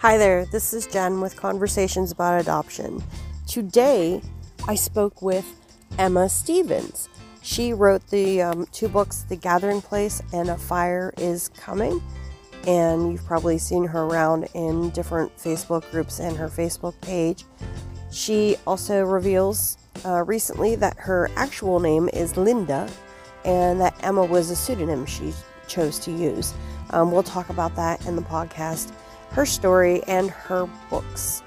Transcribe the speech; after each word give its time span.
Hi 0.00 0.18
there, 0.18 0.44
this 0.44 0.74
is 0.74 0.86
Jen 0.86 1.22
with 1.22 1.36
Conversations 1.36 2.12
About 2.12 2.38
Adoption. 2.38 3.02
Today 3.48 4.20
I 4.68 4.74
spoke 4.74 5.22
with 5.22 5.46
Emma 5.98 6.28
Stevens. 6.28 7.08
She 7.42 7.72
wrote 7.72 8.06
the 8.08 8.42
um, 8.42 8.66
two 8.72 8.88
books, 8.88 9.22
The 9.22 9.36
Gathering 9.36 9.80
Place 9.80 10.20
and 10.34 10.50
A 10.50 10.58
Fire 10.58 11.14
is 11.16 11.48
Coming, 11.48 12.02
and 12.66 13.10
you've 13.10 13.24
probably 13.24 13.56
seen 13.56 13.86
her 13.86 14.02
around 14.02 14.48
in 14.52 14.90
different 14.90 15.34
Facebook 15.38 15.90
groups 15.90 16.20
and 16.20 16.36
her 16.36 16.48
Facebook 16.48 17.00
page. 17.00 17.44
She 18.12 18.56
also 18.66 19.02
reveals 19.02 19.78
uh, 20.04 20.24
recently 20.24 20.76
that 20.76 20.98
her 20.98 21.30
actual 21.36 21.80
name 21.80 22.10
is 22.12 22.36
Linda 22.36 22.86
and 23.46 23.80
that 23.80 23.96
Emma 24.02 24.26
was 24.26 24.50
a 24.50 24.56
pseudonym 24.56 25.06
she 25.06 25.32
chose 25.68 25.98
to 26.00 26.10
use. 26.12 26.52
Um, 26.90 27.10
we'll 27.10 27.22
talk 27.22 27.48
about 27.48 27.74
that 27.76 28.06
in 28.06 28.14
the 28.14 28.22
podcast, 28.22 28.92
her 29.36 29.44
story, 29.44 30.02
and 30.04 30.30
her 30.30 30.66
books. 30.88 31.42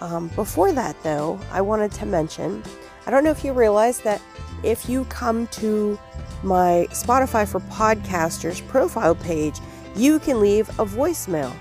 Um, 0.00 0.28
before 0.28 0.70
that, 0.72 0.94
though, 1.02 1.40
I 1.50 1.60
wanted 1.60 1.90
to 1.92 2.06
mention 2.06 2.62
I 3.04 3.10
don't 3.10 3.24
know 3.24 3.32
if 3.32 3.44
you 3.44 3.52
realize 3.52 3.98
that 4.02 4.22
if 4.62 4.88
you 4.88 5.04
come 5.06 5.48
to 5.48 5.98
my 6.44 6.86
Spotify 6.92 7.48
for 7.48 7.58
Podcasters 7.62 8.64
profile 8.68 9.16
page, 9.16 9.58
you 9.96 10.20
can 10.20 10.40
leave 10.40 10.68
a 10.78 10.84
voicemail 10.84 11.52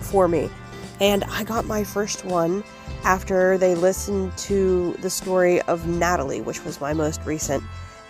for 0.00 0.26
me. 0.26 0.48
And 1.00 1.22
I 1.24 1.44
got 1.44 1.66
my 1.66 1.84
first 1.84 2.24
one 2.24 2.64
after 3.04 3.58
they 3.58 3.74
listened 3.74 4.34
to 4.38 4.96
the 5.02 5.10
story 5.10 5.60
of 5.62 5.86
Natalie, 5.86 6.40
which 6.40 6.64
was 6.64 6.80
my 6.80 6.94
most 6.94 7.20
recent 7.26 7.62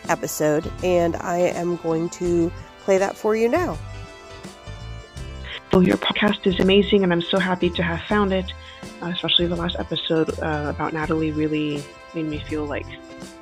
episode. 0.09 0.71
And 0.85 1.17
I 1.17 1.39
am 1.39 1.75
going 1.79 2.09
to 2.11 2.53
play 2.85 2.99
that 2.99 3.17
for 3.17 3.35
you 3.35 3.49
now. 3.49 3.77
Well, 5.77 5.87
your 5.87 5.99
podcast 5.99 6.47
is 6.47 6.59
amazing, 6.59 7.03
and 7.03 7.13
I'm 7.13 7.21
so 7.21 7.39
happy 7.39 7.69
to 7.69 7.83
have 7.83 8.01
found 8.09 8.33
it. 8.33 8.51
Uh, 9.03 9.09
especially 9.09 9.47
the 9.47 9.57
last 9.57 9.77
episode 9.79 10.31
uh, 10.39 10.73
about 10.75 10.95
Natalie 10.95 11.33
really 11.33 11.85
made 12.15 12.25
me 12.25 12.39
feel 12.39 12.65
like 12.65 12.87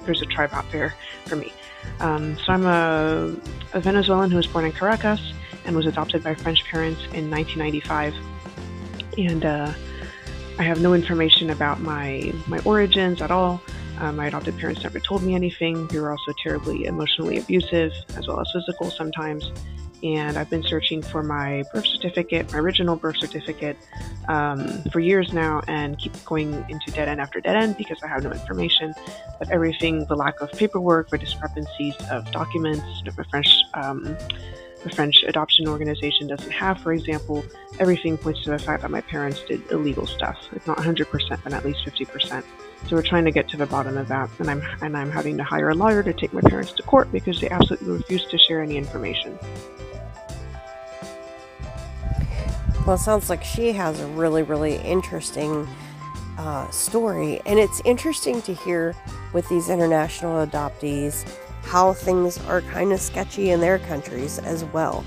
there's 0.04 0.20
a 0.20 0.26
tribe 0.26 0.50
out 0.52 0.68
there 0.72 0.96
for 1.26 1.36
me. 1.36 1.52
Um, 2.00 2.36
so 2.38 2.52
I'm 2.52 2.66
a, 2.66 3.36
a, 3.72 3.78
Venezuelan 3.78 4.32
who 4.32 4.36
was 4.36 4.48
born 4.48 4.64
in 4.64 4.72
Caracas 4.72 5.32
and 5.64 5.76
was 5.76 5.86
adopted 5.86 6.24
by 6.24 6.34
French 6.34 6.64
parents 6.64 7.02
in 7.12 7.30
1995. 7.30 8.16
And 9.16 9.44
uh, 9.44 9.72
I 10.58 10.64
have 10.64 10.80
no 10.80 10.92
information 10.92 11.50
about 11.50 11.82
my, 11.82 12.32
my 12.48 12.58
origins 12.64 13.22
at 13.22 13.30
all. 13.30 13.62
Uh, 13.98 14.12
my 14.12 14.26
adopted 14.26 14.58
parents 14.58 14.82
never 14.82 14.98
told 15.00 15.22
me 15.22 15.34
anything. 15.34 15.86
They 15.88 16.00
were 16.00 16.10
also 16.10 16.32
terribly 16.42 16.84
emotionally 16.84 17.38
abusive, 17.38 17.92
as 18.16 18.26
well 18.26 18.40
as 18.40 18.50
physical 18.52 18.90
sometimes 18.90 19.50
and 20.04 20.36
I've 20.36 20.50
been 20.50 20.62
searching 20.62 21.00
for 21.00 21.22
my 21.22 21.64
birth 21.72 21.86
certificate, 21.86 22.52
my 22.52 22.58
original 22.58 22.94
birth 22.94 23.16
certificate, 23.16 23.78
um, 24.28 24.82
for 24.92 25.00
years 25.00 25.32
now, 25.32 25.62
and 25.66 25.98
keep 25.98 26.12
going 26.26 26.52
into 26.68 26.90
dead 26.90 27.08
end 27.08 27.22
after 27.22 27.40
dead 27.40 27.56
end 27.56 27.78
because 27.78 28.02
I 28.02 28.08
have 28.08 28.22
no 28.22 28.30
information. 28.30 28.92
But 29.38 29.50
everything, 29.50 30.04
the 30.04 30.14
lack 30.14 30.40
of 30.42 30.52
paperwork, 30.52 31.08
the 31.08 31.16
discrepancies 31.16 31.94
of 32.10 32.30
documents, 32.32 32.84
the 33.02 33.24
French, 33.24 33.48
um, 33.72 34.02
the 34.82 34.90
French 34.90 35.24
adoption 35.26 35.66
organization 35.66 36.26
doesn't 36.26 36.52
have, 36.52 36.80
for 36.80 36.92
example, 36.92 37.42
everything 37.78 38.18
points 38.18 38.42
to 38.44 38.50
the 38.50 38.58
fact 38.58 38.82
that 38.82 38.90
my 38.90 39.00
parents 39.00 39.42
did 39.48 39.62
illegal 39.70 40.06
stuff. 40.06 40.36
It's 40.52 40.66
not 40.66 40.76
100%, 40.76 41.42
but 41.42 41.54
at 41.54 41.64
least 41.64 41.82
50%. 41.86 42.44
So 42.88 42.96
we're 42.96 43.02
trying 43.02 43.24
to 43.24 43.30
get 43.30 43.48
to 43.48 43.56
the 43.56 43.66
bottom 43.66 43.96
of 43.96 44.08
that, 44.08 44.28
and 44.38 44.50
I'm 44.50 44.62
and 44.82 44.96
I'm 44.96 45.10
having 45.10 45.36
to 45.38 45.44
hire 45.44 45.70
a 45.70 45.74
lawyer 45.74 46.02
to 46.02 46.12
take 46.12 46.32
my 46.32 46.42
parents 46.42 46.72
to 46.72 46.82
court 46.82 47.10
because 47.12 47.40
they 47.40 47.48
absolutely 47.48 47.92
refuse 47.92 48.24
to 48.26 48.38
share 48.38 48.62
any 48.62 48.76
information. 48.76 49.38
Well, 52.86 52.96
it 52.96 52.98
sounds 52.98 53.30
like 53.30 53.42
she 53.42 53.72
has 53.72 54.00
a 54.00 54.06
really, 54.08 54.42
really 54.42 54.76
interesting 54.76 55.66
uh, 56.36 56.68
story. 56.70 57.40
And 57.46 57.58
it's 57.58 57.80
interesting 57.84 58.42
to 58.42 58.54
hear 58.54 58.94
with 59.32 59.48
these 59.48 59.70
international 59.70 60.46
adoptees 60.46 61.26
how 61.62 61.94
things 61.94 62.38
are 62.46 62.60
kind 62.60 62.92
of 62.92 63.00
sketchy 63.00 63.50
in 63.50 63.60
their 63.60 63.78
countries 63.78 64.38
as 64.38 64.64
well. 64.66 65.04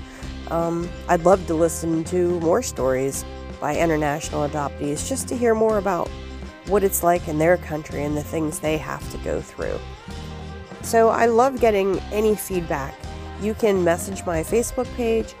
Um, 0.50 0.88
I'd 1.08 1.24
love 1.24 1.46
to 1.46 1.54
listen 1.54 2.02
to 2.04 2.40
more 2.40 2.62
stories 2.62 3.24
by 3.60 3.76
international 3.76 4.48
adoptees 4.48 5.08
just 5.08 5.28
to 5.28 5.36
hear 5.36 5.54
more 5.54 5.78
about 5.78 6.10
what 6.68 6.84
it's 6.84 7.02
like 7.02 7.28
in 7.28 7.38
their 7.38 7.56
country 7.56 8.04
and 8.04 8.16
the 8.16 8.22
things 8.22 8.60
they 8.60 8.78
have 8.78 9.10
to 9.12 9.18
go 9.18 9.40
through. 9.40 9.78
So 10.82 11.08
I 11.08 11.26
love 11.26 11.60
getting 11.60 11.98
any 12.12 12.34
feedback. 12.34 12.94
You 13.40 13.54
can 13.54 13.84
message 13.84 14.24
my 14.24 14.42
Facebook 14.42 14.92
page 14.94 15.34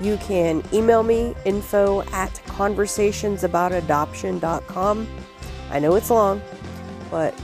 you 0.00 0.16
can 0.18 0.62
email 0.72 1.02
me 1.02 1.34
info 1.44 2.02
at 2.12 2.32
conversationsaboutadoption.com. 2.46 5.08
I 5.70 5.80
know 5.80 5.96
it's 5.96 6.08
long, 6.10 6.40
but 7.10 7.34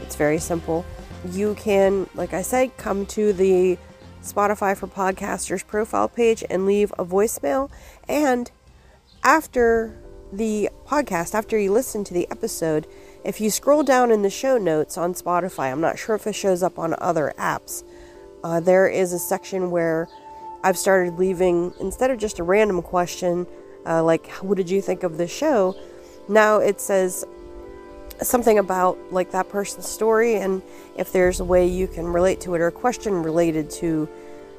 it's 0.00 0.16
very 0.16 0.38
simple. 0.38 0.86
You 1.30 1.54
can, 1.56 2.08
like 2.14 2.32
I 2.32 2.40
said, 2.42 2.74
come 2.78 3.04
to 3.06 3.34
the 3.34 3.78
Spotify 4.22 4.76
for 4.76 4.86
Podcasters 4.86 5.66
profile 5.66 6.08
page 6.08 6.44
and 6.48 6.64
leave 6.64 6.92
a 6.98 7.04
voicemail. 7.04 7.68
And 8.08 8.50
after 9.22 9.94
the 10.32 10.70
podcast, 10.86 11.34
after 11.34 11.58
you 11.58 11.72
listen 11.72 12.04
to 12.04 12.14
the 12.14 12.26
episode, 12.30 12.86
if 13.22 13.40
you 13.40 13.50
scroll 13.50 13.82
down 13.82 14.10
in 14.10 14.22
the 14.22 14.30
show 14.30 14.56
notes 14.56 14.96
on 14.96 15.14
Spotify, 15.14 15.70
I'm 15.70 15.80
not 15.80 15.98
sure 15.98 16.16
if 16.16 16.26
it 16.26 16.34
shows 16.34 16.62
up 16.62 16.78
on 16.78 16.94
other 16.98 17.34
apps, 17.38 17.84
uh, 18.42 18.58
there 18.58 18.88
is 18.88 19.12
a 19.12 19.18
section 19.18 19.70
where 19.70 20.08
I've 20.64 20.78
started 20.78 21.18
leaving, 21.18 21.74
instead 21.80 22.10
of 22.10 22.18
just 22.18 22.38
a 22.38 22.42
random 22.42 22.82
question, 22.82 23.46
uh, 23.86 24.02
like, 24.02 24.28
what 24.40 24.56
did 24.56 24.70
you 24.70 24.80
think 24.80 25.02
of 25.02 25.18
the 25.18 25.28
show? 25.28 25.76
Now 26.28 26.58
it 26.58 26.80
says 26.80 27.24
something 28.22 28.58
about 28.58 28.98
like 29.10 29.32
that 29.32 29.48
person's 29.48 29.88
story 29.88 30.36
and 30.36 30.62
if 30.96 31.12
there's 31.12 31.40
a 31.40 31.44
way 31.44 31.66
you 31.66 31.88
can 31.88 32.06
relate 32.06 32.40
to 32.40 32.54
it 32.54 32.60
or 32.60 32.68
a 32.68 32.72
question 32.72 33.22
related 33.22 33.68
to 33.68 34.08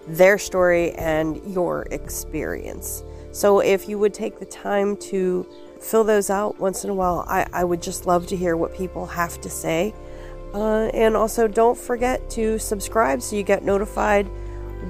their 0.08 0.38
story 0.38 0.92
and 0.94 1.38
your 1.54 1.84
experience. 1.92 3.04
So 3.34 3.60
if 3.60 3.90
you 3.90 3.98
would 3.98 4.14
take 4.14 4.40
the 4.40 4.46
time 4.46 4.96
to 4.98 5.46
fill 5.82 6.04
those 6.04 6.30
out 6.30 6.60
once 6.60 6.84
in 6.84 6.92
a 6.92 6.94
while, 6.94 7.26
I, 7.28 7.48
I 7.52 7.64
would 7.64 7.82
just 7.82 8.06
love 8.06 8.28
to 8.28 8.38
hear 8.38 8.56
what 8.56 8.76
people 8.76 9.08
have 9.08 9.42
to 9.42 9.50
say. 9.50 9.94
Uh, 10.54 10.92
and 10.94 11.16
also, 11.16 11.48
don't 11.48 11.78
forget 11.78 12.30
to 12.30 12.60
subscribe 12.60 13.24
so 13.24 13.36
you 13.36 13.42
get 13.42 13.64
notified 13.64 14.28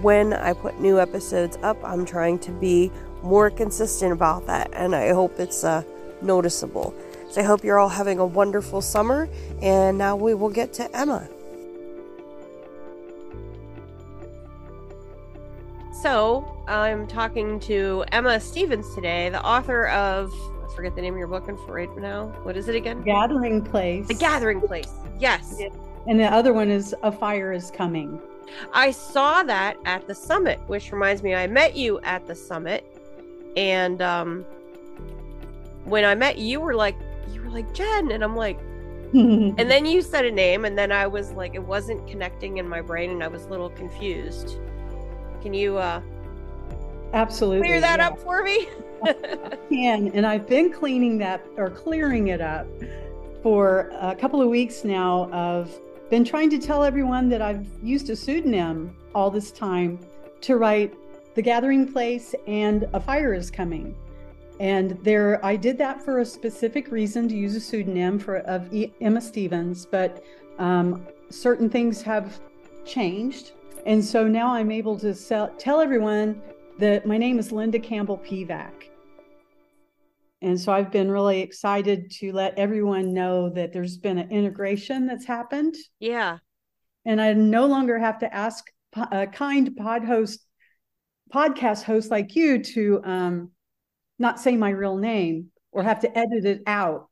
when 0.01 0.33
I 0.33 0.51
put 0.51 0.81
new 0.81 0.99
episodes 0.99 1.57
up. 1.63 1.77
I'm 1.85 2.05
trying 2.05 2.37
to 2.39 2.51
be 2.51 2.91
more 3.23 3.49
consistent 3.49 4.11
about 4.11 4.45
that, 4.47 4.69
and 4.73 4.93
I 4.93 5.13
hope 5.13 5.39
it's 5.39 5.63
uh, 5.63 5.83
noticeable. 6.21 6.93
So 7.29 7.39
I 7.39 7.45
hope 7.45 7.63
you're 7.63 7.79
all 7.79 7.87
having 7.87 8.19
a 8.19 8.25
wonderful 8.25 8.81
summer, 8.81 9.29
and 9.61 9.97
now 9.97 10.17
we 10.17 10.33
will 10.33 10.49
get 10.49 10.73
to 10.73 10.95
Emma. 10.95 11.29
So 16.01 16.57
I'm 16.67 17.05
talking 17.05 17.59
to 17.61 18.03
Emma 18.11 18.39
Stevens 18.39 18.93
today, 18.95 19.29
the 19.29 19.43
author 19.45 19.87
of 19.89 20.33
I 20.63 20.75
forget 20.75 20.95
the 20.95 21.01
name 21.03 21.13
of 21.13 21.19
your 21.19 21.27
book 21.27 21.47
and 21.47 21.57
for 21.59 21.73
right 21.73 21.97
now. 21.97 22.29
What 22.41 22.57
is 22.57 22.67
it 22.67 22.75
again? 22.75 23.03
Gathering 23.03 23.63
Place. 23.63 24.07
The 24.07 24.15
Gathering 24.15 24.59
Place. 24.59 24.89
Yes. 25.19 25.61
And 26.07 26.19
the 26.19 26.25
other 26.25 26.51
one 26.51 26.71
is 26.71 26.95
A 27.03 27.11
Fire 27.11 27.53
is 27.53 27.69
Coming. 27.69 28.19
I 28.73 28.89
saw 28.89 29.43
that 29.43 29.77
at 29.85 30.07
the 30.07 30.15
summit, 30.15 30.59
which 30.65 30.91
reminds 30.91 31.21
me, 31.21 31.35
I 31.35 31.45
met 31.45 31.75
you 31.75 31.99
at 32.01 32.25
the 32.25 32.35
summit, 32.35 32.83
and 33.55 34.01
um, 34.01 34.45
when 35.85 36.05
I 36.05 36.15
met 36.15 36.39
you, 36.39 36.47
you 36.47 36.59
were 36.59 36.75
like, 36.75 36.95
you 37.31 37.41
were 37.41 37.51
like 37.51 37.71
Jen, 37.73 38.11
and 38.11 38.23
I'm 38.23 38.35
like, 38.35 38.59
and 39.13 39.57
then 39.57 39.85
you 39.85 40.01
said 40.01 40.25
a 40.25 40.31
name, 40.31 40.65
and 40.65 40.75
then 40.75 40.91
I 40.91 41.05
was 41.05 41.31
like, 41.33 41.53
it 41.53 41.63
wasn't 41.63 42.05
connecting 42.07 42.57
in 42.57 42.67
my 42.67 42.81
brain, 42.81 43.11
and 43.11 43.23
I 43.23 43.27
was 43.27 43.43
a 43.43 43.49
little 43.49 43.69
confused. 43.69 44.57
Can 45.43 45.53
you 45.53 45.77
uh, 45.77 46.01
absolutely 47.11 47.67
clear 47.67 47.81
that 47.81 47.99
yeah. 47.99 48.07
up 48.07 48.19
for 48.19 48.41
me? 48.43 48.69
can, 49.69 50.09
and 50.13 50.25
I've 50.25 50.47
been 50.47 50.71
cleaning 50.71 51.17
that 51.17 51.45
or 51.57 51.69
clearing 51.69 52.29
it 52.29 52.39
up 52.39 52.65
for 53.41 53.91
a 53.99 54.15
couple 54.15 54.41
of 54.41 54.47
weeks 54.47 54.85
now 54.85 55.29
of 55.33 55.77
been 56.09 56.23
trying 56.23 56.49
to 56.49 56.59
tell 56.59 56.81
everyone 56.85 57.27
that 57.27 57.41
I've 57.41 57.67
used 57.83 58.09
a 58.09 58.15
pseudonym 58.15 58.95
all 59.13 59.29
this 59.29 59.51
time 59.51 59.99
to 60.39 60.55
write 60.55 60.93
The 61.35 61.41
Gathering 61.41 61.91
Place 61.91 62.33
and 62.47 62.87
A 62.93 62.99
Fire 63.01 63.33
is 63.33 63.51
Coming. 63.51 63.93
And 64.61 64.97
there, 65.03 65.45
I 65.45 65.57
did 65.57 65.77
that 65.79 66.01
for 66.01 66.19
a 66.19 66.25
specific 66.25 66.89
reason 66.89 67.27
to 67.27 67.35
use 67.35 67.53
a 67.57 67.59
pseudonym 67.59 68.17
for 68.17 68.37
of 68.37 68.73
Emma 69.01 69.19
Stevens, 69.19 69.85
but 69.85 70.23
um, 70.57 71.05
certain 71.29 71.69
things 71.69 72.01
have 72.03 72.39
changed, 72.85 73.51
and 73.85 74.03
so 74.03 74.27
now 74.27 74.53
I'm 74.53 74.71
able 74.71 74.97
to 74.99 75.13
sell, 75.13 75.49
tell 75.57 75.81
everyone 75.81 76.41
that 76.79 77.05
my 77.05 77.17
name 77.17 77.39
is 77.39 77.51
Linda 77.51 77.79
Campbell 77.79 78.17
Pivac. 78.17 78.71
And 80.41 80.59
so 80.59 80.73
I've 80.73 80.91
been 80.91 81.09
really 81.09 81.39
excited 81.39 82.11
to 82.19 82.33
let 82.33 82.57
everyone 82.57 83.13
know 83.13 83.49
that 83.49 83.71
there's 83.71 83.97
been 83.97 84.17
an 84.17 84.29
integration 84.29 85.05
that's 85.07 85.25
happened. 85.25 85.75
Yeah. 85.99 86.39
And 87.05 87.21
I 87.21 87.31
no 87.33 87.65
longer 87.65 87.97
have 87.97 88.19
to 88.19 88.33
ask 88.33 88.65
a 89.11 89.25
kind 89.27 89.75
pod 89.77 90.03
host, 90.03 90.45
podcast 91.33 91.83
host 91.83 92.11
like 92.11 92.35
you 92.35 92.61
to 92.61 93.01
um, 93.03 93.51
not 94.19 94.39
say 94.39 94.57
my 94.57 94.69
real 94.69 94.97
name 94.97 95.49
or 95.71 95.83
have 95.83 96.01
to 96.01 96.17
edit 96.17 96.45
it 96.45 96.61
out. 96.67 97.07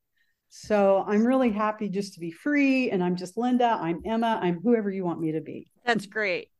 So 0.49 1.03
I'm 1.07 1.25
really 1.25 1.51
happy 1.51 1.87
just 1.87 2.15
to 2.15 2.19
be 2.19 2.31
free. 2.31 2.91
And 2.91 3.01
I'm 3.01 3.15
just 3.15 3.37
Linda. 3.37 3.77
I'm 3.79 4.01
Emma. 4.05 4.39
I'm 4.41 4.59
whoever 4.61 4.91
you 4.91 5.05
want 5.05 5.21
me 5.21 5.31
to 5.31 5.41
be. 5.41 5.71
That's 5.85 6.05
great. 6.05 6.50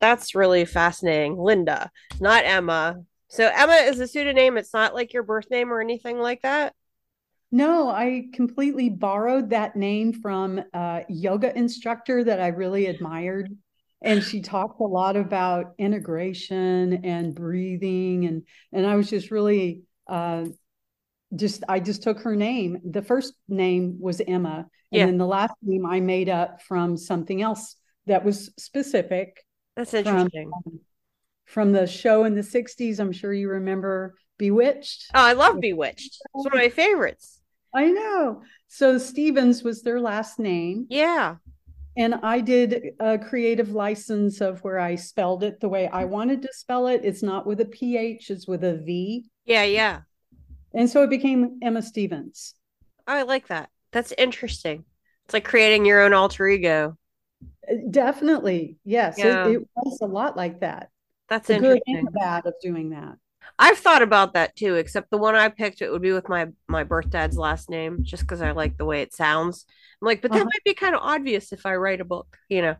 That's 0.00 0.34
really 0.34 0.64
fascinating. 0.64 1.36
Linda, 1.38 1.90
not 2.20 2.44
Emma. 2.44 3.02
So 3.28 3.50
Emma 3.54 3.74
is 3.74 4.00
a 4.00 4.08
pseudonym. 4.08 4.56
It's 4.56 4.74
not 4.74 4.94
like 4.94 5.12
your 5.12 5.22
birth 5.22 5.50
name 5.50 5.72
or 5.72 5.80
anything 5.80 6.18
like 6.18 6.42
that. 6.42 6.74
No, 7.52 7.90
I 7.90 8.28
completely 8.32 8.88
borrowed 8.88 9.50
that 9.50 9.76
name 9.76 10.12
from 10.12 10.62
a 10.72 11.04
yoga 11.08 11.56
instructor 11.56 12.24
that 12.24 12.40
I 12.40 12.48
really 12.48 12.86
admired. 12.86 13.56
And 14.02 14.22
she 14.22 14.40
talked 14.40 14.80
a 14.80 14.84
lot 14.84 15.16
about 15.16 15.74
integration 15.76 17.04
and 17.04 17.34
breathing. 17.34 18.24
And, 18.24 18.44
and 18.72 18.86
I 18.86 18.94
was 18.96 19.10
just 19.10 19.30
really, 19.30 19.82
uh, 20.06 20.46
just, 21.34 21.64
I 21.68 21.80
just 21.80 22.02
took 22.02 22.20
her 22.20 22.34
name. 22.34 22.78
The 22.84 23.02
first 23.02 23.34
name 23.48 23.98
was 24.00 24.20
Emma. 24.26 24.66
And 24.92 25.00
Yeah. 25.00 25.06
then 25.06 25.18
the 25.18 25.26
last 25.26 25.54
name 25.62 25.84
I 25.84 26.00
made 26.00 26.28
up 26.28 26.62
from 26.62 26.96
something 26.96 27.42
else 27.42 27.76
that 28.06 28.24
was 28.24 28.50
specific 28.58 29.44
That's 29.88 30.08
from, 30.08 30.18
interesting. 30.18 30.50
from 31.44 31.72
the 31.72 31.86
show 31.86 32.24
in 32.24 32.34
the 32.34 32.42
60s. 32.42 33.00
I'm 33.00 33.12
sure 33.12 33.32
you 33.32 33.48
remember 33.48 34.14
Bewitched. 34.38 35.10
Oh, 35.14 35.20
I 35.20 35.32
love 35.32 35.60
Bewitched. 35.60 36.14
It's 36.14 36.28
one 36.32 36.46
of 36.48 36.54
my 36.54 36.68
favorites. 36.68 37.40
I 37.74 37.86
know. 37.86 38.42
So 38.68 38.98
Stevens 38.98 39.62
was 39.62 39.82
their 39.82 40.00
last 40.00 40.38
name. 40.38 40.86
Yeah. 40.88 41.36
And 41.96 42.14
I 42.22 42.40
did 42.40 42.92
a 43.00 43.18
creative 43.18 43.70
license 43.70 44.40
of 44.40 44.60
where 44.60 44.78
I 44.78 44.94
spelled 44.94 45.42
it 45.42 45.60
the 45.60 45.68
way 45.68 45.88
I 45.88 46.04
wanted 46.04 46.42
to 46.42 46.48
spell 46.52 46.86
it. 46.86 47.02
It's 47.04 47.22
not 47.22 47.46
with 47.46 47.60
a 47.60 47.66
PH, 47.66 48.30
it's 48.30 48.46
with 48.46 48.64
a 48.64 48.76
V. 48.76 49.28
Yeah. 49.44 49.64
Yeah. 49.64 50.00
And 50.72 50.88
so 50.88 51.02
it 51.02 51.10
became 51.10 51.58
Emma 51.62 51.82
Stevens. 51.82 52.54
Oh, 53.06 53.14
I 53.14 53.22
like 53.22 53.48
that. 53.48 53.70
That's 53.92 54.12
interesting. 54.16 54.84
It's 55.24 55.34
like 55.34 55.44
creating 55.44 55.84
your 55.84 56.00
own 56.02 56.12
alter 56.12 56.46
ego. 56.48 56.96
Uh, 57.68 57.74
Definitely. 57.90 58.78
Yes. 58.84 59.18
it- 59.18 59.26
Yeah. 59.26 59.48
It, 59.48 59.68
was 59.76 60.00
a 60.00 60.06
lot 60.06 60.36
like 60.36 60.60
that. 60.60 60.90
That's 61.28 61.48
The 61.48 61.54
good 61.54 61.82
interesting. 61.82 62.04
the 62.06 62.10
bad 62.12 62.46
of 62.46 62.54
doing 62.62 62.90
that. 62.90 63.16
I've 63.58 63.78
thought 63.78 64.02
about 64.02 64.34
that 64.34 64.56
too, 64.56 64.76
except 64.76 65.10
the 65.10 65.18
one 65.18 65.34
I 65.34 65.48
picked, 65.48 65.82
it 65.82 65.90
would 65.90 66.02
be 66.02 66.12
with 66.12 66.28
my 66.28 66.48
my 66.68 66.84
birth 66.84 67.10
dad's 67.10 67.36
last 67.38 67.68
name, 67.70 67.98
just 68.02 68.22
because 68.22 68.42
I 68.42 68.52
like 68.52 68.76
the 68.76 68.84
way 68.84 69.02
it 69.02 69.14
sounds. 69.14 69.66
I'm 70.00 70.06
like, 70.06 70.22
but 70.22 70.32
that 70.32 70.38
Uh-huh. 70.38 70.44
might 70.44 70.64
be 70.64 70.74
kind 70.74 70.94
of 70.94 71.00
obvious 71.02 71.52
if 71.52 71.66
I 71.66 71.76
write 71.76 72.00
a 72.00 72.04
book, 72.04 72.38
you 72.48 72.62
know. 72.62 72.76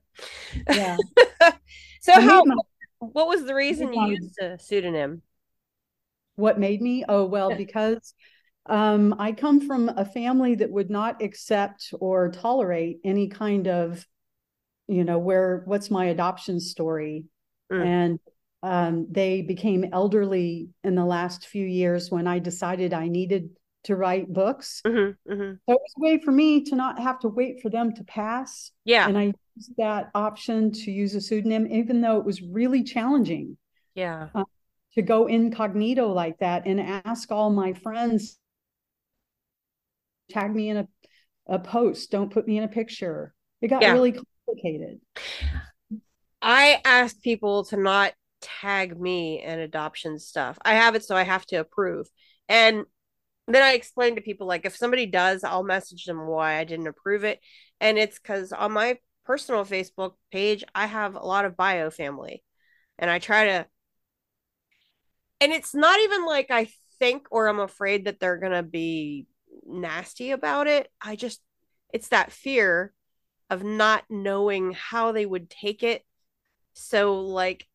Yeah. 0.69 0.97
so 2.01 2.13
I 2.15 2.21
how 2.21 2.45
my- 2.45 2.57
what 2.99 3.29
was 3.29 3.45
the 3.45 3.55
reason 3.55 3.93
you 3.93 4.09
used 4.09 4.39
a 4.41 4.59
pseudonym? 4.59 5.23
what 6.37 6.59
made 6.59 6.81
me? 6.81 7.05
Oh, 7.09 7.25
well, 7.27 7.53
because 7.53 8.15
um, 8.67 9.15
I 9.19 9.33
come 9.33 9.61
from 9.67 9.89
a 9.89 10.05
family 10.05 10.55
that 10.57 10.71
would 10.71 10.91
not 10.91 11.23
accept 11.23 11.93
or 12.01 12.31
tolerate 12.31 13.01
any 13.05 13.29
kind 13.29 13.69
of, 13.69 14.07
you 14.91 15.05
know, 15.05 15.19
where 15.19 15.63
what's 15.67 15.91
my 15.91 16.07
adoption 16.07 16.61
story? 16.61 17.25
Mm. 17.73 17.85
And 17.85 18.19
um, 18.63 19.07
they 19.11 19.43
became 19.43 19.87
elderly 19.93 20.71
in 20.85 20.95
the 20.95 21.05
last 21.05 21.47
few 21.47 21.67
years 21.67 22.11
when 22.11 22.27
I 22.27 22.39
decided 22.39 22.93
I 22.93 23.09
needed 23.09 23.51
to 23.85 23.97
write 23.97 24.33
books. 24.33 24.83
hmm 24.85 25.17
hmm 25.27 25.61
So 25.69 25.75
it 25.75 25.81
was 25.81 25.95
a 25.97 26.01
way 26.01 26.19
for 26.19 26.33
me 26.33 26.65
to 26.65 26.77
not 26.77 26.99
have 27.01 27.21
to 27.21 27.29
wait 27.29 27.61
for 27.63 27.71
them 27.71 27.95
to 27.95 28.05
pass. 28.05 28.73
Yeah, 28.85 29.07
And 29.07 29.17
I 29.19 29.33
used 29.57 29.73
that 29.79 30.11
option 30.15 30.73
to 30.73 30.91
use 30.91 31.15
a 31.15 31.21
pseudonym, 31.21 31.67
even 31.69 32.01
though 32.01 32.19
it 32.19 32.25
was 32.27 32.43
really 32.43 32.85
challenging 32.85 33.57
yeah, 33.95 34.29
to 34.95 35.03
go 35.03 35.27
incognito 35.27 36.13
like 36.13 36.39
that 36.39 36.67
and 36.67 36.81
ask 36.81 37.31
all 37.33 37.51
my 37.51 37.73
friends 37.73 38.39
tag 40.31 40.55
me 40.55 40.69
in 40.71 40.77
a, 40.79 40.89
a 41.49 41.59
post 41.59 42.11
don't 42.11 42.33
put 42.33 42.47
me 42.47 42.57
in 42.59 42.65
a 42.65 42.69
picture 42.69 43.35
it 43.61 43.69
got 43.69 43.83
Yeah. 43.83 43.93
really 43.93 44.19
complicated 44.47 45.01
I 46.43 46.81
ask 46.85 47.21
people 47.21 47.65
to 47.67 47.77
not 47.77 48.15
tag 48.41 48.99
me 48.99 49.43
in 49.43 49.59
adoption 49.59 50.19
stuff. 50.19 50.59
I 50.65 50.75
have 50.75 50.95
it 50.95 51.05
so 51.05 51.15
I 51.15 51.23
have 51.23 51.45
to 51.47 51.57
approve. 51.57 52.09
And 52.49 52.85
then 53.47 53.63
I 53.63 53.73
explain 53.73 54.15
to 54.15 54.23
people 54.23 54.47
like 54.47 54.65
if 54.65 54.77
somebody 54.77 55.07
does, 55.07 55.45
I'll 55.45 55.63
message 55.63 56.05
them 56.05 56.27
why 56.27 56.57
I 56.57 56.65
didn't 56.65 56.87
approve 56.87 57.25
it. 57.25 57.41
And 57.81 57.99
it's 57.99 58.19
because 58.19 58.53
on 58.53 58.73
my 58.73 58.99
personal 59.25 59.65
Facebook 59.65 60.13
page, 60.33 60.65
I 60.75 60.87
have 60.87 61.15
a 61.15 61.27
lot 61.27 61.45
of 61.45 61.57
bio 61.57 61.91
family. 61.91 62.43
And 62.99 63.11
I 63.11 63.19
try 63.19 63.47
to 63.47 63.67
and 65.41 65.53
it's 65.53 65.75
not 65.75 65.99
even 66.01 66.27
like 66.27 66.51
I 66.51 66.69
think 66.99 67.27
or 67.31 67.49
I'm 67.49 67.61
afraid 67.61 68.07
that 68.07 68.21
they're 68.21 68.39
gonna 68.39 68.63
be 68.63 69.27
nasty 69.67 70.31
about 70.31 70.67
it. 70.67 70.89
I 71.01 71.17
just 71.17 71.41
it's 71.93 72.09
that 72.09 72.33
fear 72.33 72.93
of 73.51 73.65
not 73.65 74.05
knowing 74.11 74.73
how 74.73 75.13
they 75.13 75.27
would 75.27 75.51
take 75.51 75.83
it. 75.83 76.05
So 76.75 77.21
like 77.23 77.67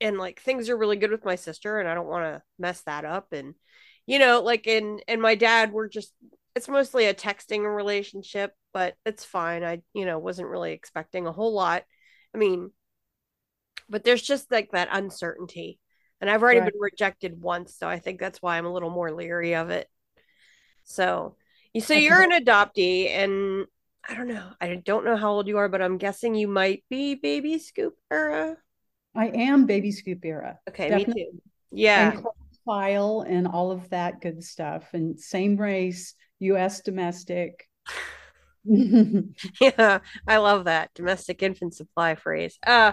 and 0.00 0.18
like 0.18 0.40
things 0.40 0.68
are 0.68 0.76
really 0.76 0.96
good 0.96 1.10
with 1.10 1.24
my 1.24 1.36
sister 1.36 1.78
and 1.80 1.88
I 1.88 1.94
don't 1.94 2.06
want 2.06 2.24
to 2.24 2.42
mess 2.58 2.82
that 2.82 3.04
up 3.04 3.32
and 3.32 3.54
you 4.06 4.18
know 4.18 4.40
like 4.42 4.66
and 4.66 5.02
and 5.08 5.20
my 5.20 5.34
dad 5.34 5.72
we're 5.72 5.88
just 5.88 6.12
it's 6.54 6.68
mostly 6.68 7.06
a 7.06 7.14
texting 7.14 7.64
relationship 7.74 8.52
but 8.72 8.94
it's 9.04 9.24
fine. 9.24 9.64
I 9.64 9.82
you 9.94 10.06
know 10.06 10.18
wasn't 10.18 10.48
really 10.48 10.72
expecting 10.72 11.26
a 11.26 11.32
whole 11.32 11.52
lot. 11.54 11.84
I 12.34 12.38
mean 12.38 12.70
but 13.88 14.04
there's 14.04 14.22
just 14.22 14.50
like 14.50 14.70
that 14.72 14.88
uncertainty 14.90 15.78
and 16.20 16.30
I've 16.30 16.42
already 16.42 16.60
Right. 16.60 16.72
been 16.72 16.78
rejected 16.80 17.40
once 17.40 17.76
so 17.76 17.88
I 17.88 17.98
think 17.98 18.20
that's 18.20 18.42
why 18.42 18.56
I'm 18.58 18.66
a 18.66 18.72
little 18.72 18.90
more 18.90 19.12
leery 19.12 19.54
of 19.54 19.70
it. 19.70 19.88
So 20.84 21.36
so 21.80 21.94
you're 21.94 22.22
an 22.22 22.32
adoptee 22.44 23.10
and 23.10 23.66
I 24.08 24.14
don't 24.14 24.28
know. 24.28 24.52
I 24.60 24.76
don't 24.76 25.04
know 25.04 25.16
how 25.16 25.30
old 25.32 25.48
you 25.48 25.58
are, 25.58 25.68
but 25.68 25.82
I'm 25.82 25.98
guessing 25.98 26.34
you 26.34 26.48
might 26.48 26.84
be 26.88 27.14
baby 27.14 27.58
scoop 27.58 27.96
era. 28.10 28.56
i 29.14 29.26
am 29.28 29.66
baby 29.66 29.90
scoop 29.92 30.24
era 30.24 30.58
Okay, 30.68 30.90
Definitely. 30.90 31.22
me 31.26 31.32
too. 31.32 31.42
Yeah. 31.70 32.12
and 32.12 32.24
file 32.64 33.24
and 33.26 33.46
all 33.46 33.70
of 33.70 33.90
that 33.90 34.20
good 34.20 34.42
stuff 34.44 34.84
and 34.92 35.18
same 35.20 35.56
race 35.56 36.14
us 36.40 36.80
domestic 36.82 37.68
Yeah. 39.60 40.00
I 40.26 40.36
love 40.38 40.64
that 40.64 40.90
domestic 40.94 41.42
infant 41.42 41.74
supply 41.74 42.14
phrase. 42.14 42.58
Uh 42.66 42.92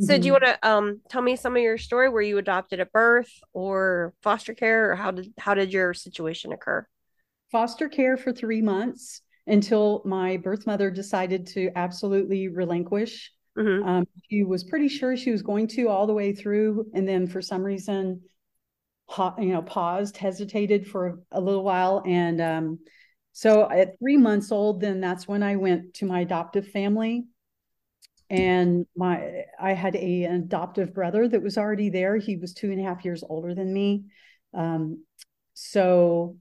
so 0.00 0.18
do 0.18 0.26
you 0.28 0.32
Mhm. 0.32 0.34
want 0.34 0.44
to 0.44 0.68
um 0.68 1.00
tell 1.10 1.22
me 1.22 1.36
some 1.36 1.56
of 1.56 1.62
your 1.62 1.78
story 1.78 2.08
Were 2.10 2.22
you 2.22 2.38
adopted 2.38 2.80
at 2.80 2.92
birth 2.92 3.30
or 3.54 4.14
foster 4.22 4.54
care 4.54 4.92
or 4.92 4.96
how 4.96 5.12
did 5.12 5.32
how 5.38 5.54
did 5.54 5.72
your 5.72 5.94
situation 5.94 6.52
occur? 6.52 6.86
foster 7.50 7.88
care 7.88 8.16
for 8.16 8.32
three 8.32 8.62
months 8.62 9.22
until 9.46 10.02
my 10.04 10.36
birth 10.36 10.66
mother 10.66 10.90
decided 10.90 11.46
to 11.48 11.70
absolutely 11.76 12.48
relinquish. 12.48 13.32
Hmm 13.56 13.82
Um, 13.86 14.06
she 14.28 14.42
was 14.42 14.64
pretty 14.64 14.88
sure 14.88 15.16
she 15.16 15.30
was 15.30 15.42
going 15.42 15.68
to 15.68 15.88
all 15.88 16.06
the 16.06 16.12
way 16.14 16.32
through, 16.32 16.86
and 16.94 17.06
then 17.08 17.26
for 17.26 17.40
some 17.40 17.62
reason, 17.62 18.22
ha- 19.08 19.36
you 19.38 19.52
know, 19.52 19.62
paused, 19.62 20.16
hesitated 20.16 20.86
for 20.86 21.20
a 21.30 21.40
little 21.40 21.64
while, 21.64 22.02
and 22.06 22.40
um, 22.40 22.78
so 23.32 23.70
at 23.70 23.98
three 23.98 24.16
months 24.16 24.50
old, 24.52 24.80
then 24.80 25.00
that's 25.00 25.28
when 25.28 25.42
I 25.42 25.56
went 25.56 25.94
to 25.94 26.06
my 26.06 26.20
adoptive 26.20 26.68
family, 26.68 27.26
and 28.28 28.86
my 28.96 29.44
I 29.60 29.72
had 29.72 29.94
a, 29.94 30.24
an 30.24 30.34
adoptive 30.34 30.92
brother 30.92 31.28
that 31.28 31.42
was 31.42 31.56
already 31.58 31.90
there. 31.90 32.16
He 32.16 32.36
was 32.36 32.54
two 32.54 32.70
and 32.70 32.80
a 32.80 32.84
half 32.84 33.04
years 33.04 33.22
older 33.28 33.54
than 33.54 33.72
me, 33.72 34.04
um, 34.52 35.04
so 35.54 36.36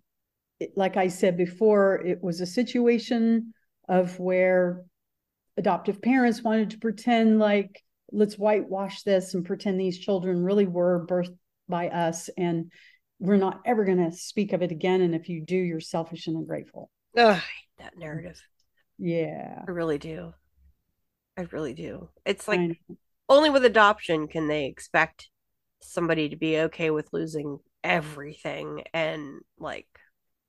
it- 0.60 0.78
like 0.78 0.98
I 0.98 1.08
said 1.08 1.38
before, 1.38 2.02
it 2.06 2.24
was 2.24 2.42
a 2.42 2.46
situation 2.46 3.54
of 3.88 4.20
where 4.20 4.84
adoptive 5.58 6.02
parents 6.02 6.44
wanted 6.44 6.72
to 6.72 6.80
pretend 6.80 7.40
like 7.40 7.82
let's 8.12 8.38
whitewash 8.38 9.04
this 9.04 9.34
and 9.34 9.46
pretend 9.46 9.80
these 9.80 9.98
children 10.00 10.44
really 10.44 10.66
were 10.66 11.06
birthed 11.08 11.38
by 11.68 11.88
us 11.90 12.30
and 12.38 12.72
we're 13.20 13.38
not 13.38 13.62
ever 13.66 13.86
going 13.86 13.98
to 13.98 14.16
speak 14.16 14.54
of 14.54 14.62
it 14.62 14.72
again 14.72 15.02
and 15.02 15.16
if 15.16 15.30
you 15.30 15.42
do 15.42 15.56
you're 15.56 15.80
selfish 15.80 16.28
and 16.28 16.36
ungrateful 16.36 16.90
Ugh, 17.18 17.28
I 17.28 17.34
hate 17.34 17.44
that 17.80 17.92
mm-hmm. 17.94 18.02
narrative. 18.02 18.42
yeah 18.98 19.64
I 19.68 19.72
really 19.72 19.98
do. 19.98 20.34
I 21.38 21.48
really 21.52 21.74
do. 21.74 22.10
It's 22.26 22.48
like 22.48 22.80
only 23.28 23.50
with 23.50 23.66
adoption 23.66 24.28
can 24.28 24.48
they 24.48 24.66
expect 24.66 25.30
somebody 25.82 26.30
to 26.30 26.36
be 26.36 26.60
okay 26.60 26.92
with 26.92 27.12
losing 27.12 27.60
everything 27.84 28.84
and 28.94 29.42
like 29.60 29.88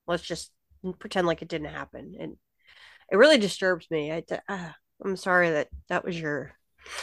let's 0.07 0.23
just 0.23 0.53
pretend 0.99 1.27
like 1.27 1.43
it 1.43 1.49
didn't 1.49 1.69
happen 1.69 2.15
and 2.19 2.37
it 3.11 3.17
really 3.17 3.39
disturbs 3.39 3.87
me 3.91 4.13
I, 4.13 4.23
uh, 4.49 4.71
i'm 5.05 5.17
sorry 5.17 5.51
that 5.51 5.69
that 5.89 6.05
was 6.05 6.19
your 6.19 6.53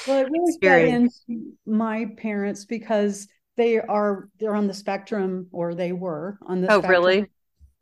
well 0.07 0.19
it 0.19 0.29
really 0.29 0.53
experience. 0.53 1.25
my 1.65 2.07
parents 2.17 2.65
because 2.65 3.27
they 3.57 3.79
are 3.79 4.29
they're 4.39 4.55
on 4.55 4.67
the 4.67 4.73
spectrum 4.73 5.47
or 5.51 5.75
they 5.75 5.91
were 5.91 6.37
on 6.45 6.61
the 6.61 6.71
oh 6.71 6.79
spectrum 6.79 6.91
really 6.91 7.31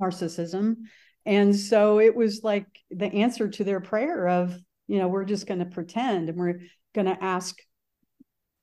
narcissism 0.02 0.76
and 1.26 1.56
so 1.56 2.00
it 2.00 2.16
was 2.16 2.44
like 2.44 2.66
the 2.90 3.06
answer 3.06 3.48
to 3.48 3.64
their 3.64 3.80
prayer 3.80 4.28
of 4.28 4.58
you 4.88 4.98
know 4.98 5.08
we're 5.08 5.26
just 5.26 5.46
going 5.46 5.60
to 5.60 5.66
pretend 5.66 6.30
and 6.30 6.38
we're 6.38 6.60
going 6.94 7.08
to 7.08 7.24
ask 7.24 7.56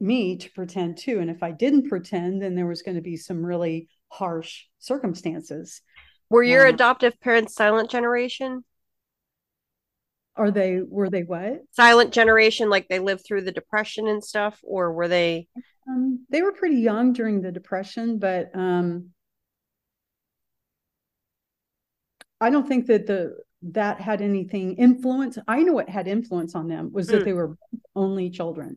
me 0.00 0.36
to 0.36 0.50
pretend 0.52 0.98
too. 0.98 1.18
And 1.20 1.30
if 1.30 1.42
I 1.42 1.50
didn't 1.50 1.88
pretend, 1.88 2.42
then 2.42 2.54
there 2.54 2.66
was 2.66 2.82
going 2.82 2.96
to 2.96 3.02
be 3.02 3.16
some 3.16 3.44
really 3.44 3.88
harsh 4.08 4.64
circumstances. 4.78 5.80
Were 6.30 6.42
your 6.42 6.66
Uh, 6.66 6.70
adoptive 6.70 7.20
parents 7.20 7.54
silent 7.54 7.90
generation? 7.90 8.64
Are 10.36 10.50
they, 10.50 10.80
were 10.80 11.10
they 11.10 11.24
what? 11.24 11.62
Silent 11.72 12.12
generation, 12.12 12.70
like 12.70 12.88
they 12.88 13.00
lived 13.00 13.24
through 13.26 13.42
the 13.42 13.52
depression 13.52 14.06
and 14.06 14.22
stuff, 14.22 14.60
or 14.62 14.92
were 14.92 15.08
they? 15.08 15.48
Um, 15.88 16.26
they 16.30 16.42
were 16.42 16.52
pretty 16.52 16.76
young 16.76 17.12
during 17.12 17.40
the 17.40 17.50
Depression, 17.50 18.18
but 18.18 18.54
um, 18.54 19.10
I 22.40 22.50
don't 22.50 22.68
think 22.68 22.86
that 22.86 23.06
the 23.06 23.36
that 23.62 24.00
had 24.00 24.22
anything 24.22 24.76
influence. 24.76 25.38
I 25.48 25.62
know 25.62 25.72
what 25.72 25.88
had 25.88 26.06
influence 26.06 26.54
on 26.54 26.68
them 26.68 26.92
was 26.92 27.08
that 27.08 27.22
Mm. 27.22 27.24
they 27.24 27.32
were 27.32 27.56
only 27.96 28.30
children 28.30 28.76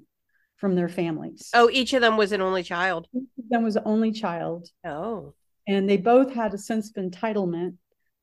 from 0.56 0.76
their 0.76 0.90
families. 0.90 1.52
Oh, 1.54 1.70
each 1.72 1.94
of 1.94 2.02
them 2.02 2.18
was 2.18 2.32
an 2.32 2.42
only 2.42 2.64
child. 2.64 3.08
Each 3.14 3.30
of 3.38 3.50
them 3.50 3.64
was 3.64 3.78
only 3.78 4.12
child, 4.12 4.70
Oh, 4.84 5.36
and 5.68 5.90
they 5.90 5.98
both 5.98 6.34
had 6.34 6.54
a 6.54 6.58
sense 6.58 6.90
of 6.90 7.04
entitlement. 7.04 7.76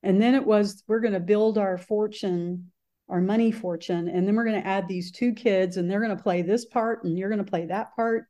And 0.02 0.20
then 0.20 0.34
it 0.34 0.44
was 0.44 0.82
we're 0.86 1.00
going 1.00 1.14
to 1.14 1.20
build 1.20 1.58
our 1.58 1.76
fortune, 1.76 2.70
our 3.08 3.20
money 3.20 3.50
fortune, 3.50 4.08
and 4.08 4.26
then 4.26 4.36
we're 4.36 4.44
going 4.44 4.60
to 4.60 4.66
add 4.66 4.86
these 4.86 5.10
two 5.10 5.32
kids, 5.32 5.76
and 5.76 5.90
they're 5.90 6.00
going 6.00 6.16
to 6.16 6.22
play 6.22 6.42
this 6.42 6.64
part, 6.64 7.04
and 7.04 7.18
you're 7.18 7.30
going 7.30 7.44
to 7.44 7.50
play 7.50 7.66
that 7.66 7.94
part. 7.96 8.26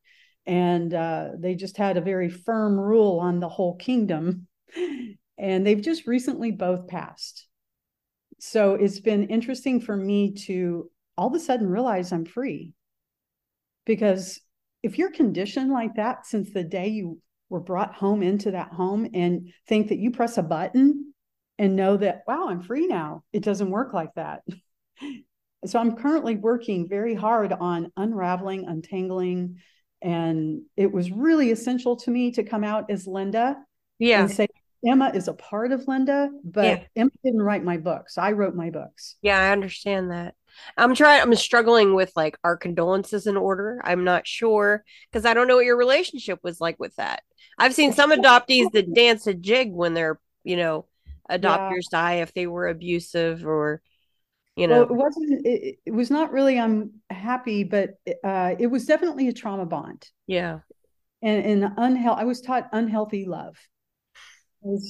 And 0.46 0.94
uh, 0.94 1.30
they 1.38 1.54
just 1.54 1.76
had 1.76 1.98
a 1.98 2.02
very 2.02 2.30
firm 2.30 2.80
rule 2.80 3.18
on 3.18 3.38
the 3.38 3.48
whole 3.48 3.76
kingdom. 3.76 4.46
And 5.38 5.64
they've 5.64 5.80
just 5.80 6.08
recently 6.08 6.50
both 6.50 6.88
passed. 6.88 7.46
So 8.40 8.74
it's 8.74 9.00
been 9.00 9.28
interesting 9.28 9.80
for 9.80 9.96
me 9.96 10.32
to 10.46 10.90
all 11.16 11.28
of 11.28 11.34
a 11.34 11.40
sudden 11.40 11.68
realize 11.68 12.12
I'm 12.12 12.24
free. 12.24 12.72
Because 13.86 14.40
if 14.82 14.98
you're 14.98 15.10
conditioned 15.10 15.70
like 15.70 15.94
that 15.94 16.26
since 16.26 16.50
the 16.50 16.64
day 16.64 16.88
you 16.88 17.20
were 17.48 17.60
brought 17.60 17.94
home 17.94 18.22
into 18.22 18.52
that 18.52 18.72
home 18.72 19.08
and 19.14 19.52
think 19.66 19.88
that 19.88 19.98
you 19.98 20.10
press 20.10 20.38
a 20.38 20.42
button 20.42 21.12
and 21.58 21.76
know 21.76 21.96
that, 21.96 22.22
wow, 22.26 22.48
I'm 22.48 22.62
free 22.62 22.86
now, 22.86 23.24
it 23.32 23.42
doesn't 23.42 23.70
work 23.70 23.92
like 23.92 24.14
that. 24.14 24.42
so 25.66 25.78
I'm 25.78 25.96
currently 25.96 26.36
working 26.36 26.88
very 26.88 27.14
hard 27.14 27.52
on 27.52 27.90
unraveling, 27.96 28.66
untangling. 28.66 29.58
And 30.00 30.62
it 30.76 30.92
was 30.92 31.10
really 31.10 31.50
essential 31.50 31.96
to 31.96 32.10
me 32.10 32.30
to 32.32 32.44
come 32.44 32.62
out 32.62 32.90
as 32.90 33.06
Linda 33.06 33.56
yeah. 33.98 34.20
and 34.20 34.30
say 34.30 34.46
Emma 34.86 35.10
is 35.12 35.26
a 35.26 35.34
part 35.34 35.72
of 35.72 35.88
Linda, 35.88 36.30
but 36.44 36.64
Yeah. 36.64 36.84
Emma 36.94 37.10
didn't 37.24 37.42
write 37.42 37.64
my 37.64 37.78
books. 37.78 38.16
I 38.16 38.32
wrote 38.32 38.54
my 38.54 38.70
books. 38.70 39.16
Yeah, 39.22 39.38
I 39.38 39.50
understand 39.50 40.12
that. 40.12 40.34
I'm 40.76 40.94
trying, 40.94 41.22
I'm 41.22 41.34
struggling 41.34 41.94
with 41.94 42.12
like 42.16 42.38
our 42.44 42.56
condolences 42.56 43.26
in 43.26 43.36
order. 43.36 43.80
I'm 43.84 44.04
not 44.04 44.26
sure 44.26 44.84
because 45.10 45.24
I 45.24 45.34
don't 45.34 45.48
know 45.48 45.56
what 45.56 45.64
your 45.64 45.76
relationship 45.76 46.40
was 46.42 46.60
like 46.60 46.78
with 46.78 46.94
that. 46.96 47.22
I've 47.58 47.74
seen 47.74 47.92
some 47.92 48.12
adoptees 48.12 48.70
that 48.72 48.94
dance 48.94 49.26
a 49.26 49.34
jig 49.34 49.72
when 49.72 49.94
their, 49.94 50.20
you 50.44 50.56
know, 50.56 50.86
adopters 51.30 51.90
die 51.90 52.14
if 52.14 52.32
they 52.34 52.46
were 52.46 52.68
abusive 52.68 53.46
or, 53.46 53.82
you 54.56 54.66
know, 54.66 54.84
Well, 54.84 54.90
it 54.90 54.92
wasn't. 54.92 55.46
It, 55.46 55.78
it 55.86 55.90
was 55.92 56.10
not 56.10 56.32
really. 56.32 56.58
I'm 56.58 56.94
happy, 57.10 57.64
but 57.64 57.94
uh, 58.24 58.54
it 58.58 58.66
was 58.66 58.86
definitely 58.86 59.28
a 59.28 59.32
trauma 59.32 59.66
bond 59.66 60.08
yeah. 60.26 60.60
and 61.22 61.62
and 61.62 61.72
unhealthy. 61.76 62.20
I 62.20 62.24
was 62.24 62.40
taught 62.40 62.68
unhealthy 62.72 63.24
love. 63.24 63.56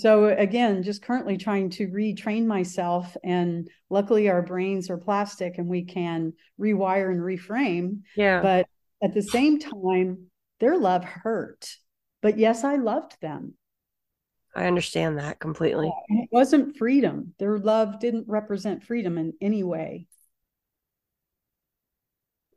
So 0.00 0.26
again, 0.26 0.82
just 0.82 1.02
currently 1.02 1.36
trying 1.36 1.70
to 1.70 1.88
retrain 1.88 2.46
myself, 2.46 3.16
and 3.22 3.68
luckily 3.90 4.28
our 4.28 4.42
brains 4.42 4.88
are 4.88 4.96
plastic 4.96 5.58
and 5.58 5.68
we 5.68 5.84
can 5.84 6.32
rewire 6.58 7.10
and 7.10 7.20
reframe. 7.20 8.00
Yeah. 8.16 8.40
But 8.40 8.66
at 9.02 9.14
the 9.14 9.22
same 9.22 9.58
time, 9.58 10.30
their 10.58 10.78
love 10.78 11.04
hurt. 11.04 11.68
But 12.22 12.38
yes, 12.38 12.64
I 12.64 12.76
loved 12.76 13.20
them. 13.20 13.54
I 14.54 14.66
understand 14.66 15.18
that 15.18 15.38
completely. 15.38 15.92
And 16.08 16.24
it 16.24 16.30
wasn't 16.32 16.76
freedom. 16.76 17.34
Their 17.38 17.58
love 17.58 18.00
didn't 18.00 18.26
represent 18.26 18.82
freedom 18.82 19.18
in 19.18 19.34
any 19.40 19.62
way. 19.62 20.08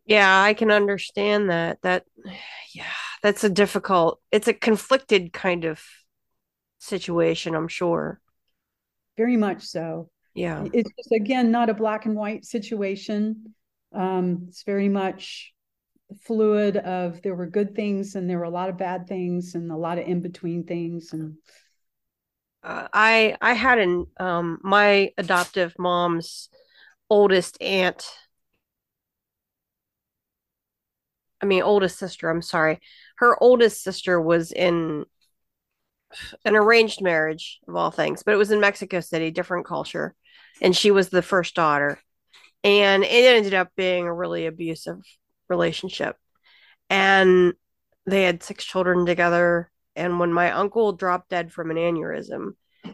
Yeah, 0.06 0.42
I 0.42 0.54
can 0.54 0.72
understand 0.72 1.50
that. 1.50 1.82
That, 1.84 2.06
yeah, 2.74 2.86
that's 3.22 3.44
a 3.44 3.50
difficult, 3.50 4.20
it's 4.32 4.48
a 4.48 4.54
conflicted 4.54 5.34
kind 5.34 5.66
of 5.66 5.84
situation, 6.82 7.56
I'm 7.56 7.68
sure. 7.68 8.20
Very 9.18 9.38
much 9.38 9.64
so. 9.64 10.10
Yeah. 10.34 10.66
It's 10.74 10.90
just 10.98 11.12
again 11.12 11.52
not 11.52 11.70
a 11.70 11.74
black 11.74 12.06
and 12.06 12.16
white 12.16 12.46
situation. 12.46 13.54
Um, 13.94 14.46
it's 14.48 14.64
very 14.64 14.90
much 14.90 15.54
fluid 16.24 16.78
of 16.78 17.22
there 17.22 17.36
were 17.36 17.48
good 17.48 17.76
things 17.76 18.16
and 18.16 18.30
there 18.30 18.38
were 18.38 18.44
a 18.46 18.50
lot 18.50 18.70
of 18.70 18.78
bad 18.78 19.08
things 19.08 19.56
and 19.56 19.72
a 19.72 19.78
lot 19.78 19.98
of 19.98 20.08
in 20.08 20.22
between 20.22 20.64
things 20.64 21.14
and 21.14 21.36
uh, 22.64 22.88
I 22.94 23.38
I 23.42 23.54
had 23.54 23.80
an 23.80 24.08
um 24.20 24.60
my 24.62 25.12
adoptive 25.18 25.74
mom's 25.80 26.50
oldest 27.10 27.62
aunt. 27.62 28.06
I 31.42 31.46
mean 31.46 31.64
oldest 31.64 31.98
sister, 31.98 32.30
I'm 32.30 32.42
sorry. 32.42 32.80
Her 33.18 33.42
oldest 33.42 33.84
sister 33.84 34.22
was 34.22 34.52
in 34.52 35.06
an 36.46 36.56
arranged 36.56 37.02
marriage 37.02 37.60
of 37.68 37.76
all 37.76 37.92
things, 37.92 38.24
but 38.24 38.34
it 38.34 38.38
was 38.38 38.52
in 38.52 38.60
Mexico 38.60 39.00
City, 39.00 39.32
different 39.32 39.66
culture, 39.66 40.16
and 40.62 40.76
she 40.76 40.92
was 40.92 41.10
the 41.10 41.22
first 41.22 41.56
daughter. 41.56 42.00
And 42.64 43.04
it 43.04 43.36
ended 43.36 43.54
up 43.54 43.70
being 43.76 44.06
a 44.06 44.14
really 44.14 44.46
abusive 44.46 45.02
relationship. 45.50 46.16
And 46.90 47.54
they 48.06 48.24
had 48.24 48.44
six 48.44 48.64
children 48.64 49.06
together. 49.06 49.72
And 49.96 50.20
when 50.20 50.34
my 50.34 50.52
uncle 50.52 50.94
dropped 50.94 51.30
dead 51.30 51.52
from 51.52 51.72
an 51.72 51.78
aneurysm, 51.78 52.52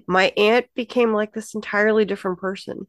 my 0.07 0.31
aunt 0.37 0.67
became 0.75 1.13
like 1.13 1.33
this 1.33 1.53
entirely 1.55 2.05
different 2.05 2.39
person 2.39 2.87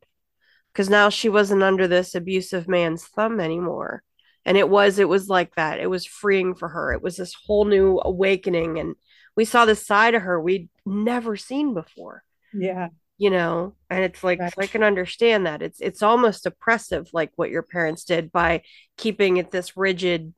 because 0.72 0.90
now 0.90 1.08
she 1.08 1.28
wasn't 1.28 1.62
under 1.62 1.88
this 1.88 2.14
abusive 2.14 2.68
man's 2.68 3.04
thumb 3.04 3.40
anymore. 3.40 4.02
And 4.44 4.56
it 4.56 4.68
was, 4.68 4.98
it 4.98 5.08
was 5.08 5.28
like 5.28 5.54
that. 5.56 5.80
It 5.80 5.90
was 5.90 6.06
freeing 6.06 6.54
for 6.54 6.68
her. 6.68 6.92
It 6.92 7.02
was 7.02 7.16
this 7.16 7.34
whole 7.34 7.64
new 7.64 8.00
awakening. 8.02 8.78
And 8.78 8.94
we 9.38 9.44
saw 9.44 9.64
this 9.64 9.86
side 9.86 10.16
of 10.16 10.22
her 10.22 10.40
we'd 10.40 10.68
never 10.84 11.36
seen 11.36 11.72
before. 11.72 12.24
Yeah. 12.52 12.88
You 13.18 13.30
know 13.30 13.76
and 13.88 14.02
it's 14.02 14.24
like 14.24 14.40
Right. 14.40 14.52
i 14.58 14.66
can 14.66 14.82
understand 14.82 15.46
that. 15.46 15.62
It's 15.62 15.80
it's 15.80 16.02
almost 16.02 16.44
oppressive 16.44 17.08
like 17.12 17.30
what 17.36 17.48
your 17.48 17.62
parents 17.62 18.02
did 18.02 18.32
by 18.32 18.62
keeping 18.96 19.36
it 19.36 19.52
this 19.52 19.76
rigid 19.76 20.34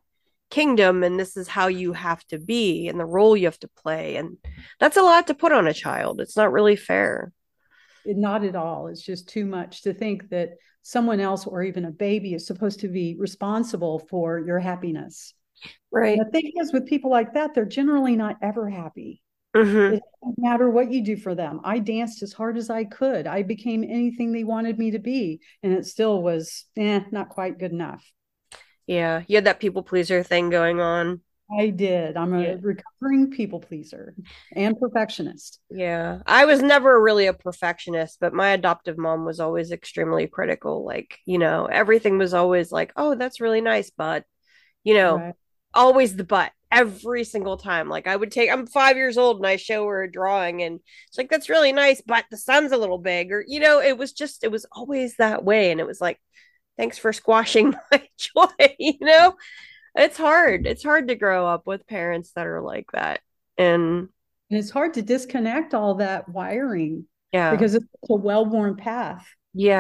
kingdom 0.51 1.03
and 1.03 1.19
this 1.19 1.35
is 1.39 1.49
how 1.49 1.69
you 1.69 1.95
have 1.95 2.23
to 2.27 2.39
be 2.39 2.89
and 2.89 3.01
the 3.01 3.07
role 3.07 3.35
you 3.39 3.47
have 3.47 3.59
to 3.61 3.71
play 3.83 4.17
and 4.17 4.37
that's 4.81 4.99
a 4.99 5.03
lot 5.03 5.29
to 5.29 5.35
put 5.35 5.53
on 5.53 5.67
a 5.67 5.73
child. 5.73 6.21
It's 6.21 6.37
not 6.37 6.53
really 6.53 6.77
fair. 6.77 7.33
Not 8.05 8.45
at 8.45 8.57
all. 8.57 8.89
It's 8.89 9.03
just 9.03 9.31
too 9.31 9.47
much 9.47 9.81
to 9.85 9.95
think 9.95 10.29
that 10.29 10.51
someone 10.83 11.21
else 11.21 11.47
or 11.47 11.63
even 11.63 11.87
a 11.87 11.91
baby 11.91 12.35
is 12.35 12.47
supposed 12.47 12.81
to 12.81 12.89
be 12.89 13.17
responsible 13.19 13.99
for 14.11 14.39
your 14.39 14.59
happiness 14.59 15.33
right 15.91 16.15
And 16.15 16.27
the 16.27 16.31
thing 16.31 16.53
is 16.57 16.73
with 16.73 16.87
people 16.87 17.11
like 17.11 17.35
that 17.35 17.55
they're 17.55 17.65
generally 17.65 18.17
not 18.17 18.37
ever 18.43 18.69
happy 18.71 19.23
hmm 19.55 19.91
It 19.91 20.03
doesn't 20.23 20.39
matter 20.39 20.71
what 20.71 20.93
you 20.93 21.03
do 21.05 21.17
for 21.19 21.35
them. 21.35 21.61
I 21.65 21.79
danced 21.81 22.23
as 22.23 22.33
hard 22.35 22.59
as 22.59 22.71
I 22.71 22.85
could. 22.85 23.27
I 23.29 23.43
became 23.45 23.85
anything 23.85 24.33
they 24.33 24.45
wanted 24.45 24.79
me 24.79 24.93
to 24.93 25.01
be, 25.01 25.41
and 25.63 25.73
it 25.75 25.87
still 25.87 26.23
was 26.23 26.67
eh, 26.77 27.03
not 27.13 27.31
quite 27.31 27.59
good 27.59 27.73
enough. 27.73 28.05
yeah 28.87 29.23
you 29.29 29.37
had 29.37 29.45
that 29.45 29.61
people 29.61 29.83
pleaser 29.83 30.23
thing 30.23 30.51
going 30.51 30.81
on 30.81 31.21
I 31.51 31.71
did. 31.71 32.17
I'm 32.17 32.33
a 32.33 32.55
Yeah. 32.55 32.57
recovering 32.57 33.31
people 33.31 33.61
pleaser 33.61 34.15
and 34.55 34.79
perfectionist. 34.79 35.59
yeah 35.73 36.21
i 36.27 36.45
was 36.47 36.61
never 36.63 37.01
really 37.01 37.27
a 37.27 37.33
perfectionist 37.33 38.19
but 38.21 38.33
my 38.35 38.51
adoptive 38.51 38.99
mom 38.99 39.25
was 39.25 39.39
always 39.39 39.71
extremely 39.71 40.27
critical 40.27 40.85
like 40.85 41.19
you 41.27 41.39
know 41.39 41.67
everything 41.67 42.19
was 42.19 42.35
always 42.35 42.73
like 42.73 42.93
oh 42.97 43.15
that's 43.15 43.41
really 43.41 43.61
nice 43.61 43.91
but 43.97 44.25
you 44.85 44.95
know 44.95 45.23
Right. 45.23 45.35
Always 45.75 46.17
the 46.17 46.25
butt 46.25 46.53
every 46.73 47.25
single 47.25 47.57
time. 47.57 47.89
Like 47.89 48.07
I 48.07 48.17
would 48.17 48.31
take, 48.31 48.51
I'm 48.51 48.67
five 48.67 48.97
years 48.97 49.19
old 49.19 49.39
and 49.39 49.47
I 49.47 49.57
show 49.57 49.87
her 49.87 50.03
a 50.05 50.11
drawing 50.11 50.63
and 50.63 50.81
it's 51.09 51.19
like, 51.19 51.31
that's 51.31 51.49
really 51.49 51.73
nice, 51.73 52.01
but 52.01 52.25
the 52.31 52.37
sun's 52.37 52.73
a 52.73 52.77
little 52.77 52.99
big. 52.99 53.33
Or, 53.33 53.45
you 53.47 53.61
know, 53.61 53.81
it 53.81 53.99
was 53.99 54.13
just, 54.13 54.45
it 54.45 54.53
was 54.53 54.67
always 54.73 55.17
that 55.17 55.45
way. 55.45 55.71
And 55.71 55.81
it 55.81 55.87
was 55.87 56.01
like, 56.01 56.21
thanks 56.77 56.99
for 56.99 57.13
squashing 57.13 57.75
my 57.93 58.09
joy. 58.17 58.47
You 58.79 58.99
know, 59.01 59.35
it's 59.95 60.17
hard. 60.17 60.67
It's 60.67 60.85
hard 60.85 61.09
to 61.09 61.17
grow 61.17 61.47
up 61.47 61.67
with 61.67 61.87
parents 61.87 62.33
that 62.37 62.47
are 62.47 62.63
like 62.63 62.87
that. 62.93 63.21
And 63.59 64.09
And 64.51 64.59
it's 64.59 64.71
hard 64.71 64.95
to 64.95 65.03
disconnect 65.03 65.75
all 65.75 65.97
that 65.97 66.29
wiring 66.29 67.07
yeah, 67.33 67.53
because 67.53 67.75
it's 67.75 67.87
a 68.09 68.15
well-worn 68.15 68.77
path 68.77 69.27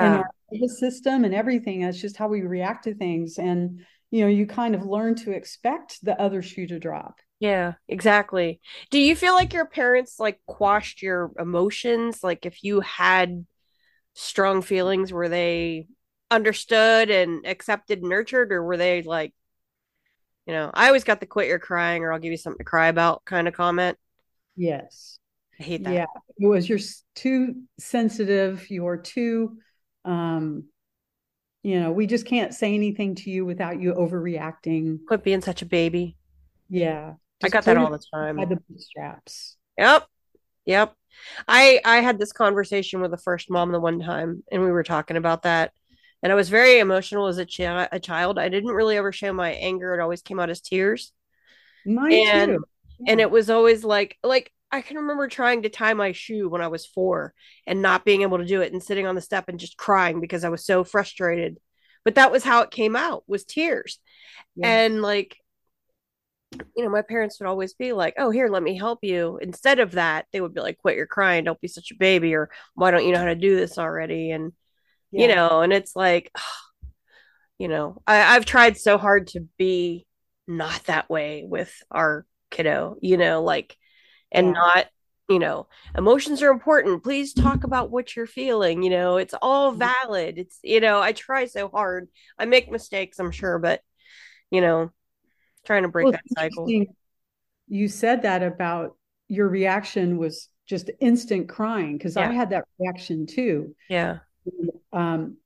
in 0.03 0.13
yeah, 0.13 0.19
our 0.19 0.31
nervous 0.53 0.79
system 0.79 1.25
and 1.25 1.35
everything. 1.35 1.83
That's 1.83 2.01
just 2.01 2.17
how 2.17 2.29
we 2.29 2.43
react 2.43 2.85
to 2.85 2.95
things. 2.95 3.39
And 3.39 3.85
you 4.11 4.23
know, 4.23 4.29
you 4.29 4.47
kind 4.47 4.75
of 4.75 4.85
learn 4.85 5.14
to 5.17 5.33
expect 5.33 6.05
the 6.05 6.21
other 6.21 6.43
shoe 6.43 6.67
to 6.67 6.79
drop. 6.79 7.21
yeah, 7.38 7.75
exactly. 7.88 8.61
Do 8.90 8.99
you 8.99 9.17
feel 9.17 9.35
like 9.35 9.52
your 9.52 9.67
parents 9.67 10.19
like 10.21 10.40
quashed 10.47 11.02
your 11.02 11.33
emotions? 11.38 12.23
Like 12.23 12.45
if 12.45 12.62
you 12.62 12.81
had 12.81 13.47
strong 14.14 14.62
feelings, 14.62 15.12
were 15.12 15.29
they 15.29 15.87
understood 16.31 17.11
and 17.11 17.47
accepted 17.47 18.00
and 18.00 18.09
nurtured, 18.11 18.52
or 18.52 18.62
were 18.64 18.76
they 18.76 19.02
like 19.02 19.35
You 20.47 20.55
know, 20.55 20.71
I 20.73 20.88
always 20.88 21.05
got 21.05 21.21
the 21.21 21.26
quit 21.26 21.49
your 21.49 21.59
crying 21.59 22.02
or 22.02 22.12
I'll 22.12 22.19
give 22.19 22.33
you 22.33 22.37
something 22.37 22.59
to 22.59 22.64
cry 22.64 22.88
about 22.88 23.25
kind 23.25 23.47
of 23.47 23.55
comment. 23.55 23.99
Yes. 24.57 25.19
I 25.59 25.62
hate 25.62 25.85
that. 25.85 25.93
Yeah. 25.95 26.07
It 26.38 26.47
was 26.47 26.69
you're 26.69 26.79
too 27.14 27.62
sensitive. 27.79 28.69
You're 28.71 28.97
too, 28.97 29.59
um, 30.05 30.64
you 31.62 31.81
know, 31.81 31.93
we 31.93 32.07
just 32.07 32.26
can't 32.26 32.55
say 32.55 32.75
anything 32.75 33.14
to 33.17 33.31
you 33.31 33.45
without 33.45 33.81
you 33.81 33.93
overreacting. 33.95 34.99
Quit 35.07 35.23
being 35.23 35.40
such 35.43 35.62
a 35.62 35.67
baby. 35.67 36.17
Yeah. 36.69 37.14
I 37.43 37.49
got 37.49 37.64
that 37.64 37.76
all 37.76 37.90
the 37.90 38.02
time. 38.12 38.37
By 38.37 38.45
the 38.47 38.61
bootstraps. 38.69 39.57
Yep. 39.79 40.07
Yep. 40.67 40.95
I 41.49 41.81
I 41.85 41.97
had 41.99 42.19
this 42.19 42.33
conversation 42.33 43.00
with 43.00 43.11
the 43.11 43.17
first 43.17 43.50
mom 43.50 43.73
the 43.73 43.81
one 43.81 44.00
time 44.00 44.43
and 44.52 44.62
we 44.62 44.71
were 44.71 44.83
talking 44.83 45.17
about 45.17 45.43
that. 45.43 45.73
And 46.23 46.31
I 46.31 46.35
was 46.35 46.50
very 46.50 46.79
emotional 46.79 47.26
as 47.29 47.38
a, 47.38 47.47
chi- 47.47 47.88
a 47.90 47.99
child. 47.99 48.38
I 48.38 48.50
didn't 48.50 48.71
really 48.71 48.97
ever 48.99 49.11
show 49.11 49.33
my 49.33 49.52
anger. 49.52 49.95
It 49.95 50.02
always 50.02 50.21
came 50.23 50.38
out 50.38 50.50
as 50.50 50.61
tears. 50.61 51.12
Mine 51.87 52.12
And- 52.12 52.50
too. 52.52 52.64
And 53.07 53.19
it 53.21 53.31
was 53.31 53.49
always 53.49 53.83
like 53.85 54.19
like 54.23 54.52
I 54.73 54.83
can 54.83 54.99
remember 54.99 55.27
trying 55.29 55.62
to 55.62 55.69
tie 55.69 55.95
my 55.95 56.12
shoe 56.12 56.49
when 56.49 56.62
I 56.62 56.69
was 56.69 56.87
4 56.87 57.35
and 57.67 57.83
not 57.83 58.05
being 58.05 58.23
able 58.23 58.39
to 58.39 58.45
do 58.45 58.61
it 58.61 58.73
and 58.73 58.83
sitting 58.83 59.07
on 59.07 59.15
the 59.15 59.21
step 59.21 59.49
and 59.49 59.59
just 59.59 59.77
crying 59.77 60.21
because 60.21 60.45
I 60.45 60.49
was 60.49 60.65
so 60.65 60.85
frustrated. 60.85 61.59
But 62.05 62.15
that 62.15 62.33
was 62.33 62.45
how 62.45 62.62
it 62.62 62.71
came 62.71 62.97
out 62.97 63.25
was 63.27 63.45
tears. 63.45 63.99
Yeah. 64.57 64.69
And 64.69 65.03
like 65.03 65.37
you 66.77 66.83
know, 66.85 66.91
my 66.91 67.03
parents 67.03 67.39
would 67.39 67.47
always 67.49 67.75
be 67.75 67.93
like, 67.93 68.15
"Oh, 68.19 68.31
here, 68.31 68.49
let 68.49 68.62
me 68.62 68.77
help 68.77 69.00
you." 69.03 69.39
Instead 69.41 69.79
of 69.79 69.93
that, 69.93 70.27
they 70.33 70.41
would 70.41 70.55
be 70.55 70.61
like, 70.61 70.79
"Quit 70.79 70.97
your 70.97 71.07
crying, 71.07 71.45
don't 71.45 71.61
be 71.61 71.69
such 71.69 71.91
a 71.91 71.97
baby," 71.97 72.35
or 72.35 72.50
"Why 72.75 72.91
don't 72.91 73.05
you 73.05 73.12
know 73.12 73.21
how 73.21 73.27
to 73.27 73.35
do 73.35 73.57
this 73.57 73.79
already?" 73.79 74.31
And 74.33 74.53
you 75.12 75.29
know, 75.29 75.61
and 75.62 75.73
it's 75.73 75.97
like, 75.97 76.33
you 77.59 77.69
know, 77.69 78.03
I, 78.07 78.37
I've 78.37 78.45
tried 78.47 78.79
so 78.79 78.99
hard 78.99 79.29
to 79.29 79.41
be 79.59 80.07
not 80.47 80.85
that 80.85 81.09
way 81.11 81.45
with 81.47 81.73
our 81.91 82.27
kiddo, 82.50 82.97
you 83.00 83.17
know, 83.17 83.43
like, 83.43 83.77
and 84.33 84.47
Yeah. 84.47 84.53
not, 84.53 84.87
you 85.29 85.39
know, 85.39 85.67
emotions 85.97 86.43
are 86.43 86.51
important. 86.51 87.03
Please 87.03 87.33
talk 87.33 87.65
about 87.65 87.91
what 87.91 88.17
you're 88.17 88.27
feeling. 88.27 88.83
You 88.83 88.91
know, 88.91 89.17
it's 89.17 89.35
all 89.41 89.73
Mhm. 89.73 89.79
valid. 89.79 90.39
It's, 90.39 90.59
you 90.63 90.81
know, 90.81 91.01
I 91.01 91.13
try 91.13 91.47
so 91.47 91.69
hard. 91.69 92.09
I 92.39 92.45
make 92.47 92.71
mistakes, 92.71 93.19
I'm 93.19 93.31
sure, 93.31 93.59
but, 93.59 93.83
you 94.51 94.61
know, 94.61 94.91
trying 95.65 95.83
to 95.83 95.89
break 95.89 96.07
Well, 96.07 96.13
that 96.13 96.31
cycle. 96.35 96.67
You 97.69 97.89
said 97.89 98.23
that 98.23 98.43
about 98.43 98.97
your 99.29 99.49
reaction 99.49 100.19
was 100.19 100.49
just 100.67 100.91
instant 101.01 101.49
crying 101.49 101.97
because 101.99 102.17
I 102.17 102.27
had 102.27 102.51
that 102.51 102.65
reaction 102.79 103.27
too. 103.27 103.75
Yeah. 103.89 104.19
Um, 104.93 105.37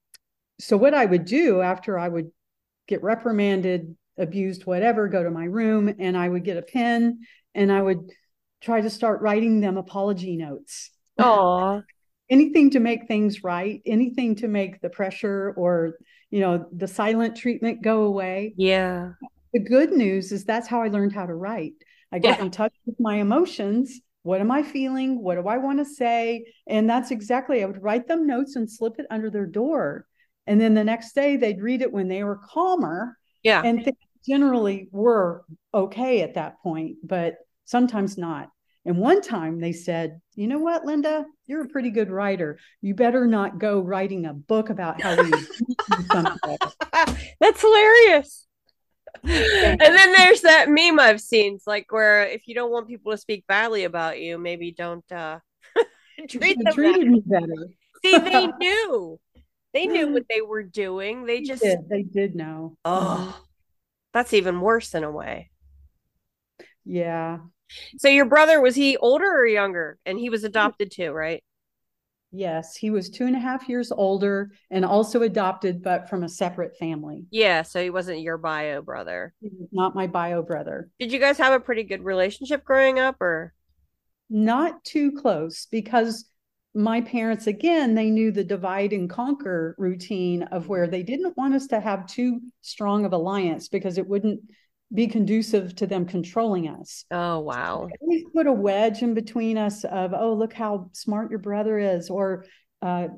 so 0.59 0.77
what 0.77 0.95
I 0.95 1.05
would 1.05 1.25
do 1.25 1.61
after 1.61 1.99
I 1.99 2.09
would 2.09 2.31
get 2.87 3.03
reprimanded, 3.03 3.97
abused, 4.17 4.67
whatever, 4.67 5.09
go 5.09 5.23
to 5.23 5.31
my 5.31 5.45
room 5.45 5.95
and 5.99 6.17
I 6.17 6.29
would 6.29 6.45
get 6.45 6.57
a 6.57 6.63
pen 6.63 7.21
and 7.55 7.73
I 7.73 7.83
would 7.83 8.11
try 8.65 8.81
to 8.81 8.91
start 8.91 9.21
writing 9.21 9.61
them 9.61 9.77
apology 9.77 10.37
notes. 10.37 10.91
Aw. 11.19 11.83
Anything 12.31 12.71
to 12.71 12.81
make 12.81 13.07
things 13.07 13.45
right, 13.45 13.83
anything 13.85 14.35
to 14.37 14.49
make 14.49 14.81
the 14.81 14.89
pressure 14.89 15.53
or, 15.59 15.99
you 16.31 16.41
know, 16.41 16.67
the 16.73 16.89
silent 16.89 17.37
treatment 17.37 17.83
go 17.83 18.05
away. 18.05 18.55
Yeah. 18.57 19.13
The 19.53 19.61
good 19.61 19.93
news 19.93 20.33
is 20.33 20.45
that's 20.45 20.67
how 20.67 20.81
I 20.81 20.89
learned 20.89 21.13
how 21.13 21.27
to 21.27 21.35
write. 21.35 21.75
I 22.11 22.19
got 22.21 22.39
Yeah. 22.39 22.47
in 22.47 22.51
touch 22.51 22.73
with 22.87 22.99
my 22.99 23.17
emotions. 23.17 24.01
What 24.23 24.41
am 24.41 24.51
I 24.51 24.63
feeling? 24.63 25.23
What 25.23 25.35
do 25.35 25.47
I 25.47 25.59
want 25.59 25.81
to 25.81 25.85
say? 25.85 26.47
And 26.67 26.89
that's 26.89 27.11
exactly, 27.11 27.63
I 27.63 27.67
would 27.67 27.83
write 27.83 28.09
them 28.09 28.27
notes 28.27 28.57
and 28.57 28.71
slip 28.71 28.99
it 28.99 29.07
under 29.11 29.29
their 29.29 29.47
door. 29.47 30.07
And 30.47 30.59
then 30.59 30.73
the 30.73 30.83
next 30.83 31.15
day 31.15 31.37
they'd 31.37 31.61
read 31.61 31.83
it 31.83 31.93
when 31.93 32.09
they 32.09 32.25
were 32.25 32.41
calmer 32.43 33.19
Yeah. 33.43 33.61
and 33.63 33.87
generally 34.27 34.89
were 34.93 35.45
okay 35.75 36.23
at 36.23 36.35
that 36.35 36.59
point, 36.63 36.97
but 37.05 37.37
sometimes 37.67 38.17
not. 38.17 38.51
And 38.87 38.99
one 38.99 39.23
time 39.23 39.61
they 39.61 39.73
said, 39.73 40.21
you 40.35 40.47
know 40.47 40.59
what, 40.59 40.85
Linda, 40.85 41.25
you're 41.47 41.65
a 41.65 41.69
pretty 41.69 41.91
good 41.91 42.11
writer. 42.11 42.59
You 42.83 42.95
better 42.95 43.27
not 43.27 43.59
go 43.59 43.81
writing 43.81 44.27
a 44.27 44.35
book 44.35 44.69
about 44.69 45.01
how 45.01 45.17
we 45.17 45.31
something. 46.13 46.59
That's 47.41 47.61
hilarious. 47.61 48.47
And 49.23 49.81
then 49.81 50.13
there's 50.13 50.43
that 50.43 50.69
meme 50.69 51.01
I've 51.01 51.21
seen. 51.21 51.55
It's 51.55 51.67
like 51.67 51.91
where 51.91 52.27
if 52.27 52.47
you 52.47 52.55
don't 52.55 52.71
want 52.71 52.89
people 52.89 53.13
to 53.13 53.19
speak 53.19 53.47
badly 53.47 53.85
about 53.85 54.21
you, 54.21 54.37
maybe 54.37 54.71
don't 54.73 55.11
uh 55.11 55.39
treat 56.29 56.59
them 56.63 56.75
treated 56.75 56.99
better. 57.01 57.11
me 57.11 57.23
better. 57.25 57.69
See, 58.05 58.19
they 58.19 58.47
knew. 58.47 59.19
They 59.73 59.87
knew 59.87 60.13
what 60.13 60.25
they 60.29 60.41
were 60.43 60.63
doing. 60.63 61.25
They 61.25 61.39
They 61.39 61.47
just 61.47 61.63
did. 61.63 61.89
They 61.89 62.03
did 62.03 62.35
know. 62.35 62.77
oh 62.85 63.41
that's 64.13 64.33
even 64.33 64.61
worse 64.61 64.95
in 64.95 65.05
a 65.05 65.11
way. 65.11 65.51
Yeah. 66.85 67.39
So 67.99 68.09
your 68.09 68.27
brother 68.27 68.61
was 68.61 68.75
he 68.75 68.97
older 68.97 69.27
or 69.27 69.47
younger? 69.47 69.99
And 70.07 70.19
he 70.19 70.31
was 70.31 70.45
adopted 70.45 70.91
too, 70.91 71.13
right? 71.13 71.43
Yes. 72.37 72.75
He 72.75 72.91
was 72.91 73.11
two 73.11 73.27
and 73.27 73.37
a 73.37 73.39
half 73.39 73.69
years 73.69 73.93
older 73.93 74.51
and 74.71 74.85
also 74.85 75.23
adopted, 75.23 75.83
but 75.83 76.09
from 76.09 76.25
a 76.25 76.29
separate 76.29 76.77
family. 76.77 77.27
Yeah, 77.31 77.63
so 77.63 77.81
he 77.81 77.91
wasn't 77.91 78.23
your 78.23 78.39
bio 78.39 78.83
brother. 78.83 79.35
He 79.41 79.51
was 79.57 79.69
not 79.71 79.95
my 79.95 80.09
bio 80.09 80.43
brother. 80.43 80.91
Did 80.99 81.13
you 81.13 81.21
guys 81.21 81.39
have 81.39 81.53
a 81.53 81.61
pretty 81.61 81.85
good 81.85 82.03
relationship 82.05 82.65
growing 82.65 82.99
up 82.99 83.21
or 83.21 83.55
Not 84.29 84.83
too 84.85 85.13
close 85.13 85.67
because 85.71 86.29
my 86.75 87.01
parents, 87.03 87.47
again, 87.47 87.95
they 87.95 88.11
knew 88.11 88.33
the 88.33 88.43
divide 88.43 88.93
and 88.93 89.09
conquer 89.09 89.77
routine 89.79 90.43
of 90.45 90.69
where 90.69 90.89
they 90.89 91.05
didn't 91.05 91.37
want 91.37 91.55
us 91.55 91.69
to 91.69 91.79
have 91.79 92.07
too 92.07 92.41
strong 92.63 93.05
of 93.05 93.13
alliance 93.13 93.69
because 93.69 93.97
it 93.97 94.09
wouldn't 94.09 94.41
be 94.95 95.07
conducive 95.09 95.75
to 95.77 95.87
them 95.87 96.07
controlling 96.07 96.69
us. 96.69 97.05
oh 97.11 97.41
wow. 97.41 97.89
always 98.01 98.23
put 98.35 98.47
a 98.47 98.53
wedge 98.53 99.03
in 99.03 99.13
between 99.15 99.59
us 99.59 99.85
of 99.85 100.13
oh 100.15 100.35
look 100.35 100.53
how 100.53 100.89
smart 100.93 101.31
your 101.31 101.41
brother 101.41 101.79
is 101.79 102.09
or 102.11 102.45
uh, 102.83 103.09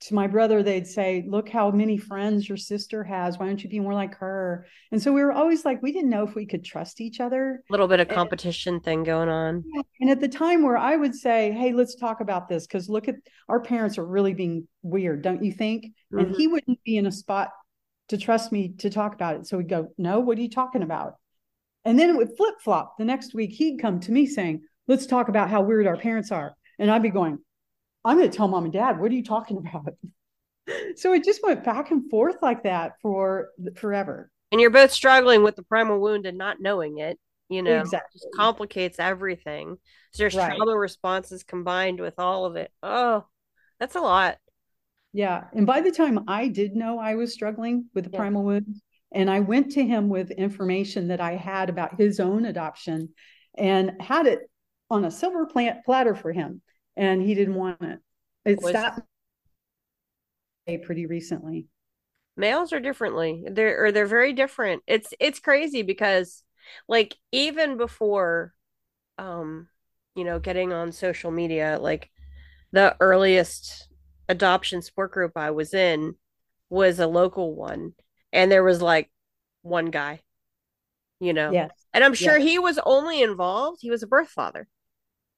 to 0.00 0.14
my 0.14 0.28
brother 0.28 0.62
they'd 0.62 0.86
say 0.86 1.24
look 1.26 1.48
how 1.48 1.70
many 1.72 1.96
friends 1.98 2.48
your 2.48 2.56
sister 2.58 3.02
has 3.02 3.36
why 3.38 3.46
don't 3.46 3.64
you 3.64 3.68
be 3.68 3.80
more 3.80 3.94
like 3.94 4.14
her 4.16 4.64
and 4.92 5.02
so 5.02 5.12
we 5.12 5.22
were 5.24 5.32
always 5.32 5.64
like 5.64 5.82
we 5.82 5.90
didn't 5.90 6.08
know 6.10 6.22
if 6.22 6.36
we 6.36 6.46
could 6.46 6.64
trust 6.64 7.00
each 7.00 7.18
other 7.18 7.64
A 7.68 7.72
little 7.72 7.88
bit 7.88 7.98
of 7.98 8.06
competition 8.08 8.78
thing 8.78 9.02
going 9.02 9.28
on. 9.28 9.64
and 10.00 10.08
at 10.10 10.20
the 10.20 10.28
time 10.28 10.62
where 10.62 10.76
i 10.76 10.94
would 10.94 11.14
say 11.16 11.50
hey 11.50 11.72
let's 11.72 11.96
talk 11.96 12.20
about 12.20 12.48
this 12.48 12.64
because 12.64 12.88
look 12.88 13.08
at 13.08 13.16
our 13.48 13.60
parents 13.60 13.98
are 13.98 14.06
really 14.06 14.34
being 14.34 14.68
weird 14.82 15.22
don't 15.22 15.42
you 15.42 15.50
think 15.52 15.86
and 16.12 16.28
Mhm. 16.28 16.36
he 16.36 16.46
wouldn't 16.46 16.80
be 16.84 16.96
in 16.96 17.06
a 17.06 17.12
spot 17.12 17.50
to 18.08 18.16
trust 18.16 18.52
me 18.52 18.74
to 18.78 18.88
talk 18.90 19.14
about 19.14 19.34
it 19.36 19.46
so 19.48 19.56
we'd 19.56 19.68
go 19.68 19.88
no 19.98 20.20
what 20.20 20.38
are 20.38 20.42
you 20.42 20.50
talking 20.50 20.82
about 20.82 21.14
and 21.84 21.98
then 21.98 22.10
it 22.10 22.16
would 22.16 22.36
flip 22.36 22.54
flop. 22.62 22.96
The 22.98 23.04
next 23.04 23.34
week, 23.34 23.52
he'd 23.52 23.78
come 23.80 24.00
to 24.00 24.12
me 24.12 24.26
saying, 24.26 24.62
Let's 24.88 25.06
talk 25.06 25.28
about 25.28 25.48
how 25.50 25.62
weird 25.62 25.86
our 25.86 25.96
parents 25.96 26.32
are. 26.32 26.54
And 26.78 26.90
I'd 26.90 27.02
be 27.02 27.10
going, 27.10 27.38
I'm 28.04 28.16
going 28.18 28.28
to 28.30 28.36
tell 28.36 28.48
mom 28.48 28.64
and 28.64 28.72
dad, 28.72 28.98
what 29.00 29.12
are 29.12 29.14
you 29.14 29.22
talking 29.24 29.58
about? 29.58 29.94
so 30.96 31.12
it 31.12 31.24
just 31.24 31.42
went 31.42 31.64
back 31.64 31.90
and 31.90 32.08
forth 32.10 32.36
like 32.42 32.64
that 32.64 32.92
for 33.02 33.48
forever. 33.76 34.30
and 34.50 34.60
you're 34.60 34.70
both 34.70 34.90
struggling 34.92 35.42
with 35.42 35.56
the 35.56 35.62
primal 35.62 36.00
wound 36.00 36.26
and 36.26 36.38
not 36.38 36.58
knowing 36.60 36.98
it 36.98 37.18
you 37.48 37.62
know 37.62 37.80
Exactly. 37.80 38.18
just 38.20 38.28
complicates 38.34 38.98
everything 38.98 39.76
so 40.12 40.22
there's 40.22 40.36
Right. 40.36 40.56
trauma 40.56 40.76
responses 40.76 41.42
combined 41.42 42.00
with 42.00 42.14
all 42.18 42.44
of 42.44 42.56
it 42.56 42.70
oh 42.82 43.24
that's 43.80 43.96
a 43.96 44.00
lot 44.00 44.38
Yeah. 45.12 45.44
And 45.52 45.66
by 45.66 45.80
the 45.80 45.90
time 45.90 46.24
I 46.28 46.48
did 46.48 46.74
know 46.76 46.98
I 46.98 47.16
was 47.16 47.32
struggling 47.34 47.86
with 47.94 48.04
the 48.04 48.10
Yeah. 48.12 48.18
primal 48.18 48.44
wound, 48.44 48.80
and 49.14 49.30
I 49.30 49.40
went 49.40 49.72
to 49.72 49.84
him 49.84 50.08
with 50.08 50.30
information 50.30 51.08
that 51.08 51.20
I 51.20 51.32
had 51.36 51.68
about 51.70 51.98
his 52.00 52.20
own 52.20 52.44
adoption 52.44 53.10
and 53.56 53.92
had 54.00 54.26
it 54.26 54.40
on 54.90 55.04
a 55.04 55.10
silver 55.10 55.46
plant 55.46 55.84
platter 55.84 56.14
for 56.14 56.32
him, 56.32 56.62
and 56.96 57.22
he 57.22 57.34
didn't 57.34 57.54
want 57.54 57.82
it. 57.82 57.98
It 58.44 58.62
Was- 58.62 58.70
stopped 58.70 59.00
pretty 60.84 61.06
recently. 61.06 61.66
males 62.36 62.72
are 62.72 62.80
differently 62.80 63.44
they're 63.50 63.84
or 63.84 63.92
they're 63.92 64.06
very 64.06 64.32
different 64.32 64.82
it's 64.86 65.12
it's 65.20 65.38
crazy 65.38 65.82
because 65.82 66.42
like 66.88 67.14
even 67.30 67.76
before 67.76 68.54
um 69.18 69.68
you 70.16 70.24
know 70.24 70.38
getting 70.38 70.72
on 70.72 70.92
social 70.92 71.30
media 71.30 71.78
like 71.80 72.10
the 72.72 72.96
earliest 73.00 73.88
adoption 74.28 74.82
support 74.82 75.12
group 75.12 75.32
i 75.36 75.50
was 75.50 75.74
in 75.74 76.14
was 76.70 77.00
a 77.00 77.06
local 77.06 77.54
one 77.54 77.92
and 78.32 78.50
there 78.50 78.64
was 78.64 78.82
like 78.82 79.10
one 79.62 79.86
guy 79.86 80.20
you 81.20 81.32
know? 81.32 81.52
Yes. 81.52 81.70
and 81.94 82.02
i'm 82.02 82.14
sure 82.14 82.38
he 82.38 82.58
was 82.58 82.80
only 82.84 83.22
involved 83.22 83.78
he 83.80 83.90
was 83.90 84.02
a 84.02 84.08
birth 84.08 84.28
father. 84.28 84.66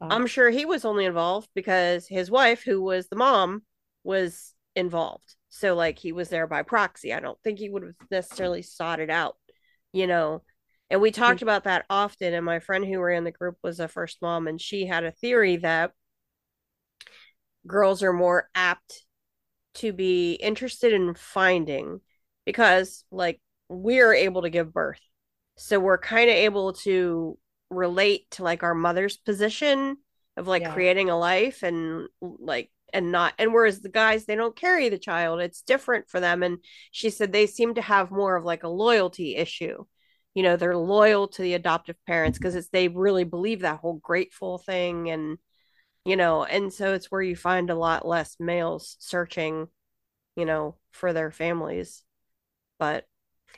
Uh, 0.00 0.08
i'm 0.10 0.26
sure 0.26 0.48
he 0.48 0.64
was 0.64 0.84
only 0.84 1.04
involved 1.04 1.48
because 1.54 2.08
his 2.08 2.30
wife 2.30 2.62
who 2.62 2.82
was 2.82 3.08
the 3.08 3.16
mom 3.16 3.62
was 4.02 4.54
involved. 4.76 5.36
So 5.50 5.74
like 5.74 5.98
he 5.98 6.12
was 6.12 6.30
there 6.30 6.46
by 6.46 6.62
proxy. 6.62 7.12
I 7.14 7.20
don't 7.20 7.40
think 7.44 7.58
he 7.58 7.70
would 7.70 7.82
have 7.84 7.94
necessarily 8.10 8.62
sought 8.62 9.00
it 9.00 9.10
out 9.10 9.36
you 9.92 10.06
know? 10.08 10.42
And 10.90 11.00
we 11.00 11.10
talked 11.10 11.42
about 11.42 11.64
that 11.64 11.86
often 11.88 12.34
and 12.34 12.44
my 12.44 12.60
friend 12.60 12.84
who 12.84 13.00
ran 13.00 13.24
the 13.24 13.30
group 13.30 13.56
was 13.62 13.80
a 13.80 13.88
first 13.88 14.18
mom 14.20 14.46
and 14.46 14.60
she 14.60 14.86
had 14.86 15.04
a 15.04 15.10
theory 15.10 15.56
that 15.58 15.92
girls 17.66 18.02
are 18.02 18.12
more 18.12 18.48
apt 18.54 19.04
to 19.74 19.92
be 19.92 20.34
interested 20.34 20.92
in 20.92 21.14
finding 21.14 22.00
because 22.44 23.04
like 23.10 23.40
we're 23.68 24.14
able 24.14 24.42
to 24.42 24.50
give 24.50 24.72
birth. 24.72 25.00
So 25.56 25.78
we're 25.80 25.98
kind 25.98 26.28
of 26.30 26.36
able 26.36 26.72
to 26.74 27.38
relate 27.70 28.30
to 28.32 28.42
like 28.42 28.62
our 28.62 28.74
mother's 28.74 29.16
position 29.16 29.96
of 30.36 30.46
like 30.48 30.62
Yeah. 30.62 30.72
creating 30.72 31.10
a 31.10 31.18
life 31.18 31.62
and 31.62 32.08
like 32.20 32.70
and 32.92 33.10
not 33.10 33.34
and 33.38 33.52
whereas 33.52 33.80
the 33.80 33.88
guys 33.88 34.24
they 34.24 34.36
don't 34.36 34.54
carry 34.56 34.88
the 34.88 34.98
child 34.98 35.40
it's 35.40 35.62
different 35.62 36.08
for 36.08 36.20
them. 36.20 36.42
And 36.42 36.58
she 36.90 37.10
said 37.10 37.32
they 37.32 37.46
seem 37.46 37.74
to 37.74 37.82
have 37.82 38.10
more 38.10 38.36
of 38.36 38.44
like 38.44 38.62
a 38.64 38.68
loyalty 38.68 39.36
issue. 39.36 39.84
You 40.34 40.42
know 40.42 40.56
they're 40.56 40.76
loyal 40.76 41.28
to 41.28 41.42
the 41.42 41.54
adoptive 41.54 41.96
parents 42.06 42.38
because 42.38 42.56
it's 42.56 42.68
they 42.68 42.88
really 42.88 43.24
believe 43.24 43.60
that 43.60 43.78
whole 43.80 43.94
grateful 44.02 44.58
thing 44.58 45.08
and 45.10 45.38
you 46.04 46.16
know 46.16 46.44
and 46.44 46.72
so 46.72 46.94
it's 46.94 47.10
where 47.10 47.22
you 47.22 47.36
find 47.36 47.70
a 47.70 47.74
lot 47.74 48.06
less 48.06 48.36
males 48.40 48.96
searching 49.00 49.68
you 50.36 50.44
know 50.46 50.76
for 50.92 51.12
their 51.12 51.30
families 51.30 52.04
but 52.78 53.04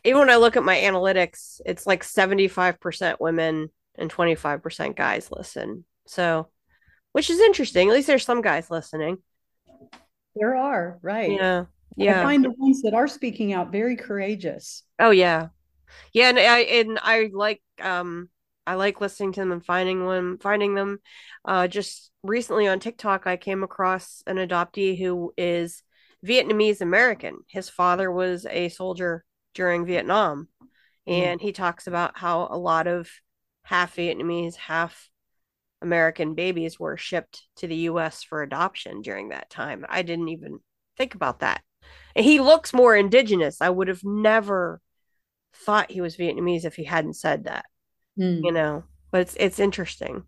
even 0.04 0.20
when 0.20 0.30
i 0.30 0.36
look 0.36 0.56
at 0.56 0.64
my 0.64 0.76
analytics 0.76 1.60
it's 1.66 1.86
like 1.86 2.02
75% 2.02 3.16
women 3.20 3.68
and 3.96 4.10
25% 4.10 4.96
guys 4.96 5.30
listen 5.30 5.84
so 6.06 6.48
which 7.12 7.30
is 7.30 7.40
interesting 7.40 7.88
at 7.88 7.94
least 7.94 8.06
there's 8.06 8.24
some 8.24 8.42
guys 8.42 8.70
listening 8.70 9.18
There 10.34 10.56
are, 10.56 10.98
right. 11.02 11.30
yeah 11.32 11.64
Yeah. 11.96 12.20
I 12.20 12.24
find 12.24 12.44
the 12.44 12.50
ones 12.58 12.82
that 12.82 12.92
are 12.94 13.08
speaking 13.08 13.54
out 13.54 13.72
very 13.72 13.96
courageous. 13.96 14.82
Oh 14.98 15.10
yeah. 15.10 15.48
Yeah, 16.12 16.28
and 16.28 16.38
I 16.38 16.58
and 16.60 16.98
I 17.00 17.30
like 17.32 17.62
um 17.80 18.28
I 18.66 18.74
like 18.74 19.00
listening 19.00 19.32
to 19.32 19.40
them 19.40 19.52
and 19.52 19.64
finding 19.64 20.06
them 20.06 20.38
finding 20.42 20.74
them. 20.74 20.98
Uh 21.44 21.68
just 21.68 22.10
recently 22.22 22.66
on 22.66 22.80
TikTok 22.80 23.26
I 23.26 23.36
came 23.38 23.62
across 23.62 24.22
an 24.26 24.36
adoptee 24.36 24.98
who 24.98 25.32
is 25.38 25.82
Vietnamese 26.24 26.80
American. 26.80 27.38
His 27.48 27.68
father 27.68 28.10
was 28.10 28.46
a 28.46 28.68
soldier 28.68 29.24
during 29.54 29.86
Vietnam. 29.86 30.48
And 31.06 31.40
he 31.40 31.52
talks 31.52 31.86
about 31.86 32.18
how 32.18 32.48
a 32.50 32.58
lot 32.58 32.86
of 32.88 33.08
half 33.62 33.94
Vietnamese, 33.96 34.56
half 34.56 35.08
American 35.80 36.34
babies 36.34 36.80
were 36.80 36.96
shipped 36.96 37.42
to 37.56 37.68
the 37.68 37.76
US 37.76 38.22
for 38.24 38.42
adoption 38.42 39.02
during 39.02 39.28
that 39.28 39.48
time. 39.50 39.86
I 39.88 40.02
didn't 40.02 40.28
even 40.28 40.58
think 40.96 41.14
about 41.14 41.40
that. 41.40 41.62
And 42.16 42.24
he 42.24 42.40
looks 42.40 42.72
more 42.72 42.96
indigenous. 42.96 43.60
I 43.60 43.70
would 43.70 43.88
have 43.88 44.02
never 44.02 44.80
thought 45.54 45.90
he 45.92 46.00
was 46.00 46.16
Vietnamese 46.16 46.64
if 46.64 46.74
he 46.76 46.84
hadn't 46.84 47.14
said 47.14 47.44
that, 47.44 47.66
Mm, 48.18 48.42
you 48.44 48.52
know. 48.52 48.84
But 49.12 49.20
it's 49.22 49.36
it's 49.38 49.58
interesting. 49.60 50.24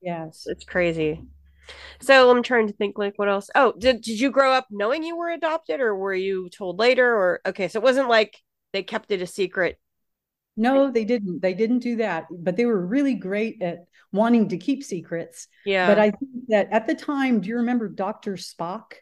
yes. 0.00 0.44
It's 0.46 0.64
crazy. 0.64 1.22
So 2.00 2.30
I'm 2.30 2.42
trying 2.42 2.68
to 2.68 2.72
think 2.72 2.98
like 2.98 3.14
what 3.16 3.28
else? 3.28 3.50
Oh, 3.54 3.72
did 3.78 4.02
did 4.02 4.20
you 4.20 4.30
grow 4.30 4.52
up 4.52 4.66
knowing 4.70 5.02
you 5.02 5.16
were 5.16 5.30
adopted 5.30 5.80
or 5.80 5.94
were 5.96 6.14
you 6.14 6.48
told 6.50 6.78
later 6.78 7.06
or 7.06 7.40
okay, 7.46 7.68
so 7.68 7.78
it 7.78 7.82
wasn't 7.82 8.08
like 8.08 8.36
they 8.72 8.82
kept 8.82 9.10
it 9.10 9.22
a 9.22 9.26
secret. 9.26 9.78
No, 10.56 10.90
they 10.90 11.04
didn't. 11.04 11.40
They 11.40 11.54
didn't 11.54 11.78
do 11.80 11.96
that, 11.96 12.26
but 12.30 12.56
they 12.56 12.66
were 12.66 12.84
really 12.84 13.14
great 13.14 13.62
at 13.62 13.84
wanting 14.12 14.48
to 14.48 14.58
keep 14.58 14.82
secrets. 14.82 15.46
Yeah. 15.64 15.86
But 15.86 15.98
I 15.98 16.10
think 16.10 16.48
that 16.48 16.68
at 16.72 16.86
the 16.86 16.96
time, 16.96 17.40
do 17.40 17.48
you 17.48 17.56
remember 17.56 17.88
Dr. 17.88 18.32
Spock? 18.34 18.94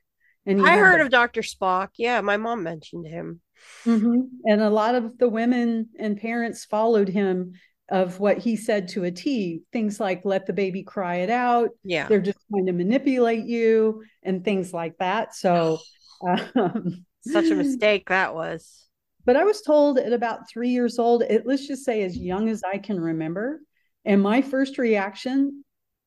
And 0.45 0.65
I 0.65 0.77
heard 0.77 1.01
of 1.01 1.11
Dr. 1.11 1.41
Spock. 1.41 1.89
Yeah, 1.97 2.21
my 2.21 2.37
mom 2.37 2.63
mentioned 2.63 3.07
him. 3.07 3.41
Mhm. 3.85 4.29
And 4.45 4.61
a 4.61 4.71
lot 4.71 4.95
of 4.95 5.19
the 5.19 5.29
women 5.29 5.89
and 5.99 6.21
parents 6.21 6.65
followed 6.65 7.09
him 7.09 7.55
of 7.89 8.19
what 8.19 8.39
he 8.39 8.57
said 8.57 8.89
to 8.89 9.05
a 9.05 9.11
T. 9.11 9.63
Things 9.73 10.01
like 10.01 10.25
let 10.25 10.47
the 10.47 10.53
baby 10.53 10.83
cry 10.83 11.17
it 11.17 11.31
out. 11.31 11.71
Yeah. 11.85 12.09
They're 12.09 12.21
just 12.21 12.39
trying 12.51 12.67
to 12.67 12.73
manipulate 12.73 13.45
you 13.45 14.03
and 14.23 14.45
things 14.45 14.73
like 14.73 14.97
that. 14.99 15.35
So, 15.35 15.79
um, 16.27 17.05
Such 17.21 17.47
a 17.47 17.55
mistake 17.55 18.09
that 18.09 18.35
was. 18.35 18.87
But 19.25 19.37
I 19.37 19.45
was 19.45 19.63
told 19.63 19.99
at 19.99 20.13
about 20.13 20.49
three 20.49 20.71
years 20.71 20.99
old, 20.99 21.23
it, 21.23 21.47
let's 21.47 21.67
just 21.67 21.85
say 21.85 22.03
as 22.03 22.17
young 22.17 22.49
as 22.49 22.63
I 22.63 22.79
can 22.79 23.01
remember. 23.01 23.61
And 24.05 24.23
my 24.23 24.43
first 24.43 24.79
reaction 24.79 25.65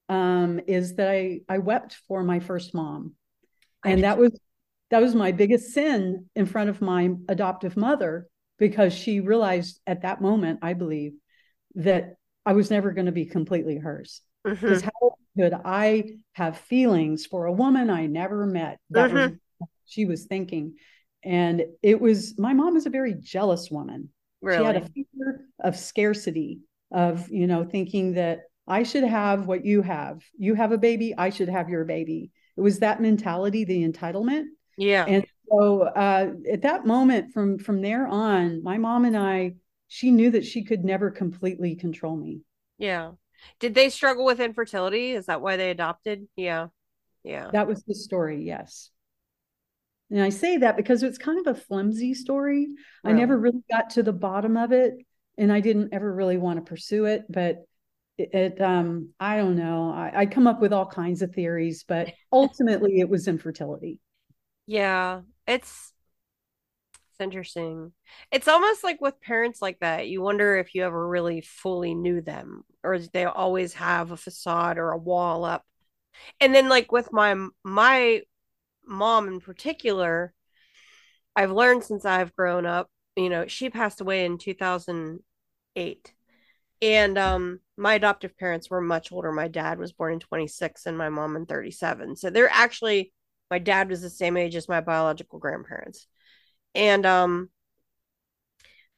um, 0.07 0.61
is 0.67 0.95
that 0.95 1.09
I, 1.09 1.41
I 1.49 1.57
wept 1.59 1.97
for 2.07 2.23
my 2.23 2.39
first 2.39 2.73
mom. 2.73 3.13
And 3.85 4.03
that 4.03 4.17
was 4.17 4.37
that 4.89 5.01
was 5.01 5.13
my 5.13 5.31
biggest 5.31 5.71
sin 5.73 6.25
in 6.35 6.45
front 6.45 6.69
of 6.69 6.81
my 6.81 7.11
adoptive 7.27 7.77
mother 7.77 8.27
because 8.57 8.93
she 8.93 9.19
realized 9.19 9.79
at 9.85 10.01
that 10.01 10.19
moment, 10.19 10.59
I 10.61 10.73
believe, 10.73 11.13
that 11.75 12.15
I 12.45 12.53
was 12.53 12.71
never 12.71 12.91
going 12.91 13.05
to 13.05 13.11
be 13.11 13.25
completely 13.25 13.77
hers. 13.77 14.21
Because 14.43 14.81
how 14.81 15.15
could 15.37 15.53
I 15.53 16.17
have 16.33 16.57
feelings 16.57 17.25
for 17.25 17.45
a 17.45 17.51
woman 17.51 17.89
I 17.89 18.05
never 18.05 18.45
met? 18.45 18.79
That 18.89 19.11
was 19.11 19.31
what 19.57 19.69
she 19.85 20.05
was 20.05 20.25
thinking. 20.25 20.75
And 21.23 21.63
it 21.83 21.99
was 21.99 22.39
my 22.39 22.53
mom 22.53 22.75
was 22.75 22.85
a 22.85 22.89
very 22.89 23.13
jealous 23.13 23.69
woman. 23.69 24.09
She 24.41 24.55
had 24.55 24.77
a 24.77 24.87
fear 24.87 25.45
of 25.59 25.75
scarcity, 25.75 26.61
of 26.91 27.29
you 27.29 27.45
know, 27.45 27.65
thinking 27.65 28.13
that 28.13 28.43
I 28.67 28.83
should 28.83 29.03
have 29.03 29.47
what 29.47 29.65
you 29.65 29.81
have. 29.81 30.23
You 30.37 30.55
have 30.55 30.71
a 30.71 30.77
baby, 30.77 31.13
I 31.17 31.29
should 31.29 31.49
have 31.49 31.67
your 31.67 31.83
baby. 31.83 32.31
It 32.55 32.61
was 32.61 32.79
that 32.79 33.01
mentality, 33.01 33.65
the 33.65 33.85
entitlement. 33.85 34.45
Yeah. 34.77 35.05
And 35.05 35.25
so 35.49 35.81
uh, 35.81 36.31
at 36.49 36.61
that 36.61 36.85
moment, 36.85 37.33
from 37.33 37.59
from 37.59 37.81
there 37.81 38.07
on, 38.07 38.63
my 38.63 38.77
mom 38.77 39.03
and 39.03 39.17
I, 39.17 39.55
she 39.89 40.11
knew 40.11 40.31
that 40.31 40.45
she 40.45 40.63
could 40.63 40.85
never 40.85 41.11
completely 41.11 41.75
control 41.75 42.15
me. 42.15 42.41
Yeah. 42.77 43.11
Did 43.59 43.73
they 43.73 43.89
struggle 43.89 44.23
with 44.23 44.39
infertility? 44.39 45.11
Is 45.11 45.25
that 45.25 45.41
why 45.41 45.57
they 45.57 45.71
adopted? 45.71 46.27
Yeah. 46.35 46.67
Yeah. 47.23 47.49
That 47.51 47.67
was 47.67 47.83
the 47.83 47.95
story, 47.95 48.43
yes. 48.43 48.91
And 50.11 50.21
I 50.21 50.29
say 50.29 50.57
that 50.57 50.77
because 50.77 51.03
it's 51.03 51.17
kind 51.17 51.45
of 51.45 51.55
a 51.55 51.59
flimsy 51.59 52.13
story. 52.13 52.67
I 53.03 53.11
never 53.11 53.37
really 53.37 53.63
got 53.69 53.91
to 53.91 54.03
the 54.03 54.13
bottom 54.13 54.57
of 54.57 54.71
it, 54.71 54.93
and 55.37 55.51
I 55.51 55.59
didn't 55.59 55.93
ever 55.93 56.11
really 56.11 56.37
want 56.37 56.57
to 56.57 56.67
pursue 56.67 57.05
it. 57.05 57.25
But 57.29 57.65
it, 58.17 58.33
it 58.33 58.61
um, 58.61 59.09
I 59.19 59.37
don't 59.37 59.55
know. 59.55 59.91
I, 59.91 60.11
I 60.21 60.25
come 60.25 60.47
up 60.47 60.61
with 60.61 60.73
all 60.73 60.87
kinds 60.87 61.21
of 61.21 61.33
theories, 61.33 61.83
but 61.87 62.11
ultimately, 62.31 62.99
it 62.99 63.09
was 63.09 63.27
infertility. 63.27 63.99
Yeah. 64.65 65.21
It's 65.45 65.93
interesting. 67.19 67.91
It's 68.31 68.47
almost 68.47 68.83
like 68.83 69.01
with 69.01 69.21
parents 69.21 69.61
like 69.61 69.79
that, 69.79 70.07
you 70.07 70.21
wonder 70.21 70.57
if 70.57 70.75
you 70.75 70.83
ever 70.83 71.07
really 71.07 71.41
fully 71.41 71.93
knew 71.95 72.21
them 72.21 72.63
or 72.83 72.99
they 72.99 73.25
always 73.25 73.73
have 73.73 74.11
a 74.11 74.17
facade 74.17 74.77
or 74.77 74.91
a 74.91 74.97
wall 74.97 75.45
up. 75.45 75.65
And 76.41 76.55
then 76.55 76.69
like 76.69 76.91
with 76.91 77.11
my 77.13 77.35
my 77.63 78.23
mom 78.85 79.27
in 79.29 79.41
particular, 79.41 80.33
I've 81.35 81.51
learned 81.51 81.83
since 81.83 82.05
I've 82.05 82.35
grown 82.35 82.65
up, 82.65 82.89
you 83.15 83.29
know, 83.29 83.47
she 83.47 83.69
passed 83.69 84.01
away 84.01 84.25
in 84.25 84.37
2008. 84.37 86.13
And 86.81 87.17
um 87.17 87.59
my 87.77 87.95
adoptive 87.95 88.37
parents 88.37 88.69
were 88.69 88.81
much 88.81 89.11
older. 89.11 89.31
My 89.31 89.47
dad 89.47 89.79
was 89.79 89.93
born 89.93 90.13
in 90.13 90.19
26 90.19 90.85
and 90.85 90.97
my 90.97 91.09
mom 91.09 91.35
in 91.35 91.45
37. 91.45 92.15
So 92.15 92.29
they're 92.29 92.49
actually 92.49 93.13
my 93.51 93.59
dad 93.59 93.89
was 93.89 94.01
the 94.01 94.09
same 94.09 94.37
age 94.37 94.55
as 94.55 94.69
my 94.69 94.81
biological 94.81 95.39
grandparents. 95.39 96.07
And 96.75 97.05
um 97.05 97.49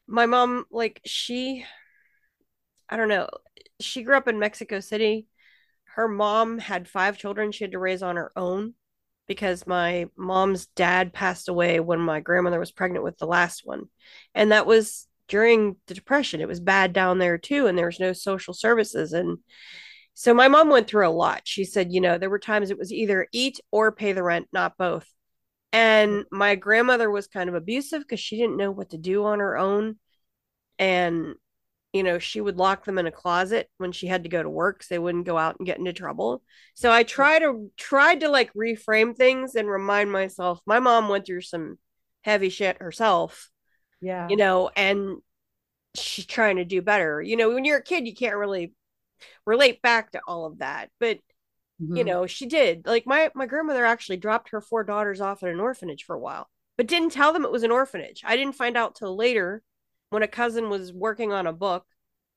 my 0.08 0.26
mom 0.26 0.66
like 0.72 1.02
she 1.06 1.66
I 2.90 2.98
don't 2.98 3.08
know, 3.08 3.30
she 3.80 4.04
grew 4.04 4.18
up 4.18 4.28
in 4.28 4.40
Mexico 4.40 4.82
City. 4.82 5.28
Her 5.96 6.08
mom 6.08 6.58
had 6.58 6.88
five 6.88 7.18
children 7.18 7.52
she 7.52 7.64
had 7.64 7.72
to 7.72 7.80
raise 7.80 8.04
on 8.04 8.18
her 8.18 8.32
own 8.36 8.74
because 9.28 9.66
my 9.66 10.08
mom's 10.18 10.66
dad 10.68 11.14
passed 11.14 11.48
away 11.48 11.80
when 11.80 12.00
my 12.00 12.20
grandmother 12.20 12.60
was 12.60 12.72
pregnant 12.72 13.04
with 13.04 13.18
the 13.18 13.26
last 13.28 13.62
one. 13.66 13.86
And 14.36 14.52
that 14.52 14.66
was 14.66 15.08
during 15.30 15.78
the 15.88 15.94
depression. 15.94 16.42
It 16.42 16.48
was 16.48 16.60
bad 16.60 16.92
down 16.92 17.18
there 17.18 17.38
too 17.38 17.68
and 17.68 17.78
there 17.78 17.86
was 17.86 18.00
no 18.00 18.12
social 18.14 18.54
services 18.54 19.14
and 19.14 19.38
so 20.14 20.34
my 20.34 20.50
mom 20.50 20.70
went 20.70 20.88
through 20.88 21.08
a 21.08 21.10
lot. 21.10 21.44
She 21.46 21.64
said, 21.64 21.94
you 21.94 22.02
know, 22.02 22.18
there 22.18 22.30
were 22.30 22.40
times 22.40 22.70
it 22.70 22.78
was 22.78 22.92
either 22.92 23.28
eat 23.32 23.60
or 23.72 23.92
pay 23.92 24.12
the 24.12 24.24
rent, 24.24 24.48
not 24.52 24.78
both. 24.78 25.08
And 25.74 26.26
my 26.32 26.56
grandmother 26.56 27.10
was 27.10 27.28
kind 27.28 27.50
of 27.50 27.56
abusive 27.56 28.02
because 28.02 28.20
she 28.20 28.38
didn't 28.38 28.58
know 28.58 28.72
what 28.72 28.90
to 28.92 28.98
do 28.98 29.24
on 29.26 29.40
her 29.40 29.58
own. 29.58 29.98
And, 30.80 31.36
you 31.94 32.04
know, 32.04 32.20
she 32.20 32.42
would 32.42 32.58
lock 32.58 32.86
them 32.86 32.98
in 32.98 33.08
a 33.08 33.12
closet 33.12 33.70
when 33.78 33.92
she 33.92 34.08
had 34.08 34.24
to 34.24 34.30
go 34.30 34.42
to 34.42 34.50
work 34.50 34.84
so 34.84 34.94
they 34.96 35.00
wouldn't 35.00 35.26
go 35.26 35.38
out 35.38 35.58
and 35.60 35.66
get 35.66 35.78
into 35.78 35.94
trouble. 35.94 36.42
So 36.74 36.92
I 36.92 37.04
try 37.04 37.40
to 37.40 37.72
tried 37.78 38.22
to 38.22 38.30
like 38.30 38.54
reframe 38.54 39.16
things 39.16 39.56
and 39.56 39.70
remind 39.70 40.12
myself 40.12 40.62
my 40.66 40.80
mom 40.80 41.10
went 41.10 41.26
through 41.26 41.42
some 41.42 41.78
heavy 42.24 42.50
shit 42.50 42.82
herself, 42.82 43.50
Yeah. 44.02 44.28
you 44.30 44.38
know, 44.38 44.70
and 44.76 45.18
she's 45.96 46.26
trying 46.26 46.58
to 46.58 46.66
do 46.66 46.82
better. 46.82 47.22
You 47.22 47.38
know, 47.38 47.54
when 47.54 47.66
you're 47.66 47.80
a 47.80 47.84
kid, 47.84 48.08
you 48.08 48.16
can't 48.16 48.38
really 48.38 48.74
relate 49.46 49.82
back 49.82 50.12
to 50.12 50.22
all 50.28 50.46
of 50.46 50.60
that. 50.60 50.90
But 51.00 51.20
you 51.94 52.04
Mhm. 52.04 52.08
know 52.08 52.28
she 52.28 52.46
did 52.46 52.86
like 52.86 53.06
my 53.06 53.32
my 53.36 53.46
grandmother 53.46 53.86
actually 53.86 54.18
dropped 54.18 54.50
her 54.50 54.62
four 54.62 54.84
daughters 54.84 55.22
off 55.22 55.44
at 55.44 55.50
an 55.50 55.60
orphanage 55.60 56.04
for 56.04 56.16
a 56.16 56.20
while 56.20 56.50
but 56.78 56.88
didn't 56.88 57.12
tell 57.12 57.34
them 57.34 57.46
it 57.46 57.52
was 57.52 57.64
an 57.64 57.72
orphanage 57.72 58.22
i 58.26 58.36
didn't 58.36 58.56
find 58.56 58.78
out 58.78 58.96
till 58.96 59.16
later 59.16 59.64
when 60.10 60.24
a 60.24 60.28
cousin 60.28 60.70
was 60.70 60.94
working 60.94 61.32
on 61.32 61.48
a 61.48 61.54
book 61.54 61.86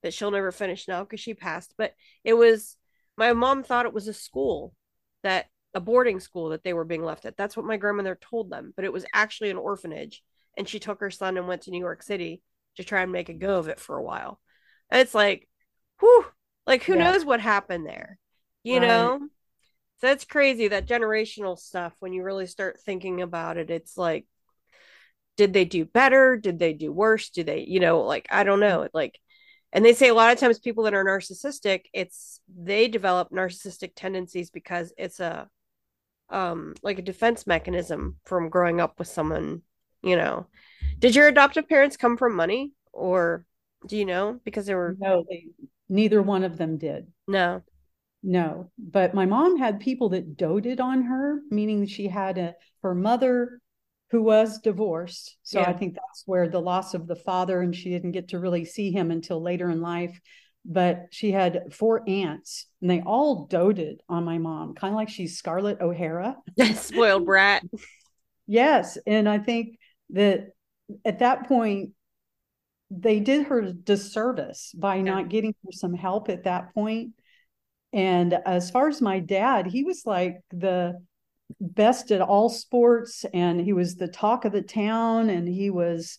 that 0.02 0.14
she'll 0.14 0.30
never 0.30 0.52
finish 0.52 0.88
now 0.88 1.02
because 1.02 1.20
she 1.20 1.34
passed 1.34 1.74
but 1.78 1.92
it 2.24 2.34
was 2.34 2.76
my 3.16 3.32
mom 3.32 3.62
thought 3.62 3.86
it 3.86 3.94
was 3.94 4.08
a 4.08 4.14
school 4.14 4.74
that 5.22 5.46
a 5.74 5.80
boarding 5.80 6.20
school 6.20 6.50
that 6.50 6.62
they 6.62 6.72
were 6.72 6.84
being 6.84 7.04
left 7.04 7.24
at 7.24 7.36
that's 7.36 7.56
what 7.56 7.66
my 7.66 7.76
grandmother 7.76 8.18
told 8.20 8.50
them 8.50 8.72
but 8.76 8.84
it 8.84 8.92
was 8.92 9.04
actually 9.12 9.50
an 9.50 9.56
orphanage 9.56 10.22
and 10.56 10.68
she 10.68 10.78
took 10.78 11.00
her 11.00 11.10
son 11.10 11.36
and 11.36 11.48
went 11.48 11.62
to 11.62 11.70
new 11.70 11.80
york 11.80 12.02
city 12.02 12.42
to 12.76 12.84
try 12.84 13.02
and 13.02 13.12
make 13.12 13.28
a 13.28 13.34
go 13.34 13.58
of 13.58 13.68
it 13.68 13.78
for 13.78 13.96
a 13.96 14.02
while. 14.02 14.40
And 14.90 15.00
it's 15.00 15.14
like, 15.14 15.48
whew, 16.00 16.26
like 16.66 16.82
who 16.84 16.96
yeah. 16.96 17.12
knows 17.12 17.24
what 17.24 17.40
happened 17.40 17.86
there, 17.86 18.18
you 18.64 18.80
right. 18.80 18.88
know? 18.88 19.18
So 20.00 20.08
that's 20.08 20.24
crazy 20.24 20.68
that 20.68 20.88
generational 20.88 21.56
stuff. 21.56 21.94
When 22.00 22.12
you 22.12 22.24
really 22.24 22.46
start 22.46 22.80
thinking 22.80 23.22
about 23.22 23.56
it, 23.56 23.70
it's 23.70 23.96
like, 23.96 24.26
did 25.36 25.52
they 25.52 25.64
do 25.64 25.84
better? 25.84 26.36
Did 26.36 26.58
they 26.58 26.72
do 26.72 26.92
worse? 26.92 27.30
Do 27.30 27.44
they, 27.44 27.60
you 27.60 27.78
know, 27.78 28.00
like 28.02 28.26
I 28.30 28.42
don't 28.42 28.60
know, 28.60 28.88
like 28.92 29.20
and 29.74 29.84
they 29.84 29.92
say 29.92 30.08
a 30.08 30.14
lot 30.14 30.32
of 30.32 30.38
times 30.38 30.58
people 30.58 30.84
that 30.84 30.94
are 30.94 31.04
narcissistic 31.04 31.82
it's 31.92 32.40
they 32.48 32.88
develop 32.88 33.30
narcissistic 33.30 33.92
tendencies 33.94 34.48
because 34.48 34.94
it's 34.96 35.20
a 35.20 35.48
um 36.30 36.74
like 36.82 36.98
a 36.98 37.02
defense 37.02 37.46
mechanism 37.46 38.16
from 38.24 38.48
growing 38.48 38.80
up 38.80 38.98
with 38.98 39.08
someone 39.08 39.60
you 40.02 40.16
know 40.16 40.46
did 40.98 41.14
your 41.14 41.28
adoptive 41.28 41.68
parents 41.68 41.98
come 41.98 42.16
from 42.16 42.34
money 42.34 42.72
or 42.92 43.44
do 43.86 43.96
you 43.98 44.06
know 44.06 44.40
because 44.44 44.64
they 44.64 44.74
were 44.74 44.96
no 44.98 45.24
they, 45.28 45.46
neither 45.88 46.22
one 46.22 46.44
of 46.44 46.56
them 46.56 46.78
did 46.78 47.06
no 47.28 47.62
no 48.24 48.70
but 48.78 49.14
my 49.14 49.26
mom 49.26 49.58
had 49.58 49.78
people 49.78 50.08
that 50.08 50.36
doted 50.36 50.80
on 50.80 51.02
her 51.02 51.40
meaning 51.50 51.86
she 51.86 52.08
had 52.08 52.38
a 52.38 52.54
her 52.82 52.94
mother 52.94 53.60
who 54.14 54.22
was 54.22 54.60
divorced. 54.60 55.38
So 55.42 55.58
yeah. 55.58 55.68
I 55.68 55.72
think 55.72 55.94
that's 55.94 56.22
where 56.24 56.48
the 56.48 56.60
loss 56.60 56.94
of 56.94 57.08
the 57.08 57.16
father, 57.16 57.60
and 57.60 57.74
she 57.74 57.90
didn't 57.90 58.12
get 58.12 58.28
to 58.28 58.38
really 58.38 58.64
see 58.64 58.92
him 58.92 59.10
until 59.10 59.42
later 59.42 59.68
in 59.68 59.80
life. 59.80 60.20
But 60.64 61.06
she 61.10 61.32
had 61.32 61.72
four 61.72 62.08
aunts, 62.08 62.66
and 62.80 62.88
they 62.88 63.00
all 63.00 63.46
doted 63.46 64.02
on 64.08 64.24
my 64.24 64.38
mom, 64.38 64.74
kind 64.74 64.94
of 64.94 64.96
like 64.96 65.08
she's 65.08 65.36
Scarlett 65.36 65.80
O'Hara. 65.80 66.36
Spoiled 66.74 67.26
brat. 67.26 67.64
yes. 68.46 68.98
And 69.04 69.28
I 69.28 69.40
think 69.40 69.78
that 70.10 70.50
at 71.04 71.18
that 71.18 71.48
point, 71.48 71.90
they 72.92 73.18
did 73.18 73.46
her 73.46 73.72
disservice 73.72 74.72
by 74.76 74.94
yeah. 74.94 75.02
not 75.02 75.28
getting 75.28 75.56
her 75.64 75.72
some 75.72 75.92
help 75.92 76.28
at 76.28 76.44
that 76.44 76.72
point. 76.72 77.14
And 77.94 78.34
as 78.44 78.70
far 78.70 78.88
as 78.88 79.00
my 79.00 79.20
dad, 79.20 79.66
he 79.66 79.84
was 79.84 80.02
like 80.04 80.40
the 80.50 81.00
best 81.60 82.10
at 82.10 82.20
all 82.20 82.48
sports 82.48 83.24
and 83.32 83.60
he 83.60 83.72
was 83.72 83.94
the 83.94 84.08
talk 84.08 84.44
of 84.44 84.52
the 84.52 84.62
town 84.62 85.30
and 85.30 85.46
he 85.46 85.70
was 85.70 86.18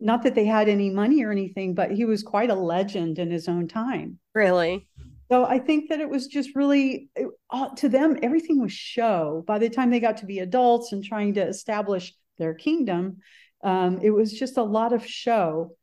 not 0.00 0.22
that 0.22 0.34
they 0.34 0.46
had 0.46 0.68
any 0.68 0.88
money 0.88 1.22
or 1.22 1.30
anything 1.30 1.74
but 1.74 1.90
he 1.90 2.06
was 2.06 2.22
quite 2.22 2.48
a 2.48 2.54
legend 2.54 3.18
in 3.18 3.30
his 3.30 3.48
own 3.48 3.68
time. 3.68 4.18
Really? 4.34 4.88
So 5.30 5.44
i 5.44 5.58
think 5.58 5.90
that 5.90 6.00
it 6.00 6.08
was 6.08 6.26
just 6.26 6.56
really 6.56 7.10
it, 7.14 7.28
uh, 7.50 7.68
to 7.76 7.88
them 7.88 8.16
everything 8.22 8.60
was 8.60 8.72
show. 8.72 9.44
By 9.46 9.58
the 9.58 9.68
time 9.68 9.90
they 9.90 10.00
got 10.00 10.16
to 10.18 10.26
be 10.26 10.38
adults 10.38 10.92
and 10.92 11.04
trying 11.04 11.34
to 11.34 11.46
establish 11.46 12.14
their 12.38 12.54
kingdom 12.54 13.18
um, 13.62 13.98
it 14.02 14.10
was 14.10 14.32
just 14.32 14.56
a 14.56 14.62
lot 14.62 14.94
of 14.94 15.06
show 15.06 15.76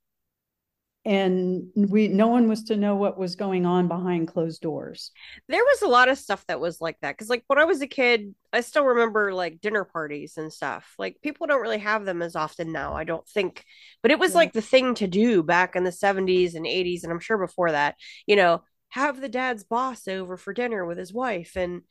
and 1.08 1.70
we 1.74 2.10
no 2.10 2.28
one 2.28 2.50
was 2.50 2.66
to 2.66 2.76
know 2.76 2.96
what 2.96 3.18
was 3.18 3.38
going 3.38 3.66
on 3.66 3.88
behind 3.88 4.28
closed 4.28 4.62
doors 4.62 5.12
there 5.48 5.64
was 5.64 5.82
a 5.82 5.88
lot 5.88 6.10
of 6.10 6.18
stuff 6.18 6.44
that 6.48 6.60
was 6.60 6.82
like 6.82 6.98
that 7.02 7.14
because 7.14 7.30
like 7.30 7.44
when 7.48 7.58
i 7.58 7.64
was 7.64 7.82
a 7.82 7.88
kid 7.88 8.36
i 8.52 8.60
still 8.60 8.84
remember 8.84 9.34
like 9.34 9.62
dinner 9.62 9.86
parties 9.86 10.36
and 10.36 10.52
stuff 10.52 10.94
like 11.00 11.16
people 11.24 11.48
don't 11.48 11.62
really 11.62 11.78
have 11.78 12.04
them 12.04 12.22
as 12.22 12.36
often 12.36 12.74
now 12.74 12.94
i 12.94 13.06
don't 13.06 13.28
think 13.30 13.64
but 14.02 14.12
it 14.12 14.20
was 14.20 14.32
yeah. 14.32 14.38
like 14.38 14.52
the 14.52 14.62
thing 14.62 14.94
to 14.96 15.08
do 15.08 15.42
back 15.42 15.78
in 15.78 15.86
the 15.86 15.92
70s 15.92 16.56
and 16.56 16.66
80s 16.66 17.04
and 17.04 17.12
i'm 17.12 17.22
sure 17.22 17.38
before 17.38 17.72
that 17.72 17.96
you 18.26 18.36
know 18.36 18.62
have 18.90 19.22
the 19.22 19.30
dad's 19.30 19.64
boss 19.64 20.10
over 20.10 20.36
for 20.36 20.54
dinner 20.54 20.86
with 20.86 20.98
his 20.98 21.14
wife 21.14 21.54
and 21.56 21.84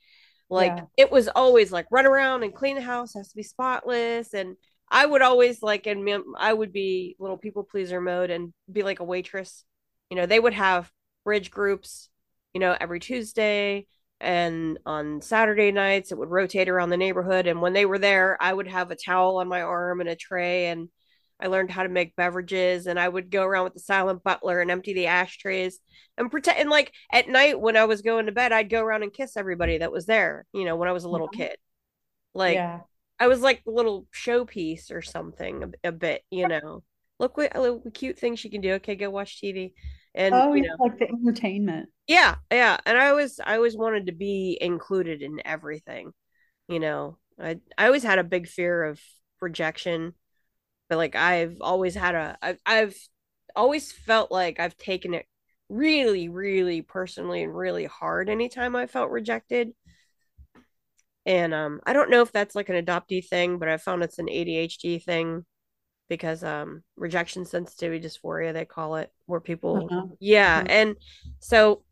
like 0.50 0.76
yeah. 0.76 0.84
it 0.98 1.10
was 1.10 1.28
always 1.28 1.72
like 1.72 1.86
run 1.90 2.06
around 2.06 2.42
and 2.42 2.54
clean 2.54 2.76
the 2.76 2.82
house 2.82 3.14
has 3.14 3.28
to 3.28 3.36
be 3.36 3.42
spotless 3.42 4.34
and 4.34 4.56
I 4.88 5.04
would 5.04 5.22
always 5.22 5.62
like, 5.62 5.86
and 5.86 6.08
I 6.38 6.52
would 6.52 6.72
be 6.72 7.16
little 7.18 7.36
people 7.38 7.64
pleaser 7.64 8.00
mode 8.00 8.30
and 8.30 8.52
be 8.70 8.82
like 8.82 9.00
a 9.00 9.04
waitress. 9.04 9.64
You 10.10 10.16
know, 10.16 10.26
they 10.26 10.38
would 10.38 10.54
have 10.54 10.90
bridge 11.24 11.50
groups, 11.50 12.08
you 12.54 12.60
know, 12.60 12.76
every 12.80 13.00
Tuesday 13.00 13.86
and 14.20 14.78
on 14.86 15.20
Saturday 15.20 15.72
nights 15.72 16.10
it 16.10 16.18
would 16.18 16.30
rotate 16.30 16.68
around 16.68 16.90
the 16.90 16.96
neighborhood. 16.96 17.46
And 17.46 17.60
when 17.60 17.72
they 17.72 17.84
were 17.84 17.98
there, 17.98 18.38
I 18.40 18.52
would 18.52 18.68
have 18.68 18.90
a 18.90 18.96
towel 18.96 19.38
on 19.38 19.48
my 19.48 19.62
arm 19.62 20.00
and 20.00 20.08
a 20.08 20.16
tray 20.16 20.66
and 20.66 20.88
I 21.38 21.48
learned 21.48 21.70
how 21.70 21.82
to 21.82 21.88
make 21.90 22.16
beverages 22.16 22.86
and 22.86 22.98
I 22.98 23.08
would 23.08 23.30
go 23.30 23.44
around 23.44 23.64
with 23.64 23.74
the 23.74 23.80
silent 23.80 24.22
butler 24.24 24.60
and 24.60 24.70
empty 24.70 24.94
the 24.94 25.08
ashtrays 25.08 25.80
and 26.16 26.30
pretend 26.30 26.58
and 26.58 26.70
like 26.70 26.92
at 27.12 27.28
night 27.28 27.60
when 27.60 27.76
I 27.76 27.84
was 27.84 28.00
going 28.00 28.26
to 28.26 28.32
bed, 28.32 28.52
I'd 28.52 28.70
go 28.70 28.82
around 28.82 29.02
and 29.02 29.12
kiss 29.12 29.36
everybody 29.36 29.78
that 29.78 29.92
was 29.92 30.06
there, 30.06 30.46
you 30.54 30.64
know, 30.64 30.76
when 30.76 30.88
I 30.88 30.92
was 30.92 31.04
a 31.04 31.10
little 31.10 31.28
kid. 31.28 31.56
Like 32.34 32.54
yeah. 32.54 32.80
I 33.18 33.28
was 33.28 33.40
like 33.40 33.62
a 33.66 33.70
little 33.70 34.06
showpiece 34.14 34.90
or 34.90 35.02
something 35.02 35.74
a, 35.84 35.88
a 35.88 35.92
bit, 35.92 36.22
you 36.30 36.48
know. 36.48 36.82
Look 37.18 37.36
what, 37.36 37.56
uh, 37.56 37.60
look 37.60 37.84
what 37.84 37.94
cute 37.94 38.18
thing 38.18 38.36
she 38.36 38.50
can 38.50 38.60
do. 38.60 38.74
Okay, 38.74 38.94
go 38.94 39.08
watch 39.10 39.40
TV. 39.40 39.74
And 40.14 40.34
oh, 40.34 40.52
you 40.54 40.62
know, 40.62 40.76
like 40.78 40.98
the 40.98 41.08
entertainment. 41.08 41.88
Yeah, 42.06 42.36
yeah. 42.50 42.78
And 42.84 42.98
I 42.98 43.08
always 43.08 43.40
I 43.40 43.56
always 43.56 43.76
wanted 43.76 44.06
to 44.06 44.12
be 44.12 44.58
included 44.60 45.22
in 45.22 45.40
everything. 45.44 46.12
You 46.68 46.80
know, 46.80 47.18
I 47.40 47.58
I 47.76 47.86
always 47.86 48.02
had 48.02 48.18
a 48.18 48.24
big 48.24 48.48
fear 48.48 48.84
of 48.84 49.00
rejection. 49.40 50.14
But 50.88 50.98
like 50.98 51.16
I've 51.16 51.56
always 51.60 51.94
had 51.94 52.14
a 52.14 52.36
I've, 52.40 52.60
I've 52.64 52.96
always 53.54 53.92
felt 53.92 54.30
like 54.30 54.60
I've 54.60 54.76
taken 54.76 55.14
it 55.14 55.26
really, 55.68 56.28
really 56.28 56.82
personally 56.82 57.42
and 57.42 57.56
really 57.56 57.86
hard 57.86 58.28
anytime 58.28 58.76
I 58.76 58.86
felt 58.86 59.10
rejected 59.10 59.72
and 61.26 61.52
um, 61.52 61.80
I 61.84 61.92
don't 61.92 62.08
know 62.08 62.22
if 62.22 62.30
that's 62.30 62.54
like 62.54 62.68
an 62.68 62.82
adoptee 62.82 63.26
thing, 63.26 63.58
but 63.58 63.68
I 63.68 63.76
found 63.78 64.04
it's 64.04 64.20
an 64.20 64.28
ADHD 64.28 65.02
thing 65.02 65.44
because 66.08 66.44
um, 66.44 66.84
rejection 66.96 67.44
sensitivity 67.44 68.06
dysphoria 68.06 68.52
they 68.52 68.64
call 68.64 68.94
it, 68.94 69.10
where 69.26 69.40
people, 69.40 69.88
uh-huh. 69.90 70.06
yeah, 70.20 70.60
mm-hmm. 70.60 70.70
and 70.70 70.96
so 71.40 71.82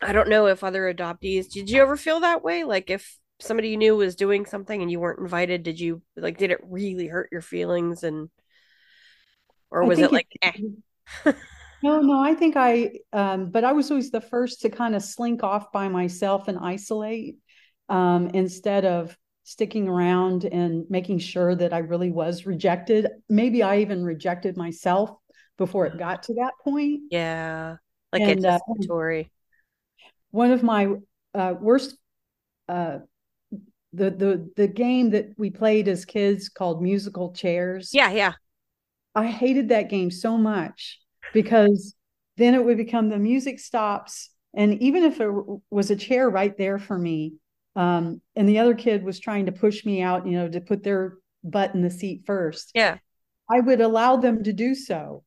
I 0.00 0.12
don't 0.12 0.28
know 0.28 0.46
if 0.46 0.62
other 0.62 0.92
adoptees. 0.92 1.50
Did 1.50 1.68
you 1.68 1.82
ever 1.82 1.96
feel 1.96 2.20
that 2.20 2.44
way? 2.44 2.62
Like 2.62 2.90
if 2.90 3.18
somebody 3.40 3.70
you 3.70 3.76
knew 3.76 3.96
was 3.96 4.14
doing 4.14 4.46
something 4.46 4.80
and 4.80 4.90
you 4.90 5.00
weren't 5.00 5.20
invited, 5.20 5.64
did 5.64 5.80
you 5.80 6.00
like? 6.16 6.38
Did 6.38 6.52
it 6.52 6.60
really 6.62 7.08
hurt 7.08 7.30
your 7.32 7.42
feelings 7.42 8.04
and, 8.04 8.30
or 9.68 9.84
was 9.84 9.98
it 9.98 10.12
like? 10.12 10.28
It, 10.42 10.62
eh? 11.24 11.32
no, 11.82 12.00
no. 12.00 12.20
I 12.20 12.34
think 12.34 12.56
I, 12.56 12.92
um, 13.12 13.50
but 13.50 13.64
I 13.64 13.72
was 13.72 13.90
always 13.90 14.12
the 14.12 14.20
first 14.20 14.60
to 14.60 14.70
kind 14.70 14.94
of 14.94 15.02
slink 15.02 15.42
off 15.42 15.72
by 15.72 15.88
myself 15.88 16.46
and 16.46 16.56
isolate 16.56 17.38
um, 17.88 18.28
instead 18.28 18.84
of 18.84 19.16
sticking 19.44 19.88
around 19.88 20.44
and 20.46 20.86
making 20.88 21.18
sure 21.18 21.54
that 21.54 21.72
I 21.72 21.78
really 21.78 22.10
was 22.10 22.46
rejected. 22.46 23.06
Maybe 23.28 23.62
I 23.62 23.78
even 23.78 24.02
rejected 24.02 24.56
myself 24.56 25.10
before 25.58 25.86
it 25.86 25.98
got 25.98 26.24
to 26.24 26.34
that 26.34 26.52
point. 26.62 27.02
Yeah, 27.10 27.76
like 28.12 28.22
and. 28.22 28.44
Uh, 28.44 28.58
one 30.30 30.50
of 30.50 30.64
my 30.64 30.88
uh, 31.32 31.54
worst, 31.60 31.96
uh, 32.68 32.98
the 33.92 34.10
the 34.10 34.50
the 34.56 34.66
game 34.66 35.10
that 35.10 35.28
we 35.36 35.50
played 35.50 35.86
as 35.86 36.04
kids 36.04 36.48
called 36.48 36.82
musical 36.82 37.32
chairs. 37.32 37.90
Yeah, 37.92 38.10
yeah. 38.10 38.32
I 39.14 39.28
hated 39.28 39.68
that 39.68 39.88
game 39.88 40.10
so 40.10 40.36
much 40.36 40.98
because 41.32 41.94
then 42.36 42.54
it 42.54 42.64
would 42.64 42.76
become 42.76 43.10
the 43.10 43.18
music 43.18 43.60
stops, 43.60 44.30
and 44.52 44.82
even 44.82 45.04
if 45.04 45.18
there 45.18 45.32
was 45.70 45.92
a 45.92 45.96
chair 45.96 46.28
right 46.28 46.58
there 46.58 46.80
for 46.80 46.98
me, 46.98 47.34
um, 47.76 48.20
and 48.36 48.48
the 48.48 48.58
other 48.58 48.74
kid 48.74 49.04
was 49.04 49.18
trying 49.18 49.46
to 49.46 49.52
push 49.52 49.84
me 49.84 50.02
out, 50.02 50.26
you 50.26 50.32
know, 50.32 50.48
to 50.48 50.60
put 50.60 50.82
their 50.82 51.14
butt 51.42 51.74
in 51.74 51.82
the 51.82 51.90
seat 51.90 52.22
first. 52.26 52.70
Yeah. 52.74 52.98
I 53.50 53.60
would 53.60 53.80
allow 53.80 54.16
them 54.16 54.44
to 54.44 54.52
do 54.52 54.74
so. 54.74 55.24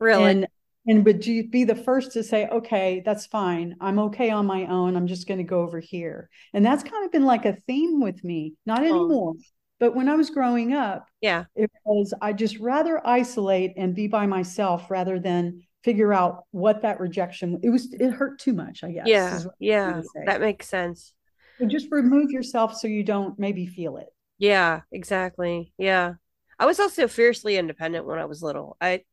Really? 0.00 0.30
And 0.30 0.46
and 0.86 1.04
would 1.04 1.26
you 1.26 1.46
be 1.46 1.64
the 1.64 1.74
first 1.74 2.12
to 2.12 2.24
say, 2.24 2.46
okay, 2.46 3.02
that's 3.04 3.26
fine. 3.26 3.76
I'm 3.78 3.98
okay 3.98 4.30
on 4.30 4.46
my 4.46 4.64
own. 4.66 4.96
I'm 4.96 5.06
just 5.06 5.28
going 5.28 5.36
to 5.36 5.44
go 5.44 5.60
over 5.60 5.80
here. 5.80 6.30
And 6.54 6.64
that's 6.64 6.82
kind 6.82 7.04
of 7.04 7.12
been 7.12 7.26
like 7.26 7.44
a 7.44 7.58
theme 7.66 8.00
with 8.00 8.24
me, 8.24 8.54
not 8.64 8.80
oh. 8.80 8.84
anymore. 8.84 9.34
Oh. 9.36 9.42
But 9.80 9.94
when 9.94 10.08
I 10.08 10.16
was 10.16 10.30
growing 10.30 10.72
up, 10.72 11.06
yeah, 11.20 11.44
it 11.54 11.70
was 11.84 12.12
I 12.20 12.32
just 12.32 12.58
rather 12.58 13.06
isolate 13.06 13.74
and 13.76 13.94
be 13.94 14.08
by 14.08 14.26
myself 14.26 14.90
rather 14.90 15.20
than 15.20 15.62
figure 15.84 16.12
out 16.12 16.44
what 16.50 16.82
that 16.82 16.98
rejection 16.98 17.60
it 17.62 17.70
was 17.70 17.92
it 17.92 18.10
hurt 18.10 18.40
too 18.40 18.54
much, 18.54 18.82
I 18.82 18.90
guess. 18.90 19.06
Yeah. 19.06 19.40
Yeah. 19.60 20.02
That 20.26 20.40
makes 20.40 20.68
sense. 20.68 21.12
So 21.58 21.66
just 21.66 21.88
remove 21.90 22.30
yourself 22.30 22.76
so 22.76 22.86
you 22.86 23.02
don't 23.02 23.38
maybe 23.38 23.66
feel 23.66 23.96
it. 23.96 24.08
Yeah, 24.38 24.82
exactly. 24.92 25.72
Yeah. 25.78 26.14
I 26.58 26.66
was 26.66 26.80
also 26.80 27.08
fiercely 27.08 27.56
independent 27.56 28.06
when 28.06 28.18
I 28.18 28.24
was 28.24 28.42
little. 28.42 28.76
I 28.80 29.04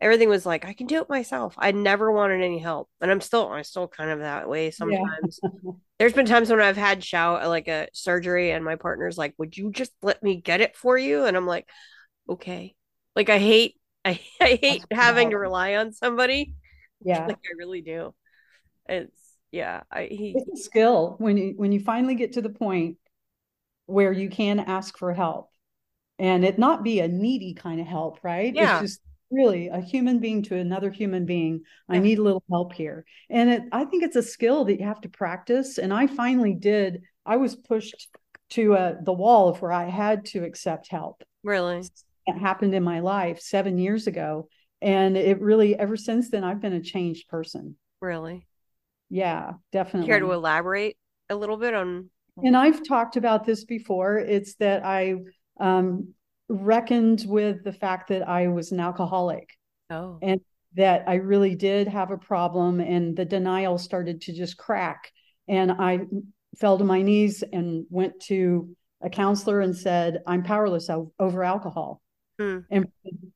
everything 0.00 0.28
was 0.28 0.46
like 0.46 0.64
I 0.64 0.72
can 0.72 0.86
do 0.86 1.00
it 1.02 1.08
myself. 1.08 1.54
I 1.58 1.72
never 1.72 2.10
wanted 2.10 2.42
any 2.42 2.58
help. 2.58 2.88
And 3.00 3.10
I'm 3.10 3.20
still 3.20 3.48
I'm 3.48 3.64
still 3.64 3.88
kind 3.88 4.10
of 4.10 4.20
that 4.20 4.48
way 4.48 4.70
sometimes. 4.70 5.40
Yeah. 5.42 5.50
There's 5.98 6.14
been 6.14 6.26
times 6.26 6.48
when 6.50 6.60
I've 6.60 6.76
had 6.78 7.04
shout 7.04 7.46
like 7.48 7.68
a 7.68 7.88
surgery 7.92 8.52
and 8.52 8.64
my 8.64 8.76
partner's 8.76 9.18
like, 9.18 9.34
"Would 9.38 9.56
you 9.56 9.70
just 9.70 9.92
let 10.02 10.22
me 10.22 10.36
get 10.36 10.62
it 10.62 10.76
for 10.76 10.96
you?" 10.96 11.24
And 11.26 11.36
I'm 11.36 11.46
like, 11.46 11.68
"Okay." 12.28 12.74
Like 13.16 13.28
I 13.28 13.38
hate 13.38 13.76
I, 14.04 14.20
I 14.40 14.58
hate 14.60 14.84
That's 14.88 15.00
having 15.00 15.30
to 15.30 15.38
rely 15.38 15.76
on 15.76 15.92
somebody. 15.92 16.54
Yeah. 17.02 17.26
Like 17.26 17.36
I 17.38 17.54
really 17.58 17.82
do. 17.82 18.14
It's 18.88 19.29
yeah 19.52 19.82
I, 19.90 20.04
he, 20.04 20.34
it's 20.36 20.60
a 20.60 20.62
skill 20.62 21.16
when 21.18 21.36
you 21.36 21.54
when 21.56 21.72
you 21.72 21.80
finally 21.80 22.14
get 22.14 22.34
to 22.34 22.42
the 22.42 22.50
point 22.50 22.96
where 23.86 24.12
you 24.12 24.28
can 24.30 24.60
ask 24.60 24.96
for 24.96 25.12
help 25.12 25.50
and 26.18 26.44
it 26.44 26.58
not 26.58 26.84
be 26.84 27.00
a 27.00 27.08
needy 27.08 27.54
kind 27.54 27.80
of 27.80 27.86
help 27.86 28.18
right 28.22 28.54
yeah. 28.54 28.80
it's 28.80 28.92
just 28.92 29.00
really 29.30 29.68
a 29.68 29.80
human 29.80 30.18
being 30.18 30.42
to 30.42 30.56
another 30.56 30.90
human 30.90 31.24
being. 31.24 31.62
I 31.88 31.98
need 31.98 32.18
a 32.18 32.22
little 32.22 32.42
help 32.50 32.72
here. 32.72 33.04
And 33.28 33.50
it, 33.50 33.62
I 33.72 33.84
think 33.84 34.02
it's 34.02 34.16
a 34.16 34.22
skill 34.22 34.64
that 34.64 34.78
you 34.80 34.86
have 34.86 35.00
to 35.02 35.08
practice. 35.08 35.78
And 35.78 35.92
I 35.92 36.06
finally 36.06 36.54
did. 36.54 37.02
I 37.24 37.36
was 37.36 37.54
pushed 37.54 38.08
to 38.50 38.74
uh, 38.74 38.94
the 39.02 39.12
wall 39.12 39.48
of 39.48 39.62
where 39.62 39.72
I 39.72 39.84
had 39.84 40.24
to 40.26 40.44
accept 40.44 40.88
help. 40.88 41.22
Really? 41.42 41.84
It 42.26 42.38
happened 42.38 42.74
in 42.74 42.82
my 42.82 43.00
life 43.00 43.40
seven 43.40 43.78
years 43.78 44.06
ago. 44.06 44.48
And 44.82 45.16
it 45.16 45.40
really, 45.40 45.78
ever 45.78 45.96
since 45.96 46.30
then, 46.30 46.42
I've 46.42 46.60
been 46.60 46.72
a 46.72 46.82
changed 46.82 47.28
person. 47.28 47.76
Really? 48.00 48.46
Yeah, 49.10 49.52
definitely. 49.72 50.08
Care 50.08 50.20
to 50.20 50.32
elaborate 50.32 50.96
a 51.28 51.34
little 51.34 51.56
bit 51.56 51.74
on? 51.74 52.08
And 52.42 52.56
I've 52.56 52.86
talked 52.86 53.16
about 53.16 53.44
this 53.44 53.64
before. 53.64 54.16
It's 54.18 54.54
that 54.56 54.84
I 54.84 55.16
um, 55.58 56.14
reckoned 56.48 57.24
with 57.26 57.64
the 57.64 57.72
fact 57.72 58.08
that 58.08 58.26
I 58.26 58.48
was 58.48 58.72
an 58.72 58.80
alcoholic. 58.80 59.50
Oh. 59.90 60.18
And 60.22 60.40
that 60.76 61.02
I 61.08 61.16
really 61.16 61.56
did 61.56 61.88
have 61.88 62.12
a 62.12 62.16
problem, 62.16 62.78
and 62.78 63.16
the 63.16 63.24
denial 63.24 63.76
started 63.76 64.20
to 64.22 64.32
just 64.32 64.56
crack. 64.56 65.10
And 65.48 65.72
I 65.72 66.02
fell 66.58 66.78
to 66.78 66.84
my 66.84 67.02
knees 67.02 67.42
and 67.52 67.86
went 67.90 68.20
to 68.26 68.76
a 69.02 69.10
counselor 69.10 69.60
and 69.60 69.76
said, 69.76 70.22
I'm 70.28 70.44
powerless 70.44 70.88
over 71.18 71.42
alcohol. 71.42 72.00
Hmm. 72.38 72.58
And 72.70 72.86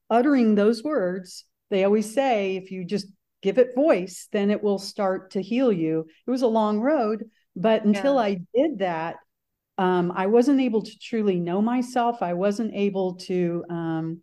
uttering 0.08 0.54
those 0.54 0.84
words, 0.84 1.44
they 1.70 1.82
always 1.82 2.14
say, 2.14 2.54
if 2.56 2.70
you 2.70 2.84
just 2.84 3.08
give 3.44 3.58
it 3.58 3.74
voice, 3.74 4.26
then 4.32 4.50
it 4.50 4.62
will 4.62 4.78
start 4.78 5.32
to 5.32 5.42
heal 5.42 5.70
you. 5.70 6.06
It 6.26 6.30
was 6.30 6.40
a 6.40 6.46
long 6.46 6.80
road, 6.80 7.30
but 7.54 7.84
until 7.84 8.14
Yeah. 8.14 8.20
I 8.20 8.40
did 8.54 8.78
that, 8.78 9.16
um, 9.76 10.10
I 10.16 10.26
wasn't 10.26 10.62
able 10.62 10.80
to 10.82 10.98
truly 10.98 11.38
know 11.38 11.60
myself. 11.60 12.22
I 12.22 12.32
wasn't 12.32 12.72
able 12.74 13.16
to 13.28 13.64
um, 13.68 14.22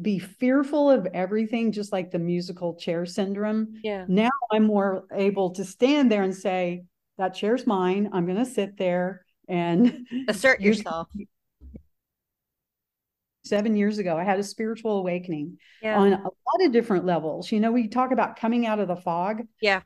be 0.00 0.18
fearful 0.18 0.90
of 0.90 1.06
everything, 1.12 1.70
just 1.70 1.92
like 1.92 2.10
the 2.10 2.18
musical 2.18 2.74
chair 2.76 3.04
syndrome. 3.04 3.74
Yeah. 3.82 4.06
Now 4.08 4.30
I'm 4.50 4.64
more 4.64 5.04
able 5.12 5.50
to 5.50 5.64
stand 5.64 6.10
there 6.10 6.22
and 6.22 6.34
say, 6.34 6.84
that 7.16 7.34
chair's 7.34 7.64
mine. 7.64 8.10
I'm 8.12 8.24
going 8.24 8.38
to 8.38 8.44
sit 8.44 8.76
there 8.76 9.24
and 9.46 10.04
Assert 10.28 10.60
yourself. 10.68 11.08
Seven 13.44 13.76
years 13.76 13.98
ago, 13.98 14.16
I 14.16 14.24
had 14.24 14.38
a 14.38 14.44
spiritual 14.44 14.98
awakening 14.98 15.58
Yeah. 15.82 15.98
on 15.98 16.12
a 16.14 16.22
lot 16.22 16.62
of 16.66 16.72
different 16.72 17.04
levels. 17.04 17.52
You 17.52 17.60
know, 17.60 17.72
we 17.72 17.88
talk 17.88 18.10
about 18.10 18.36
coming 18.36 18.66
out 18.66 18.78
of 18.78 18.88
the 18.88 18.96
fog. 18.96 19.42
Yeah. 19.60 19.82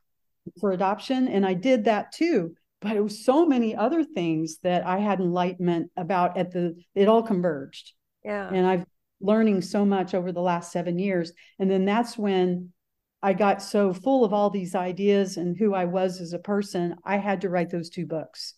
For 0.60 0.72
adoption. 0.72 1.28
And 1.28 1.44
I 1.44 1.52
did 1.54 1.84
that 1.84 2.12
too. 2.12 2.54
But 2.80 2.96
it 2.96 3.00
was 3.02 3.24
so 3.24 3.44
many 3.44 3.74
other 3.76 4.04
things 4.04 4.58
that 4.62 4.86
I 4.86 4.98
had 4.98 5.20
enlightenment 5.20 5.90
about 5.96 6.38
at 6.38 6.52
the, 6.52 6.76
it 6.94 7.08
all 7.08 7.22
converged. 7.22 7.92
yeah. 8.24 8.48
And 8.52 8.66
I've 8.66 8.84
learning 9.20 9.60
so 9.62 9.84
much 9.84 10.14
over 10.14 10.30
the 10.30 10.40
last 10.40 10.70
seven 10.70 10.96
years. 10.96 11.32
And 11.58 11.68
then 11.68 11.84
that's 11.84 12.16
when 12.16 12.72
I 13.20 13.32
got 13.32 13.60
so 13.60 13.92
full 13.92 14.24
of 14.24 14.32
all 14.32 14.48
these 14.48 14.76
ideas 14.76 15.36
and 15.38 15.56
who 15.56 15.74
I 15.74 15.86
was 15.86 16.20
as 16.20 16.32
a 16.32 16.38
person, 16.38 16.94
I 17.04 17.16
had 17.16 17.40
to 17.40 17.48
write 17.50 17.68
those 17.70 17.90
two 17.90 18.06
books 18.06 18.54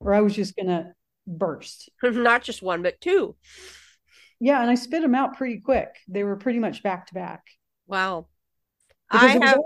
or 0.00 0.14
I 0.14 0.22
was 0.22 0.34
just 0.34 0.56
going 0.56 0.68
to 0.68 0.92
burst. 1.26 1.90
Not 2.02 2.42
just 2.42 2.62
one, 2.62 2.82
but 2.82 3.00
two. 3.02 3.36
Yeah. 4.40 4.60
And 4.60 4.70
I 4.70 4.74
spit 4.74 5.02
them 5.02 5.14
out 5.14 5.36
pretty 5.36 5.60
quick. 5.60 5.96
They 6.08 6.24
were 6.24 6.36
pretty 6.36 6.58
much 6.58 6.82
back 6.82 7.06
to 7.08 7.14
back. 7.14 7.44
Wow. 7.86 8.26
because 9.10 9.36
I 9.36 9.46
have. 9.46 9.58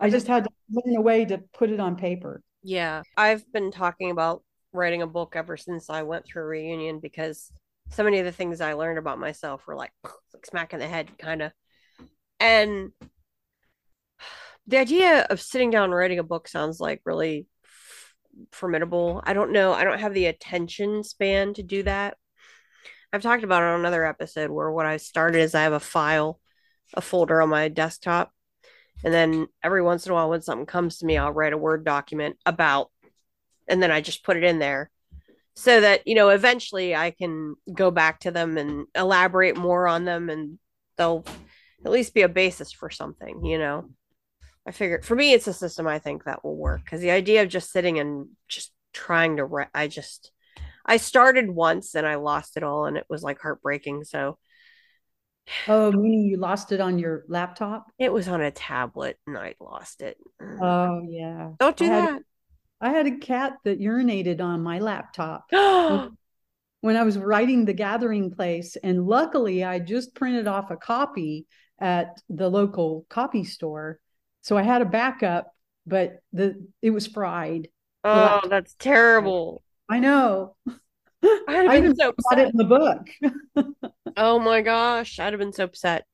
I 0.00 0.10
just 0.10 0.26
had 0.26 0.44
to 0.44 0.50
learn 0.70 0.96
a 0.96 1.00
way 1.00 1.24
to 1.24 1.38
put 1.54 1.70
it 1.70 1.80
on 1.80 1.96
paper. 1.96 2.42
Yeah, 2.62 3.02
I've 3.16 3.50
been 3.52 3.70
talking 3.70 4.10
about 4.10 4.42
writing 4.72 5.02
a 5.02 5.06
book 5.06 5.34
ever 5.36 5.56
since 5.56 5.90
I 5.90 6.02
went 6.02 6.26
through 6.26 6.42
a 6.42 6.46
reunion 6.46 7.00
because 7.00 7.50
so 7.90 8.04
many 8.04 8.18
of 8.18 8.24
the 8.24 8.32
things 8.32 8.60
I 8.60 8.74
learned 8.74 8.98
about 8.98 9.18
myself 9.18 9.66
were 9.66 9.76
like, 9.76 9.92
like 10.04 10.46
smack 10.46 10.72
in 10.72 10.80
the 10.80 10.86
head, 10.86 11.16
kind 11.18 11.42
of. 11.42 11.52
And 12.40 12.92
the 14.66 14.78
idea 14.78 15.26
of 15.30 15.40
sitting 15.40 15.70
down 15.70 15.90
writing 15.90 16.18
a 16.18 16.24
book 16.24 16.48
sounds 16.48 16.80
like 16.80 17.00
really 17.04 17.46
formidable. 18.52 19.22
I 19.24 19.32
don't 19.32 19.52
know. 19.52 19.72
I 19.72 19.84
don't 19.84 20.00
have 20.00 20.14
the 20.14 20.26
attention 20.26 21.02
span 21.02 21.54
to 21.54 21.62
do 21.62 21.82
that. 21.84 22.16
I've 23.12 23.22
talked 23.22 23.44
about 23.44 23.62
it 23.62 23.66
on 23.66 23.80
another 23.80 24.04
episode 24.04 24.50
where 24.50 24.70
what 24.70 24.86
I 24.86 24.98
started 24.98 25.40
is 25.40 25.54
I 25.54 25.62
have 25.62 25.72
a 25.72 25.80
file, 25.80 26.40
a 26.94 27.00
folder 27.00 27.40
on 27.40 27.48
my 27.48 27.68
desktop 27.68 28.32
and 29.04 29.14
then 29.14 29.46
every 29.62 29.82
once 29.82 30.06
in 30.06 30.12
a 30.12 30.14
while, 30.14 30.30
when 30.30 30.42
something 30.42 30.66
comes 30.66 30.98
to 30.98 31.06
me, 31.06 31.16
I'll 31.16 31.32
write 31.32 31.52
a 31.52 31.58
Word 31.58 31.84
document 31.84 32.36
about, 32.44 32.90
and 33.68 33.82
then 33.82 33.90
I 33.90 34.00
just 34.00 34.24
put 34.24 34.36
it 34.36 34.44
in 34.44 34.58
there 34.58 34.90
so 35.54 35.80
that, 35.80 36.06
you 36.06 36.14
know, 36.14 36.30
eventually 36.30 36.94
I 36.94 37.10
can 37.10 37.54
go 37.72 37.90
back 37.90 38.20
to 38.20 38.30
them 38.30 38.56
and 38.56 38.86
elaborate 38.94 39.56
more 39.56 39.86
on 39.86 40.04
them 40.04 40.30
and 40.30 40.58
they'll 40.96 41.24
at 41.84 41.92
least 41.92 42.14
be 42.14 42.22
a 42.22 42.28
basis 42.28 42.72
for 42.72 42.90
something, 42.90 43.44
you 43.44 43.58
know. 43.58 43.88
I 44.66 44.72
figure 44.72 45.00
for 45.02 45.14
me, 45.14 45.32
it's 45.32 45.46
a 45.46 45.52
system 45.52 45.86
I 45.86 45.98
think 45.98 46.24
that 46.24 46.44
will 46.44 46.56
work 46.56 46.84
because 46.84 47.00
the 47.00 47.10
idea 47.10 47.42
of 47.42 47.48
just 47.48 47.72
sitting 47.72 47.98
and 47.98 48.28
just 48.48 48.72
trying 48.92 49.36
to, 49.36 49.44
re- 49.44 49.66
I 49.74 49.88
just, 49.88 50.32
I 50.88 50.96
started 50.96 51.48
once 51.50 51.94
and 51.94 52.06
I 52.06 52.16
lost 52.16 52.56
it 52.56 52.62
all 52.64 52.86
and 52.86 52.96
it 52.96 53.04
was 53.08 53.22
like 53.22 53.40
heartbreaking. 53.40 54.04
So 54.04 54.38
Oh, 55.66 55.92
meaning 55.92 56.26
you 56.26 56.36
lost 56.36 56.72
it 56.72 56.80
on 56.80 56.98
your 56.98 57.24
laptop? 57.28 57.86
it 57.98 58.12
was 58.12 58.28
on 58.28 58.40
a 58.40 58.50
tablet 58.50 59.18
and 59.26 59.36
I 59.38 59.54
lost 59.60 60.02
it. 60.02 60.16
Mm. 60.42 60.58
Oh, 60.62 61.06
yeah. 61.08 61.50
Don't 61.58 61.76
do 61.76 61.84
I 61.84 61.88
had- 61.88 62.08
that. 62.16 62.22
I 62.80 62.90
had 62.90 63.06
a 63.06 63.16
cat 63.18 63.54
that 63.64 63.80
urinated 63.80 64.40
on 64.40 64.62
my 64.62 64.78
laptop 64.78 65.46
when 65.50 66.96
I 66.96 67.02
was 67.02 67.18
writing 67.18 67.64
The 67.64 67.72
Gathering 67.72 68.30
Place. 68.30 68.76
And 68.76 69.04
luckily, 69.04 69.64
I 69.64 69.80
just 69.80 70.14
printed 70.14 70.46
off 70.46 70.70
a 70.70 70.76
copy 70.76 71.46
at 71.80 72.20
the 72.28 72.48
local 72.48 73.04
copy 73.08 73.42
store. 73.42 73.98
So 74.42 74.56
I 74.56 74.62
had 74.62 74.80
a 74.82 74.84
backup, 74.86 75.52
but 75.86 76.18
the 76.32 76.64
it 76.80 76.90
was 76.90 77.06
fried. 77.08 77.66
oh, 78.04 78.42
that's 78.48 78.74
terrible. 78.78 79.62
I 79.88 79.98
know. 80.00 80.56
I'd 81.22 81.72
have 81.72 81.82
been 81.82 81.96
so 81.96 82.12
got 82.30 82.38
it 82.38 82.48
upset. 82.48 82.50
in 82.50 82.56
the 82.56 82.64
book. 82.64 83.74
Oh 84.16 84.38
my 84.38 84.62
gosh, 84.62 85.18
I'd 85.18 85.32
have 85.32 85.38
been 85.38 85.52
so 85.52 85.64
upset. 85.64 86.04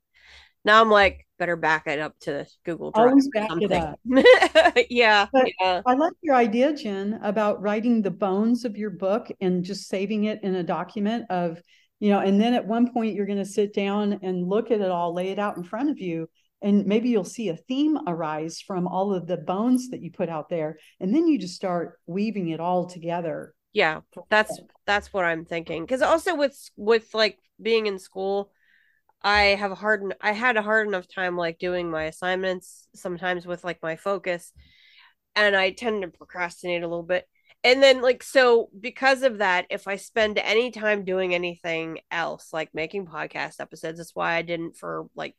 Now 0.64 0.80
I'm 0.80 0.90
like, 0.90 1.26
better 1.38 1.56
back 1.56 1.86
it 1.86 1.98
up 1.98 2.18
to 2.20 2.46
Google 2.64 2.90
Drive. 2.90 3.08
Always 3.08 3.26
or 3.26 3.30
back 3.32 3.50
it 3.60 3.70
something. 3.70 4.86
yeah, 4.90 5.26
yeah. 5.60 5.82
I 5.84 5.94
like 5.94 6.12
your 6.22 6.34
idea, 6.34 6.74
Jen, 6.74 7.20
about 7.22 7.60
writing 7.60 8.02
the 8.02 8.10
bones 8.10 8.64
of 8.64 8.76
your 8.76 8.90
book 8.90 9.30
and 9.40 9.64
just 9.64 9.88
saving 9.88 10.24
it 10.24 10.42
in 10.42 10.54
a 10.54 10.62
document 10.62 11.26
of, 11.30 11.60
you 12.00 12.10
know, 12.10 12.20
and 12.20 12.40
then 12.40 12.54
at 12.54 12.66
one 12.66 12.92
point 12.92 13.14
you're 13.14 13.26
going 13.26 13.38
to 13.38 13.44
sit 13.44 13.74
down 13.74 14.20
and 14.22 14.48
look 14.48 14.70
at 14.70 14.80
it 14.80 14.90
all, 14.90 15.12
lay 15.14 15.30
it 15.30 15.38
out 15.38 15.56
in 15.56 15.64
front 15.64 15.90
of 15.90 15.98
you, 15.98 16.28
and 16.62 16.86
maybe 16.86 17.10
you'll 17.10 17.24
see 17.24 17.50
a 17.50 17.56
theme 17.56 17.98
arise 18.06 18.60
from 18.60 18.86
all 18.86 19.12
of 19.12 19.26
the 19.26 19.36
bones 19.36 19.90
that 19.90 20.00
you 20.00 20.10
put 20.10 20.30
out 20.30 20.48
there. 20.48 20.78
And 20.98 21.14
then 21.14 21.26
you 21.26 21.38
just 21.38 21.54
start 21.54 21.98
weaving 22.06 22.48
it 22.48 22.60
all 22.60 22.86
together. 22.86 23.54
Yeah, 23.74 24.00
that's 24.30 24.58
that's 24.86 25.12
what 25.12 25.26
I'm 25.26 25.44
thinking. 25.44 25.84
Because 25.84 26.00
also 26.00 26.34
with 26.34 26.56
with 26.76 27.12
like 27.12 27.38
being 27.60 27.86
in 27.86 27.98
school, 27.98 28.50
I 29.22 29.56
have 29.56 29.72
a 29.72 29.76
hard 29.76 30.14
I 30.22 30.32
had 30.32 30.56
a 30.56 30.62
hard 30.62 30.88
enough 30.88 31.08
time 31.08 31.36
like 31.36 31.58
doing 31.58 31.90
my 31.90 32.04
assignments 32.04 32.88
sometimes 32.94 33.46
with 33.46 33.64
like 33.64 33.82
my 33.82 33.96
focus, 33.96 34.52
and 35.36 35.56
I 35.56 35.70
tend 35.72 36.02
to 36.02 36.08
procrastinate 36.08 36.82
a 36.82 36.88
little 36.88 37.02
bit. 37.04 37.28
And 37.64 37.82
then 37.82 38.00
like 38.02 38.22
so 38.22 38.70
because 38.80 39.22
of 39.22 39.38
that, 39.38 39.66
if 39.70 39.88
I 39.88 39.96
spend 39.96 40.38
any 40.38 40.70
time 40.70 41.04
doing 41.04 41.34
anything 41.34 42.00
else, 42.12 42.52
like 42.52 42.70
making 42.74 43.06
podcast 43.06 43.60
episodes, 43.60 43.98
that's 43.98 44.14
why 44.14 44.34
I 44.36 44.42
didn't 44.42 44.76
for 44.76 45.06
like 45.16 45.36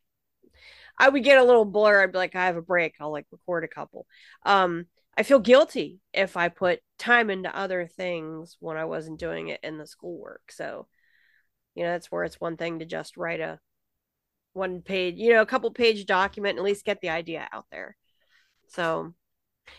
I 0.97 1.09
would 1.09 1.23
get 1.23 1.37
a 1.37 1.43
little 1.43 1.65
blur. 1.65 2.03
I'd 2.03 2.11
be 2.11 2.17
like, 2.17 2.35
I 2.35 2.45
have 2.45 2.57
a 2.57 2.61
break. 2.61 2.95
I'll 2.99 3.11
like 3.11 3.25
record 3.31 3.63
a 3.63 3.67
couple. 3.67 4.05
Um, 4.45 4.85
I 5.17 5.23
feel 5.23 5.39
guilty 5.39 6.01
if 6.13 6.35
I 6.35 6.49
put 6.49 6.81
time 6.97 7.29
into 7.29 7.55
other 7.55 7.87
things 7.87 8.57
when 8.59 8.77
I 8.77 8.85
wasn't 8.85 9.19
doing 9.19 9.47
it 9.47 9.61
in 9.63 9.77
the 9.77 9.87
schoolwork. 9.87 10.51
So, 10.51 10.87
you 11.73 11.83
know, 11.83 11.91
that's 11.91 12.11
where 12.11 12.23
it's 12.23 12.41
one 12.41 12.57
thing 12.57 12.79
to 12.79 12.85
just 12.85 13.17
write 13.17 13.39
a 13.39 13.59
one 14.53 14.81
page, 14.81 15.15
you 15.17 15.33
know, 15.33 15.41
a 15.41 15.45
couple 15.45 15.71
page 15.71 16.05
document, 16.05 16.57
at 16.57 16.63
least 16.63 16.85
get 16.85 17.01
the 17.01 17.09
idea 17.09 17.47
out 17.51 17.65
there. 17.71 17.95
So, 18.67 19.13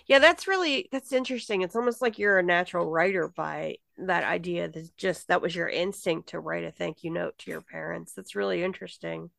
yeah, 0.06 0.18
that's 0.18 0.48
really 0.48 0.88
that's 0.90 1.12
interesting. 1.12 1.62
It's 1.62 1.76
almost 1.76 2.02
like 2.02 2.18
you're 2.18 2.38
a 2.38 2.42
natural 2.42 2.90
writer 2.90 3.28
by 3.28 3.76
that 3.98 4.24
idea 4.24 4.68
that 4.68 4.96
just 4.96 5.28
that 5.28 5.42
was 5.42 5.54
your 5.54 5.68
instinct 5.68 6.30
to 6.30 6.40
write 6.40 6.64
a 6.64 6.70
thank 6.70 7.04
you 7.04 7.10
note 7.10 7.38
to 7.38 7.50
your 7.50 7.62
parents. 7.62 8.12
That's 8.12 8.36
really 8.36 8.62
interesting. 8.62 9.30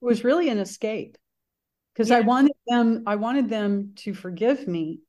It 0.00 0.04
was 0.04 0.24
really 0.24 0.48
an 0.48 0.58
escape 0.58 1.18
because 1.98 2.12
I 2.12 2.20
wanted 2.20 2.52
them, 2.68 3.02
I 3.08 3.16
wanted 3.16 3.48
them 3.48 3.94
to 3.96 4.14
forgive 4.14 4.68
me 4.68 5.00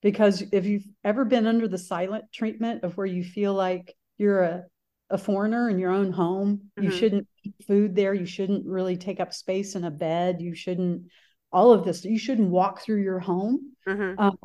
because 0.00 0.44
if 0.52 0.64
you've 0.64 0.86
ever 1.02 1.24
been 1.24 1.48
under 1.48 1.66
the 1.66 1.76
silent 1.76 2.26
treatment 2.32 2.84
of 2.84 2.96
where 2.96 3.06
you 3.06 3.24
feel 3.24 3.52
like 3.52 3.96
you're 4.16 4.42
a, 4.42 4.64
a 5.10 5.18
foreigner 5.18 5.68
in 5.68 5.80
your 5.80 5.90
own 5.90 6.12
home, 6.12 6.70
you 6.78 6.88
Mhm. 6.88 6.96
shouldn't 6.98 7.26
eat 7.42 7.54
food 7.66 7.96
there, 7.96 8.14
you 8.14 8.26
shouldn't 8.26 8.64
really 8.64 8.96
take 8.96 9.18
up 9.18 9.34
space 9.34 9.74
in 9.74 9.82
a 9.82 9.90
bed, 9.90 10.40
you 10.40 10.54
shouldn't, 10.54 11.08
all 11.52 11.72
of 11.72 11.84
this, 11.84 12.04
you 12.04 12.18
shouldn't 12.18 12.50
walk 12.50 12.80
through 12.80 13.02
your 13.02 13.18
home. 13.18 13.72
hmm 13.84 14.14
Um, 14.16 14.38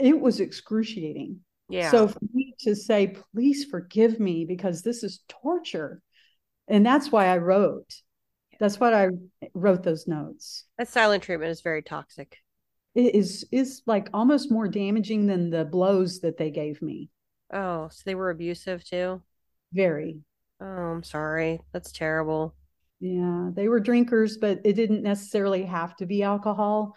it 0.00 0.20
was 0.20 0.40
excruciating. 0.40 1.38
Yeah. 1.68 1.90
So 1.90 2.08
for 2.08 2.18
me 2.32 2.54
to 2.60 2.74
say, 2.74 3.14
please 3.32 3.64
forgive 3.64 4.18
me 4.18 4.44
because 4.44 4.82
this 4.82 5.04
is 5.04 5.20
torture. 5.28 6.02
And 6.66 6.84
that's 6.84 7.12
why 7.12 7.26
I 7.26 7.38
wrote. 7.38 7.94
That's 8.62 8.78
what 8.78 8.94
I 8.94 9.08
wrote 9.54 9.82
those 9.82 10.06
notes. 10.06 10.66
That 10.78 10.86
silent 10.86 11.24
treatment 11.24 11.50
is 11.50 11.62
very 11.62 11.82
toxic. 11.82 12.38
It 12.94 13.12
is 13.12 13.44
is 13.50 13.82
like 13.86 14.08
almost 14.14 14.52
more 14.52 14.68
damaging 14.68 15.26
than 15.26 15.50
the 15.50 15.64
blows 15.64 16.20
that 16.20 16.36
they 16.36 16.52
gave 16.52 16.80
me. 16.80 17.10
Oh, 17.52 17.88
so 17.90 18.02
they 18.06 18.14
were 18.14 18.30
abusive 18.30 18.84
too? 18.84 19.20
Very. 19.72 20.20
Oh, 20.60 20.64
I'm 20.64 21.02
sorry. 21.02 21.60
That's 21.72 21.90
terrible. 21.90 22.54
Yeah, 23.00 23.50
they 23.52 23.66
were 23.66 23.80
drinkers, 23.80 24.36
but 24.36 24.60
it 24.64 24.74
didn't 24.74 25.02
necessarily 25.02 25.64
have 25.64 25.96
to 25.96 26.06
be 26.06 26.22
alcohol. 26.22 26.94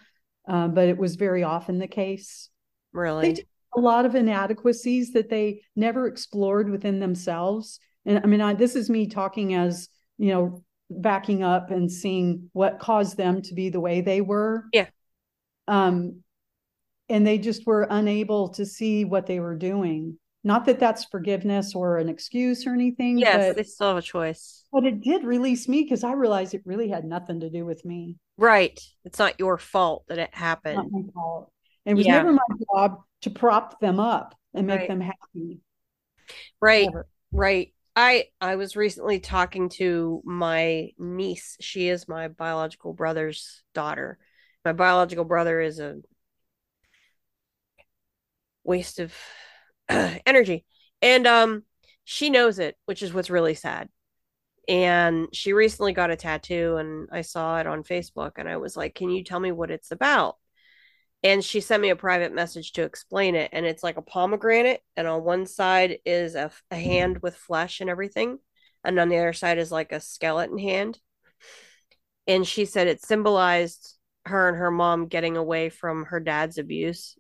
Uh, 0.47 0.67
but 0.67 0.87
it 0.87 0.99
was 0.99 1.15
very 1.15 1.41
often 1.41 1.79
the 1.79 1.87
case. 1.87 2.47
Really? 2.93 3.29
They 3.29 3.33
did 3.33 3.47
a 3.75 3.79
lot 3.79 4.05
of 4.05 4.13
inadequacies 4.13 5.13
that 5.13 5.29
they 5.31 5.61
never 5.75 6.05
explored 6.05 6.69
within 6.69 6.99
themselves. 6.99 7.79
And 8.05 8.19
I 8.19 8.27
mean, 8.27 8.39
I, 8.39 8.53
this 8.53 8.75
is 8.75 8.87
me 8.87 9.07
talking 9.07 9.55
as, 9.55 9.89
you 10.19 10.27
know, 10.27 10.63
backing 10.89 11.43
up 11.43 11.71
and 11.71 11.91
seeing 11.91 12.49
what 12.53 12.79
caused 12.79 13.17
them 13.17 13.41
to 13.43 13.53
be 13.53 13.69
the 13.69 13.79
way 13.79 14.01
they 14.01 14.21
were. 14.21 14.65
Yeah. 14.73 14.87
Um, 15.67 16.21
and 17.09 17.25
they 17.25 17.37
just 17.37 17.65
were 17.65 17.87
unable 17.89 18.49
to 18.49 18.65
see 18.65 19.05
what 19.05 19.25
they 19.27 19.39
were 19.39 19.55
doing. 19.55 20.17
Not 20.43 20.65
that 20.65 20.79
that's 20.79 21.05
forgiveness 21.05 21.73
or 21.73 21.97
an 21.97 22.07
excuse 22.07 22.67
or 22.67 22.73
anything. 22.73 23.17
Yes, 23.17 23.47
but, 23.49 23.55
they 23.57 23.63
still 23.63 23.87
have 23.87 23.97
a 23.97 24.01
choice. 24.01 24.63
but 24.71 24.85
it 24.85 25.01
did 25.01 25.23
release 25.23 25.67
me 25.67 25.81
because 25.83 26.03
I 26.03 26.13
realized 26.13 26.53
it 26.53 26.61
really 26.65 26.87
had 26.89 27.03
nothing 27.03 27.39
to 27.39 27.49
do 27.49 27.65
with 27.65 27.83
me. 27.83 28.17
Right. 28.37 28.79
It's 29.05 29.17
not 29.17 29.39
your 29.39 29.57
fault 29.57 30.05
that 30.07 30.19
it 30.19 30.29
Not 30.33 30.39
happened. 30.39 30.91
my 30.91 31.01
fault. 31.13 31.51
It 31.85 31.95
was 31.95 32.05
Yeah. 32.05 32.17
never 32.17 32.33
my 32.33 32.41
job 32.75 33.01
to 33.21 33.29
prop 33.31 33.79
them 33.79 33.99
up 33.99 34.35
and 34.53 34.67
make 34.67 34.81
Right. 34.81 34.87
them 34.87 35.01
happy. 35.01 35.59
Right. 36.61 36.85
Never. 36.85 37.07
Right. 37.31 37.73
I 37.95 38.25
I 38.41 38.55
was 38.55 38.75
recently 38.75 39.19
talking 39.19 39.69
to 39.69 40.21
my 40.25 40.91
niece. 40.97 41.57
She 41.61 41.87
is 41.89 42.07
my 42.07 42.27
biological 42.27 42.93
brother's 42.93 43.63
daughter. 43.73 44.17
My 44.65 44.73
biological 44.73 45.25
brother 45.25 45.61
is 45.61 45.79
a 45.79 45.97
waste 48.63 48.99
of 48.99 49.13
energy. 49.89 50.65
And 51.01 51.27
um 51.27 51.63
she 52.03 52.29
knows 52.29 52.59
it, 52.59 52.77
which 52.85 53.01
is 53.01 53.13
what's 53.13 53.29
really 53.29 53.55
sad. 53.55 53.89
And 54.67 55.27
she 55.33 55.53
recently 55.53 55.93
got 55.93 56.11
a 56.11 56.15
tattoo 56.15 56.77
and 56.77 57.09
I 57.11 57.21
saw 57.21 57.59
it 57.59 57.67
on 57.67 57.83
Facebook 57.83 58.33
and 58.37 58.49
I 58.49 58.57
was 58.57 58.77
like, 58.77 58.95
"Can 58.95 59.09
you 59.11 59.23
tell 59.23 59.39
me 59.39 59.51
what 59.51 59.71
it's 59.71 59.91
about?" 59.91 60.37
And 61.25 61.43
she 61.43 61.59
sent 61.59 61.81
me 61.81 61.89
a 61.89 61.95
private 61.95 62.35
message 62.35 62.73
to 62.73 62.83
explain 62.83 63.33
it 63.33 63.49
and 63.51 63.65
it's 63.65 63.81
like 63.83 63.97
a 63.97 64.03
pomegranate 64.03 64.81
and 64.95 65.07
on 65.07 65.23
one 65.23 65.47
side 65.47 65.97
is 66.05 66.35
a, 66.35 66.51
a 66.69 66.75
hand 66.75 67.15
mm-hmm. 67.15 67.23
with 67.23 67.35
flesh 67.35 67.81
and 67.81 67.89
everything 67.89 68.37
and 68.83 68.99
on 68.99 69.09
the 69.09 69.17
other 69.17 69.33
side 69.33 69.57
is 69.57 69.71
like 69.71 69.91
a 69.91 69.99
skeleton 69.99 70.59
hand. 70.59 70.99
And 72.27 72.45
she 72.47 72.65
said 72.65 72.85
it 72.85 73.03
symbolized 73.03 73.95
her 74.25 74.49
and 74.49 74.57
her 74.57 74.69
mom 74.69 75.07
getting 75.07 75.35
away 75.35 75.69
from 75.69 76.05
her 76.05 76.19
dad's 76.19 76.59
abuse. 76.59 77.15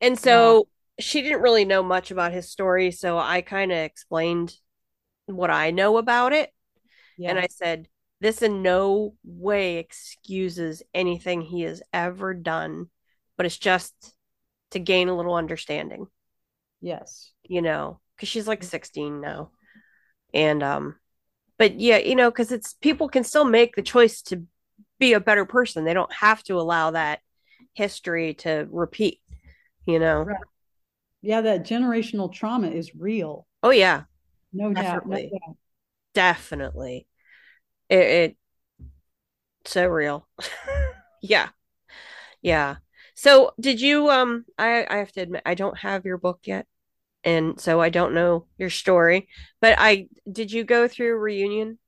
And 0.00 0.18
so 0.18 0.66
she 0.98 1.22
didn't 1.22 1.42
really 1.42 1.64
know 1.64 1.84
much 1.84 2.10
about 2.10 2.32
his 2.32 2.50
story, 2.50 2.90
so 2.90 3.18
I 3.18 3.40
kind 3.40 3.70
of 3.70 3.78
explained 3.78 4.52
what 5.26 5.50
I 5.50 5.70
know 5.70 5.96
about 5.96 6.32
it. 6.32 6.50
Yeah. 7.16 7.30
And 7.30 7.38
I 7.38 7.46
said, 7.48 7.86
this 8.20 8.42
in 8.42 8.62
no 8.62 9.14
way 9.24 9.78
excuses 9.78 10.82
anything 10.94 11.40
he 11.40 11.62
has 11.62 11.82
ever 11.92 12.34
done, 12.34 12.88
but 13.36 13.46
it's 13.46 13.58
just 13.58 13.94
to 14.70 14.78
gain 14.78 15.08
a 15.08 15.16
little 15.16 15.34
understanding, 15.34 16.06
yes. 16.80 17.32
you 17.42 17.62
know, 17.62 18.00
because 18.14 18.28
she's 18.28 18.46
like 18.46 18.62
16 18.62 19.20
now. 19.20 19.50
And, 20.34 20.62
um, 20.62 20.96
but 21.58 21.80
yeah, 21.80 21.98
you 21.98 22.14
know, 22.14 22.30
because 22.30 22.52
it's 22.52 22.74
people 22.74 23.08
can 23.08 23.24
still 23.24 23.44
make 23.44 23.74
the 23.74 23.82
choice 23.82 24.22
to 24.22 24.44
be 24.98 25.14
a 25.14 25.20
better 25.20 25.44
person. 25.44 25.84
They 25.84 25.94
don't 25.94 26.12
have 26.12 26.42
to 26.44 26.60
allow 26.60 26.92
that 26.92 27.20
history 27.74 28.34
to 28.34 28.68
repeat, 28.70 29.20
you 29.86 29.98
know. 29.98 30.22
Right. 30.22 30.38
Yeah, 31.22 31.40
that 31.42 31.66
generational 31.66 32.32
trauma 32.32 32.68
is 32.68 32.94
real. 32.94 33.46
Oh, 33.62 33.70
yeah, 33.70 34.04
No 34.52 34.72
doubt. 34.72 35.06
No 35.06 35.16
doubt. 35.16 35.56
definitely. 36.14 37.06
It, 37.90 37.98
it 37.98 38.36
so 39.64 39.86
real. 39.86 40.26
yeah. 41.22 41.48
Yeah. 42.42 42.76
So 43.14 43.52
did 43.60 43.80
you 43.80 44.08
um 44.08 44.44
I 44.58 44.86
I 44.88 44.96
have 44.96 45.12
to 45.12 45.20
admit 45.20 45.42
I 45.44 45.54
don't 45.54 45.78
have 45.78 46.04
your 46.04 46.18
book 46.18 46.40
yet. 46.44 46.66
And 47.22 47.60
so 47.60 47.80
I 47.80 47.90
don't 47.90 48.14
know 48.14 48.46
your 48.56 48.70
story, 48.70 49.28
but 49.60 49.74
I 49.78 50.08
did 50.30 50.52
you 50.52 50.64
go 50.64 50.88
through 50.88 51.18
reunion? 51.18 51.78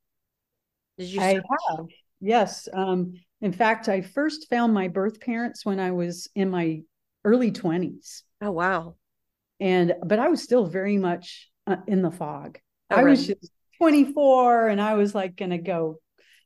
Did 0.98 1.09
you 1.09 1.20
I 1.20 1.40
have. 1.70 1.86
Yes. 2.20 2.68
Um, 2.72 3.14
in 3.40 3.53
fact, 3.53 3.88
I 3.88 4.03
first 4.03 4.48
found 4.50 4.74
my 4.74 4.88
birth 4.88 5.20
parents 5.20 5.64
when 5.64 5.80
I 5.80 5.90
was 5.92 6.28
in 6.34 6.50
my 6.50 6.82
early 7.24 7.50
20s. 7.50 8.24
Oh 8.42 8.50
wow. 8.50 8.96
And 9.59 9.94
but 10.05 10.18
I 10.18 10.28
was 10.28 10.42
still 10.42 10.66
very 10.66 10.98
much 10.98 11.50
uh, 11.66 11.76
in 11.86 12.03
the 12.03 12.11
fog. 12.11 12.59
Oh, 12.90 12.96
I 12.96 13.05
was 13.05 13.26
just 13.26 13.50
24 13.82 14.68
and 14.68 14.80
I 14.80 14.94
was 14.94 15.12
like 15.12 15.34
going 15.34 15.50
to 15.50 15.58
go, 15.58 15.98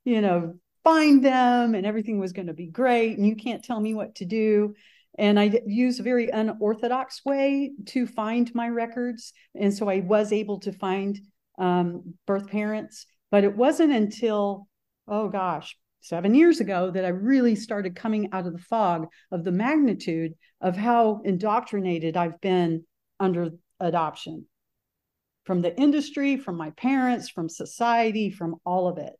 you 0.06 0.22
know, 0.22 0.54
find 0.82 1.22
them 1.22 1.74
and 1.74 1.84
everything 1.84 2.18
was 2.18 2.32
going 2.32 2.46
to 2.46 2.54
be 2.54 2.66
great 2.66 3.18
and 3.18 3.26
you 3.26 3.36
can't 3.36 3.62
tell 3.62 3.78
me 3.78 3.92
what 3.92 4.14
to 4.14 4.24
do. 4.24 4.74
And 5.18 5.38
I 5.38 5.60
used 5.66 6.00
a 6.00 6.02
very 6.02 6.30
unorthodox 6.30 7.20
way 7.26 7.72
to 7.88 8.06
find 8.06 8.50
my 8.54 8.70
records. 8.70 9.34
And 9.54 9.74
so 9.74 9.86
I 9.86 10.00
was 10.00 10.32
able 10.32 10.60
to 10.60 10.72
find 10.72 11.20
um, 11.58 12.14
birth 12.26 12.48
parents. 12.48 13.04
But 13.30 13.44
it 13.44 13.54
wasn't 13.54 13.92
until, 13.92 14.66
oh 15.06 15.28
gosh, 15.28 15.76
seven 16.00 16.34
years 16.34 16.60
ago 16.60 16.90
that 16.90 17.04
I 17.04 17.08
really 17.08 17.54
started 17.54 17.94
coming 17.94 18.30
out 18.32 18.46
of 18.46 18.54
the 18.54 18.58
fog 18.58 19.08
of 19.30 19.44
the 19.44 19.52
magnitude 19.52 20.32
of 20.62 20.74
how 20.74 21.20
indoctrinated 21.22 22.16
I've 22.16 22.40
been 22.40 22.86
under 23.20 23.50
adoption 23.78 24.46
from 25.46 25.62
the 25.62 25.74
industry, 25.80 26.36
from 26.36 26.56
my 26.56 26.70
parents, 26.70 27.30
from 27.30 27.48
society, 27.48 28.30
from 28.30 28.56
all 28.66 28.88
of 28.88 28.98
it. 28.98 29.14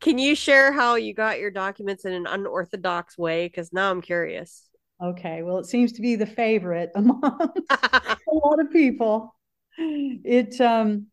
Can 0.00 0.18
you 0.18 0.34
share 0.34 0.72
how 0.72 0.94
you 0.94 1.12
got 1.14 1.40
your 1.40 1.50
documents 1.50 2.04
in 2.04 2.12
an 2.12 2.26
unorthodox 2.26 3.18
way? 3.18 3.46
Because 3.46 3.72
now 3.72 3.90
I'm 3.90 4.02
curious. 4.02 4.68
Okay, 5.02 5.42
well, 5.42 5.58
it 5.58 5.66
seems 5.66 5.92
to 5.92 6.02
be 6.02 6.16
the 6.16 6.26
favorite 6.26 6.90
among 6.94 7.22
a 7.70 8.16
lot 8.32 8.60
of 8.60 8.70
people. 8.70 9.34
It 9.78 10.60
um 10.60 11.06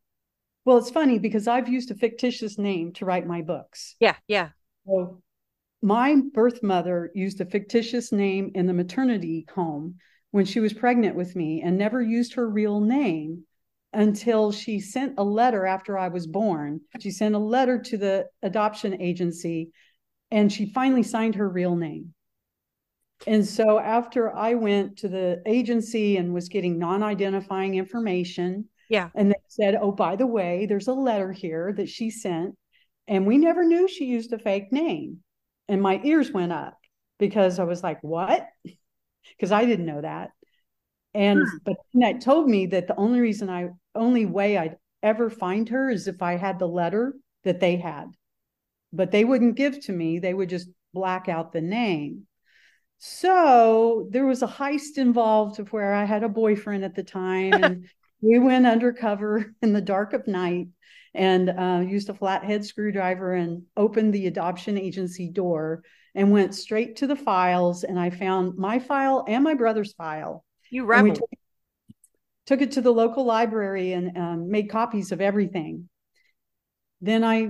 well, 0.65 0.78
it's 0.78 0.89
funny 0.89 1.18
because 1.18 1.47
I've 1.47 1.70
used 1.70 1.91
a 1.91 1.95
fictitious 1.95 2.57
name 2.57 2.91
to 2.93 3.05
write 3.05 3.26
my 3.26 3.41
books. 3.41 3.95
yeah, 4.01 4.15
yeah. 4.28 4.49
So 4.86 5.22
my 5.82 6.22
birth 6.34 6.61
mother 6.61 7.09
used 7.15 7.39
a 7.39 7.45
fictitious 7.45 8.11
name 8.11 8.51
in 8.53 8.68
the 8.68 8.74
maternity 8.74 9.45
home 9.53 9.95
when 10.32 10.43
she 10.43 10.59
was 10.59 10.74
pregnant 10.74 11.15
with 11.15 11.36
me 11.36 11.61
and 11.61 11.78
never 11.78 12.01
used 12.01 12.34
her 12.34 12.49
real 12.49 12.82
name 12.82 13.46
until 13.97 14.51
she 14.51 14.79
sent 14.79 15.15
a 15.17 15.23
letter 15.23 15.65
after 15.65 15.97
I 15.97 16.09
was 16.09 16.27
born. 16.27 16.81
She 16.99 17.09
sent 17.09 17.33
a 17.33 17.39
letter 17.39 17.79
to 17.79 17.97
the 17.97 18.27
adoption 18.43 19.01
agency 19.01 19.71
and 20.29 20.53
she 20.53 20.67
finally 20.71 21.01
signed 21.01 21.33
her 21.35 21.49
real 21.49 21.75
name. 21.75 22.13
And 23.25 23.43
so 23.43 23.79
after 23.79 24.33
I 24.35 24.53
went 24.53 24.99
to 24.99 25.07
the 25.07 25.41
agency 25.47 26.17
and 26.17 26.31
was 26.31 26.47
getting 26.47 26.77
non 26.77 27.01
identifying 27.01 27.73
information, 27.73 28.65
Yeah. 28.87 29.09
and 29.15 29.31
they 29.31 29.41
said, 29.47 29.75
Oh, 29.81 29.91
by 29.91 30.15
the 30.15 30.27
way, 30.27 30.67
there's 30.67 30.87
a 30.87 30.93
letter 30.93 31.31
here 31.31 31.73
that 31.77 31.89
she 31.89 32.11
sent. 32.11 32.55
And 33.07 33.25
we 33.25 33.39
never 33.39 33.63
knew 33.63 33.87
she 33.87 34.05
used 34.05 34.31
a 34.31 34.37
fake 34.37 34.71
name. 34.71 35.23
And 35.67 35.81
my 35.81 35.99
ears 36.03 36.31
went 36.31 36.51
up 36.51 36.77
because 37.17 37.57
I 37.57 37.63
was 37.63 37.81
like, 37.83 37.97
What? 38.03 38.47
Because 39.35 39.51
I 39.51 39.65
didn't 39.65 39.87
know 39.87 40.01
that. 40.01 40.29
And 41.13 41.39
Hmm. 41.39 41.57
but 41.65 41.77
that 41.95 42.21
told 42.21 42.47
me 42.47 42.67
that 42.67 42.87
the 42.87 42.95
only 42.95 43.19
reason 43.19 43.49
I 43.49 43.69
only 43.97 44.25
way 44.25 44.57
I'd 44.57 44.77
ever 45.03 45.29
find 45.29 45.69
her 45.69 45.89
is 45.89 46.07
if 46.07 46.21
I 46.21 46.37
had 46.37 46.59
the 46.59 46.67
letter 46.67 47.15
that 47.43 47.59
they 47.59 47.77
had. 47.77 48.05
But 48.93 49.11
they 49.11 49.25
wouldn't 49.25 49.55
give 49.55 49.79
to 49.85 49.91
me, 49.91 50.19
they 50.19 50.33
would 50.33 50.49
just 50.49 50.69
black 50.93 51.29
out 51.29 51.51
the 51.51 51.61
name. 51.61 52.27
So 52.99 54.07
there 54.09 54.25
was 54.25 54.41
a 54.41 54.47
heist 54.47 54.97
involved 54.97 55.59
of 55.59 55.71
where 55.71 55.93
I 55.93 56.05
had 56.05 56.23
a 56.23 56.29
boyfriend 56.29 56.83
at 56.83 56.95
the 56.95 57.03
time, 57.03 57.53
and 57.53 57.89
we 58.21 58.39
went 58.39 58.65
undercover 58.65 59.53
in 59.61 59.73
the 59.73 59.81
dark 59.81 60.13
of 60.13 60.27
night 60.27 60.67
and 61.13 61.49
uh, 61.49 61.83
used 61.87 62.09
a 62.09 62.13
flathead 62.13 62.65
screwdriver 62.65 63.33
and 63.33 63.63
opened 63.75 64.13
the 64.13 64.27
adoption 64.27 64.77
agency 64.77 65.29
door 65.29 65.83
and 66.15 66.31
went 66.31 66.55
straight 66.55 66.97
to 66.97 67.07
the 67.07 67.15
files. 67.15 67.83
And 67.83 67.99
I 67.99 68.09
found 68.09 68.57
my 68.57 68.79
file 68.79 69.25
and 69.27 69.43
my 69.43 69.53
brother's 69.53 69.93
file. 69.93 70.43
You 70.69 70.85
rebel. 70.85 71.17
Took, 72.47 72.61
it 72.61 72.71
to 72.71 72.81
the 72.81 72.91
local 72.91 73.23
library 73.23 73.93
and 73.93 74.17
um, 74.17 74.49
made 74.49 74.69
copies 74.69 75.11
of 75.11 75.21
everything. 75.21 75.87
Then 77.01 77.23
I, 77.23 77.49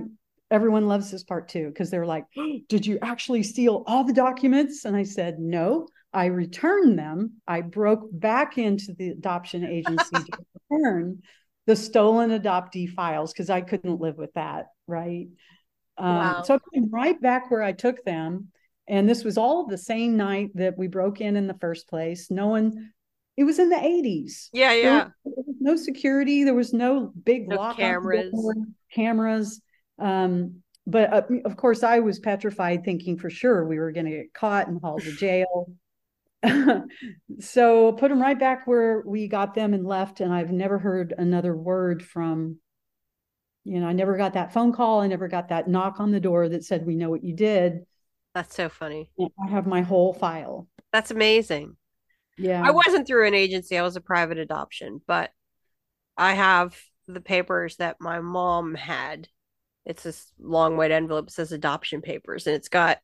everyone 0.50 0.86
loves 0.86 1.10
this 1.10 1.24
part 1.24 1.48
too, 1.48 1.68
because 1.68 1.90
they're 1.90 2.04
like, 2.06 2.26
Did 2.68 2.84
you 2.84 2.98
actually 3.00 3.42
steal 3.42 3.84
all 3.86 4.04
the 4.04 4.12
documents? 4.12 4.84
And 4.84 4.94
I 4.94 5.04
said, 5.04 5.38
No, 5.38 5.88
I 6.12 6.26
returned 6.26 6.98
them. 6.98 7.40
I 7.46 7.62
broke 7.62 8.08
back 8.12 8.58
into 8.58 8.92
the 8.92 9.10
adoption 9.10 9.64
agency 9.64 10.16
to 10.16 10.38
return 10.70 11.22
the 11.66 11.76
stolen 11.76 12.30
adoptee 12.30 12.88
files 12.88 13.32
because 13.32 13.50
I 13.50 13.60
couldn't 13.60 14.00
live 14.00 14.16
with 14.16 14.32
that. 14.34 14.66
Right. 14.86 15.28
Um, 15.98 16.16
Wow. 16.16 16.42
So 16.42 16.54
I 16.54 16.58
put 16.58 16.72
them 16.72 16.90
right 16.90 17.20
back 17.20 17.50
where 17.50 17.62
I 17.62 17.72
took 17.72 18.04
them. 18.04 18.48
And 18.88 19.06
this 19.06 19.22
was 19.22 19.36
all 19.36 19.66
the 19.66 19.76
same 19.76 20.16
night 20.16 20.50
that 20.54 20.78
we 20.78 20.88
broke 20.88 21.20
in 21.20 21.36
in 21.36 21.46
the 21.46 21.58
first 21.60 21.88
place. 21.88 22.30
No 22.30 22.46
one, 22.46 22.92
it 23.38 23.44
was 23.44 23.58
in 23.58 23.70
the 23.70 23.76
80s. 23.82 24.50
Yeah, 24.52 24.70
There 24.74 24.82
yeah. 24.82 25.04
was, 25.04 25.12
there 25.24 25.44
was 25.46 25.56
no 25.60 25.76
security. 25.76 26.44
There 26.44 26.54
was 26.54 26.72
no 26.72 27.12
big 27.24 27.48
No 27.48 27.56
lock 27.56 27.76
cameras. 27.76 28.32
door, 28.32 28.54
cameras. 28.92 29.60
Um, 29.98 30.62
but 30.86 31.12
uh, 31.12 31.22
of 31.44 31.56
course, 31.56 31.82
I 31.82 32.00
was 32.00 32.18
petrified, 32.18 32.84
thinking 32.84 33.16
for 33.16 33.30
sure 33.30 33.64
we 33.64 33.78
were 33.78 33.92
going 33.92 34.06
to 34.06 34.12
get 34.12 34.34
caught 34.34 34.68
and 34.68 34.80
hauled 34.80 35.02
to 35.02 35.12
jail. 35.12 35.70
so 37.40 37.92
put 37.92 38.08
them 38.08 38.20
right 38.20 38.38
back 38.38 38.66
where 38.66 39.02
we 39.06 39.28
got 39.28 39.54
them 39.54 39.74
and 39.74 39.86
left. 39.86 40.20
And 40.20 40.32
I've 40.32 40.52
never 40.52 40.78
heard 40.78 41.14
another 41.16 41.54
word 41.56 42.04
from. 42.04 42.56
You 43.64 43.80
know, 43.80 43.86
I 43.86 43.92
never 43.92 44.16
got 44.16 44.32
that 44.34 44.52
phone 44.52 44.72
call. 44.72 45.00
I 45.00 45.06
never 45.08 45.28
got 45.28 45.48
that 45.50 45.68
knock 45.68 46.00
on 46.00 46.10
the 46.10 46.20
door 46.20 46.48
that 46.48 46.64
said, 46.64 46.86
"We 46.86 46.96
know 46.96 47.10
what 47.10 47.22
you 47.22 47.34
did." 47.34 47.84
That's 48.34 48.54
so 48.54 48.68
funny. 48.68 49.10
And 49.18 49.30
I 49.44 49.50
have 49.50 49.66
my 49.66 49.82
whole 49.82 50.14
file. 50.14 50.68
That's 50.92 51.10
amazing. 51.10 51.76
Yeah, 52.38 52.66
I 52.66 52.72
wasn't 52.72 53.06
through 53.06 53.26
an 53.28 53.34
agency, 53.34 53.78
I 53.78 53.82
was 53.82 53.96
a 53.96 54.00
private 54.00 54.38
adoption, 54.38 55.00
but 55.06 55.30
I 56.16 56.34
have 56.34 56.76
the 57.08 57.20
papers 57.20 57.76
that 57.76 58.00
my 58.00 58.20
mom 58.20 58.74
had. 58.74 59.28
It's 59.86 60.04
this 60.04 60.32
long 60.40 60.76
white 60.76 60.92
envelope, 60.92 61.28
it 61.28 61.32
says 61.34 61.52
adoption 61.52 62.02
papers, 62.02 62.46
and 62.46 62.56
it's 62.56 62.68
got 62.70 62.98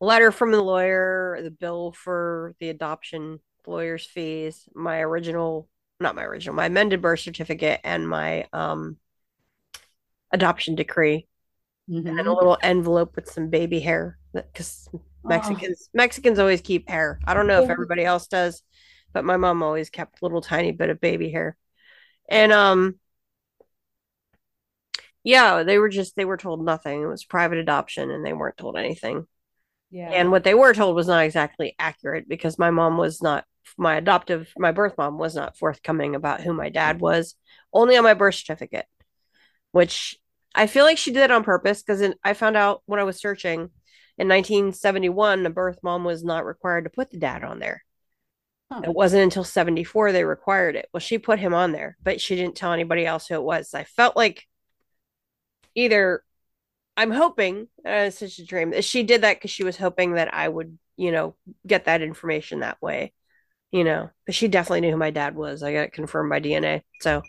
a 0.00 0.04
letter 0.06 0.32
from 0.32 0.52
the 0.52 0.62
lawyer, 0.62 1.40
the 1.42 1.50
bill 1.50 1.92
for 1.92 2.54
the 2.60 2.70
adoption 2.70 3.40
lawyer's 3.66 4.06
fees, 4.06 4.68
my 4.74 5.00
original, 5.00 5.68
not 6.00 6.16
my 6.16 6.24
original, 6.24 6.54
my 6.56 6.66
amended 6.66 7.02
birth 7.02 7.20
certificate, 7.20 7.80
and 7.84 8.08
my 8.08 8.46
um 8.52 8.98
adoption 10.32 10.74
decree, 10.74 11.26
and 12.06 12.18
then 12.18 12.26
a 12.26 12.34
Mhm. 12.34 12.34
little 12.34 12.58
envelope 12.62 13.16
with 13.16 13.30
some 13.30 13.50
baby 13.50 13.80
hair 13.80 14.18
because 14.34 14.88
Oh, 15.28 15.32
Mexicans 15.34 15.88
Mexicans 15.94 16.38
always 16.38 16.60
keep 16.60 16.88
hair. 16.88 17.20
I 17.26 17.34
don't 17.34 17.46
know 17.46 17.58
if 17.58 17.70
everybody 17.70 18.04
else 18.04 18.26
does, 18.28 18.62
but 19.12 19.24
my 19.24 19.36
mom 19.36 19.62
always 19.62 19.90
kept 19.90 20.20
a 20.22 20.24
little 20.24 20.40
tiny 20.42 20.72
bit 20.72 20.90
of 20.90 21.00
baby 21.00 21.30
hair. 21.30 21.56
And 22.28 22.52
um 22.52 22.96
yeah, 25.24 25.62
they 25.62 25.78
were 25.78 25.88
just 25.88 26.16
they 26.16 26.24
were 26.24 26.36
told 26.36 26.64
nothing. 26.64 27.02
It 27.02 27.06
was 27.06 27.24
private 27.24 27.58
adoption 27.58 28.10
and 28.10 28.24
they 28.24 28.32
weren't 28.32 28.56
told 28.56 28.76
anything. 28.76 29.26
yeah. 29.90 30.10
And 30.10 30.30
what 30.30 30.44
they 30.44 30.54
were 30.54 30.74
told 30.74 30.96
was 30.96 31.08
not 31.08 31.24
exactly 31.24 31.74
accurate 31.78 32.28
because 32.28 32.58
my 32.58 32.70
mom 32.70 32.96
was 32.98 33.22
not 33.22 33.44
my 33.78 33.96
adoptive 33.96 34.52
my 34.58 34.72
birth 34.72 34.94
mom 34.98 35.18
was 35.18 35.34
not 35.34 35.56
forthcoming 35.58 36.14
about 36.14 36.40
who 36.42 36.52
my 36.52 36.68
dad 36.70 37.00
was, 37.00 37.34
only 37.72 37.96
on 37.96 38.04
my 38.04 38.14
birth 38.14 38.36
certificate, 38.36 38.86
which 39.72 40.18
I 40.54 40.66
feel 40.66 40.84
like 40.84 40.98
she 40.98 41.12
did 41.12 41.24
it 41.24 41.30
on 41.30 41.44
purpose 41.44 41.82
because 41.82 42.02
I 42.24 42.34
found 42.34 42.56
out 42.56 42.82
when 42.86 43.00
I 43.00 43.04
was 43.04 43.18
searching 43.20 43.70
in 44.18 44.28
1971, 44.28 45.42
the 45.42 45.50
birth 45.50 45.78
mom 45.82 46.04
was 46.04 46.24
not 46.24 46.46
required 46.46 46.84
to 46.84 46.90
put 46.90 47.10
the 47.10 47.18
dad 47.18 47.44
on 47.44 47.58
there. 47.58 47.82
Huh. 48.70 48.82
It 48.84 48.94
wasn't 48.94 49.22
until 49.22 49.44
74 49.44 50.12
they 50.12 50.24
required 50.24 50.74
it. 50.74 50.88
Well, 50.92 51.00
she 51.00 51.18
put 51.18 51.38
him 51.38 51.54
on 51.54 51.72
there, 51.72 51.96
but 52.02 52.20
she 52.20 52.34
didn't 52.34 52.56
tell 52.56 52.72
anybody 52.72 53.06
else 53.06 53.26
who 53.28 53.34
it 53.34 53.42
was. 53.42 53.74
I 53.74 53.84
felt 53.84 54.16
like 54.16 54.44
either 55.74 56.22
I'm 56.96 57.10
hoping, 57.10 57.68
uh, 57.86 58.08
it's 58.08 58.18
such 58.18 58.38
a 58.38 58.46
dream, 58.46 58.70
that 58.70 58.84
she 58.84 59.02
did 59.02 59.20
that 59.20 59.36
because 59.36 59.50
she 59.50 59.64
was 59.64 59.76
hoping 59.76 60.14
that 60.14 60.32
I 60.32 60.48
would, 60.48 60.78
you 60.96 61.12
know, 61.12 61.36
get 61.66 61.84
that 61.84 62.02
information 62.02 62.60
that 62.60 62.80
way, 62.80 63.12
you 63.70 63.84
know, 63.84 64.10
but 64.24 64.34
she 64.34 64.48
definitely 64.48 64.80
knew 64.80 64.92
who 64.92 64.96
my 64.96 65.10
dad 65.10 65.36
was. 65.36 65.62
I 65.62 65.72
got 65.72 65.82
it 65.82 65.92
confirmed 65.92 66.30
by 66.30 66.40
DNA. 66.40 66.82
So 67.00 67.22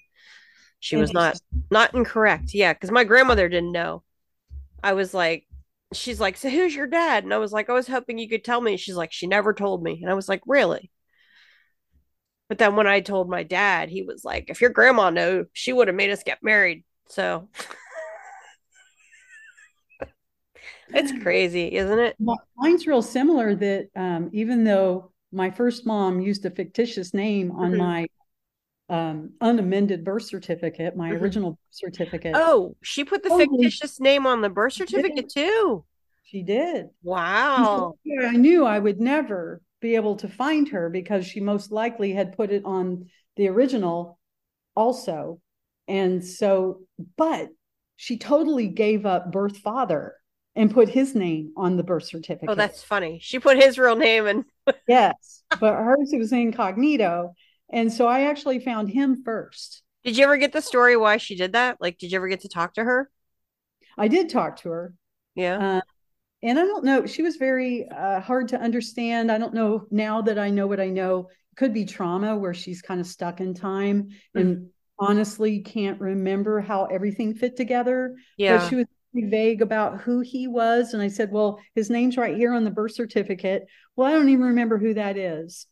she 0.80 0.96
was 0.96 1.12
not 1.12 1.38
not 1.70 1.94
incorrect. 1.94 2.54
Yeah, 2.54 2.74
because 2.74 2.92
my 2.92 3.04
grandmother 3.04 3.50
didn't 3.50 3.72
know. 3.72 4.04
I 4.84 4.94
was 4.94 5.14
like, 5.14 5.47
she's 5.94 6.20
like, 6.20 6.38
so 6.38 6.50
who's 6.50 6.76
your 6.76 6.88
dad? 6.88 7.24
And 7.24 7.34
I 7.34 7.38
was 7.38 7.52
like, 7.52 7.70
I 7.70 7.74
was 7.74 7.88
hoping 7.88 8.18
you 8.18 8.30
could 8.30 8.44
tell 8.44 8.62
me. 8.62 8.78
She's 8.78 8.96
like, 8.96 9.14
she 9.14 9.28
never 9.28 9.54
told 9.54 9.84
me. 9.84 10.00
And 10.02 10.12
I 10.12 10.16
was 10.16 10.30
like, 10.30 10.42
really? 10.46 10.92
But 12.50 12.60
then 12.60 12.76
when 12.76 12.88
I 12.88 13.02
told 13.02 13.30
my 13.30 13.44
dad, 13.44 13.90
he 13.90 14.04
was 14.04 14.24
like, 14.24 14.50
if 14.50 14.62
your 14.62 14.70
grandma 14.70 15.10
knew, 15.10 15.46
she 15.54 15.74
would 15.74 15.88
have 15.88 15.96
made 15.96 16.12
us 16.12 16.24
get 16.24 16.40
married. 16.42 16.84
So 17.10 17.50
it's 20.94 21.12
crazy, 21.24 21.76
isn't 21.76 22.00
it? 22.00 22.16
Well, 22.20 22.40
mine's 22.56 22.88
real 22.88 23.02
similar 23.02 23.56
that 23.56 23.88
um, 23.96 24.30
even 24.34 24.64
though 24.64 25.12
my 25.32 25.52
first 25.52 25.86
mom 25.86 26.22
used 26.22 26.46
a 26.46 26.52
fictitious 26.52 27.14
name 27.14 27.52
on 27.52 27.74
Mhm. 27.74 27.78
my 27.78 28.08
um, 28.90 29.32
unamended 29.42 30.04
birth 30.04 30.24
certificate, 30.24 30.96
my 30.96 31.12
Mhm. 31.12 31.22
original 31.22 31.52
birth 31.52 31.60
certificate, 31.72 32.34
Oh, 32.36 32.76
she 32.82 33.04
put 33.04 33.24
the 33.24 33.30
Holy- 33.30 33.46
fictitious 33.48 34.00
name 34.00 34.26
on 34.26 34.42
the 34.42 34.50
birth 34.50 34.74
certificate 34.74 35.30
too. 35.30 35.84
she 36.24 36.44
did. 36.44 36.90
Wow. 37.04 37.96
I 38.22 38.36
knew 38.38 38.66
I 38.66 38.80
would 38.80 39.00
never 39.00 39.62
be 39.80 39.96
able 39.96 40.16
to 40.18 40.28
find 40.28 40.68
her 40.70 40.90
because 40.90 41.26
she 41.26 41.40
most 41.40 41.72
likely 41.72 42.12
had 42.14 42.36
put 42.36 42.52
it 42.52 42.64
on 42.66 43.10
the 43.36 43.48
original 43.50 44.18
also. 44.76 45.40
And 45.88 46.24
so, 46.26 46.82
but 47.18 47.50
she 47.96 48.18
totally 48.18 48.68
gave 48.68 49.06
up 49.06 49.32
birth 49.32 49.58
father 49.58 50.16
and 50.56 50.72
put 50.74 50.90
his 50.90 51.14
name 51.16 51.52
on 51.56 51.78
the 51.78 51.84
birth 51.84 52.04
certificate. 52.06 52.50
Oh, 52.50 52.56
that's 52.56 52.84
funny. 52.84 53.20
She 53.22 53.40
put 53.40 53.58
his 53.62 53.78
real 53.78 53.96
name 53.96 54.28
and 54.28 54.46
Yes, 54.88 55.44
but 55.60 55.74
hers 55.76 56.12
was 56.14 56.32
incognito. 56.34 57.34
And 57.72 57.92
so 57.92 58.08
I 58.08 58.22
actually 58.22 58.60
found 58.60 58.90
him 58.90 59.24
first. 59.24 59.84
did 60.04 60.18
you 60.18 60.24
ever 60.24 60.38
get 60.38 60.54
the 60.54 60.62
story 60.62 60.96
why 60.96 61.18
she 61.18 61.36
did 61.36 61.54
that? 61.54 61.78
Like, 61.82 61.98
did 61.98 62.12
you 62.12 62.16
ever 62.18 62.28
get 62.28 62.42
to 62.42 62.50
talk 62.50 62.76
to 62.76 62.84
her? 62.84 63.10
I 63.98 64.08
did 64.08 64.30
talk 64.30 64.58
to 64.58 64.70
her. 64.70 64.94
Yeah. 65.36 65.78
Uh, 65.78 65.82
and 66.44 66.60
I 66.60 66.64
don't 66.64 66.86
know, 66.86 67.06
she 67.06 67.24
was 67.24 67.36
very 67.38 67.88
uh, 67.90 68.20
hard 68.22 68.50
to 68.50 68.60
understand. 68.60 69.32
I 69.32 69.38
don't 69.38 69.54
know 69.54 69.86
now 69.92 70.22
that 70.22 70.38
I 70.38 70.50
know 70.50 70.68
what 70.68 70.80
I 70.80 70.90
know. 70.90 71.30
Could 71.56 71.74
be 71.74 71.86
trauma 71.86 72.38
where 72.38 72.54
she's 72.54 72.84
kind 72.84 73.02
of 73.02 73.08
stuck 73.08 73.42
in 73.42 73.56
time 73.56 74.10
and 74.36 74.70
honestly 75.00 75.62
can't 75.62 76.00
remember 76.00 76.62
how 76.62 76.86
everything 76.86 77.34
fit 77.34 77.58
together. 77.58 78.16
Yeah. 78.38 78.60
But 78.60 78.70
she 78.70 78.76
was 78.76 78.86
vague 79.16 79.64
about 79.64 80.02
who 80.02 80.22
he 80.22 80.48
was. 80.48 80.94
And 80.94 81.02
I 81.02 81.08
said, 81.08 81.32
Well, 81.32 81.60
his 81.74 81.90
name's 81.90 82.18
right 82.18 82.38
here 82.38 82.54
on 82.54 82.64
the 82.64 82.70
birth 82.70 82.94
certificate. 82.94 83.66
Well, 83.96 84.08
I 84.08 84.12
don't 84.12 84.30
even 84.30 84.46
remember 84.46 84.78
who 84.78 84.94
that 84.94 85.18
is. 85.18 85.66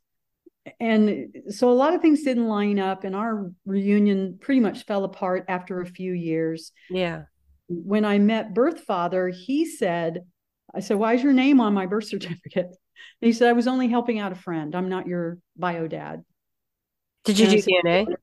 And 0.80 1.44
so 1.50 1.70
a 1.70 1.74
lot 1.74 1.94
of 1.94 2.02
things 2.02 2.24
didn't 2.24 2.48
line 2.48 2.80
up, 2.80 3.04
and 3.04 3.16
our 3.16 3.52
reunion 3.66 4.38
pretty 4.40 4.60
much 4.60 4.86
fell 4.86 5.04
apart 5.04 5.46
after 5.48 5.82
a 5.82 5.86
few 5.86 6.14
years. 6.14 6.72
yeah. 6.90 7.24
When 7.68 8.06
I 8.06 8.20
met 8.20 8.54
birth 8.54 8.82
father, 8.82 9.30
he 9.30 9.66
said, 9.66 10.22
I 10.74 10.82
said, 10.82 10.98
Why 10.98 11.14
is 11.14 11.24
your 11.24 11.34
name 11.34 11.60
on 11.60 11.74
my 11.74 11.88
birth 11.88 12.06
certificate? 12.06 12.68
And 12.68 12.76
he 13.22 13.34
said, 13.34 13.50
I 13.50 13.54
was 13.54 13.68
only 13.68 13.88
helping 13.88 14.20
out 14.20 14.32
a 14.32 14.36
friend. 14.36 14.76
I'm 14.76 14.90
not 14.90 15.08
your 15.08 15.40
bio 15.58 15.88
dad. 15.88 16.24
Did 17.24 17.40
you 17.40 17.46
And 17.46 17.56
do 17.56 17.62
said, 17.62 17.72
DNA? 17.84 18.16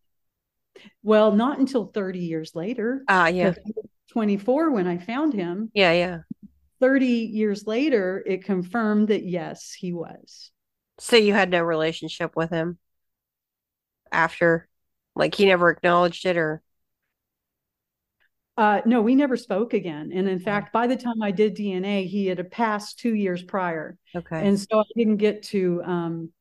Well, 1.03 1.33
not 1.33 1.59
until 1.59 1.87
30 1.87 2.21
years 2.21 2.55
later. 2.55 3.03
Ah, 3.09 3.27
yeah. 3.27 3.53
He 3.65 3.73
was 3.75 3.87
24 4.13 4.71
when 4.71 4.87
I 4.87 4.99
found 4.99 5.35
him. 5.35 5.71
Yeah, 5.75 5.93
yeah. 5.93 6.19
30 6.81 7.07
years 7.07 7.67
later, 7.67 8.23
it 8.27 8.45
confirmed 8.45 9.09
that 9.09 9.25
yes, 9.25 9.73
he 9.73 9.93
was. 9.93 10.51
So 11.03 11.17
you 11.17 11.35
had 11.35 11.51
no 11.51 11.61
relationship 11.65 12.37
with 12.37 12.51
him 12.51 12.79
after, 14.13 14.69
like 15.17 15.35
he 15.35 15.47
never 15.47 15.69
acknowledged 15.69 16.25
it, 16.27 16.37
or 16.37 16.63
Uh, 18.57 18.83
no, 18.87 19.03
we 19.03 19.17
never 19.17 19.37
spoke 19.37 19.75
again. 19.75 20.13
And 20.15 20.29
in 20.29 20.39
fact, 20.39 20.73
by 20.73 20.87
the 20.87 20.97
time 20.97 21.21
I 21.23 21.33
did 21.33 21.55
DNA, 21.55 22.07
he 22.07 22.27
had 22.27 22.51
passed 22.53 23.01
two 23.01 23.15
years 23.15 23.43
prior. 23.43 23.99
okay. 24.15 24.47
And 24.47 24.61
so 24.61 24.79
I 24.79 24.85
didn't 24.95 25.17
get 25.17 25.43
to 25.45 25.83
um, 25.85 26.33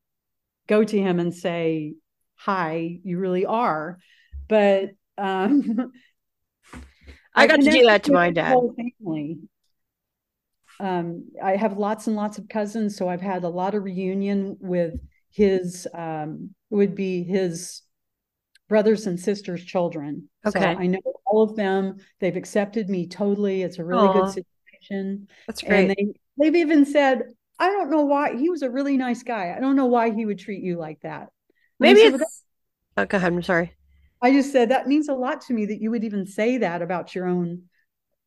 go 0.67 0.83
to 0.83 0.97
him 1.01 1.19
and 1.19 1.33
say, 1.33 1.95
Hi, 2.35 2.99
you 3.03 3.17
really 3.17 3.47
are. 3.47 3.97
But 4.47 4.91
um, 5.17 5.91
I 7.35 7.47
got 7.47 7.61
to 7.61 7.71
do 7.71 7.83
that 7.87 8.03
to 8.03 8.11
my 8.11 8.29
dad. 8.29 8.53
whole 8.53 8.75
family. 8.75 9.39
Um, 10.81 11.25
I 11.41 11.55
have 11.55 11.77
lots 11.77 12.07
and 12.07 12.15
lots 12.15 12.37
of 12.39 12.49
cousins, 12.49 12.97
so 12.97 13.07
I've 13.07 13.21
had 13.21 13.43
a 13.43 13.49
lot 13.49 13.75
of 13.75 13.83
reunion 13.83 14.57
with 14.59 14.99
his. 15.31 15.87
Um, 15.93 16.55
would 16.71 16.95
be 16.95 17.23
his 17.23 17.81
brothers 18.69 19.05
and 19.05 19.19
sisters' 19.19 19.63
children. 19.63 20.29
So 20.45 20.59
Okay. 20.59 20.73
I 20.73 20.87
know 20.87 20.99
all 21.25 21.43
of 21.43 21.55
them. 21.57 21.97
They've 22.19 22.35
accepted 22.35 22.89
me 22.89 23.07
totally. 23.07 23.61
It's 23.63 23.77
a 23.77 23.83
really 23.83 24.07
Aw. 24.07 24.13
good 24.13 24.29
situation, 24.29 25.27
That's 25.47 25.61
and 25.61 25.89
great. 25.89 25.89
they 25.89 26.07
they've 26.39 26.55
even 26.55 26.85
said, 26.85 27.23
"I 27.59 27.69
don't 27.69 27.91
know 27.91 28.05
why 28.05 28.37
he 28.37 28.49
was 28.49 28.61
a 28.61 28.69
really 28.69 28.97
nice 28.97 29.23
guy. 29.23 29.53
I 29.55 29.59
don't 29.59 29.75
know 29.75 29.87
why 29.87 30.11
he 30.11 30.25
would 30.25 30.39
treat 30.39 30.63
you 30.63 30.77
like 30.77 31.01
that." 31.01 31.29
Maybe 31.79 31.99
said, 31.99 32.13
"Well, 32.13 32.21
it's. 32.21 32.43
Oh, 32.97 33.05
go 33.05 33.17
ahead. 33.17 33.33
I'm 33.33 33.43
sorry. 33.43 33.73
I 34.21 34.31
just 34.31 34.51
said 34.51 34.69
that 34.69 34.87
means 34.87 35.09
a 35.09 35.13
lot 35.13 35.41
to 35.41 35.53
me 35.53 35.65
that 35.65 35.81
you 35.81 35.91
would 35.91 36.03
even 36.03 36.25
say 36.25 36.57
that 36.59 36.81
about 36.81 37.15
your 37.15 37.27
own 37.27 37.63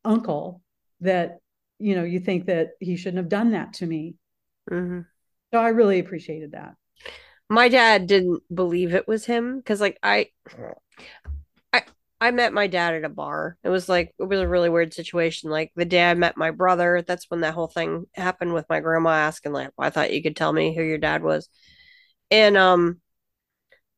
uncle 0.03 0.61
that 1.01 1.39
you 1.79 1.95
know 1.95 2.03
you 2.03 2.19
think 2.19 2.45
that 2.45 2.71
he 2.79 2.95
shouldn't 2.95 3.17
have 3.17 3.29
done 3.29 3.51
that 3.51 3.73
to 3.73 3.85
me. 3.85 4.15
hmm 4.69 5.01
So 5.53 5.59
I 5.59 5.69
really 5.69 5.99
appreciated 5.99 6.51
that. 6.51 6.75
My 7.49 7.69
dad 7.69 8.07
didn't 8.07 8.41
believe 8.53 8.93
it 8.93 9.07
was 9.07 9.25
him 9.25 9.57
because, 9.57 9.79
like, 9.79 9.99
I, 10.01 10.29
I, 11.73 11.83
I 12.19 12.31
met 12.31 12.53
my 12.53 12.67
dad 12.67 12.93
at 12.95 13.03
a 13.03 13.09
bar. 13.09 13.57
It 13.63 13.69
was 13.69 13.87
like 13.89 14.13
it 14.19 14.23
was 14.23 14.39
a 14.39 14.47
really 14.47 14.69
weird 14.69 14.93
situation. 14.93 15.49
Like 15.49 15.71
the 15.75 15.85
day 15.85 16.09
I 16.09 16.13
met 16.13 16.37
my 16.37 16.51
brother, 16.51 17.03
that's 17.05 17.29
when 17.29 17.41
that 17.41 17.53
whole 17.53 17.67
thing 17.67 18.05
happened 18.13 18.53
with 18.53 18.65
my 18.69 18.79
grandma 18.79 19.11
asking 19.11 19.53
like, 19.53 19.71
well, 19.77 19.87
"I 19.87 19.91
thought 19.91 20.13
you 20.13 20.23
could 20.23 20.35
tell 20.35 20.53
me 20.53 20.75
who 20.75 20.83
your 20.83 20.97
dad 20.97 21.23
was." 21.23 21.49
And 22.31 22.57
um 22.57 23.01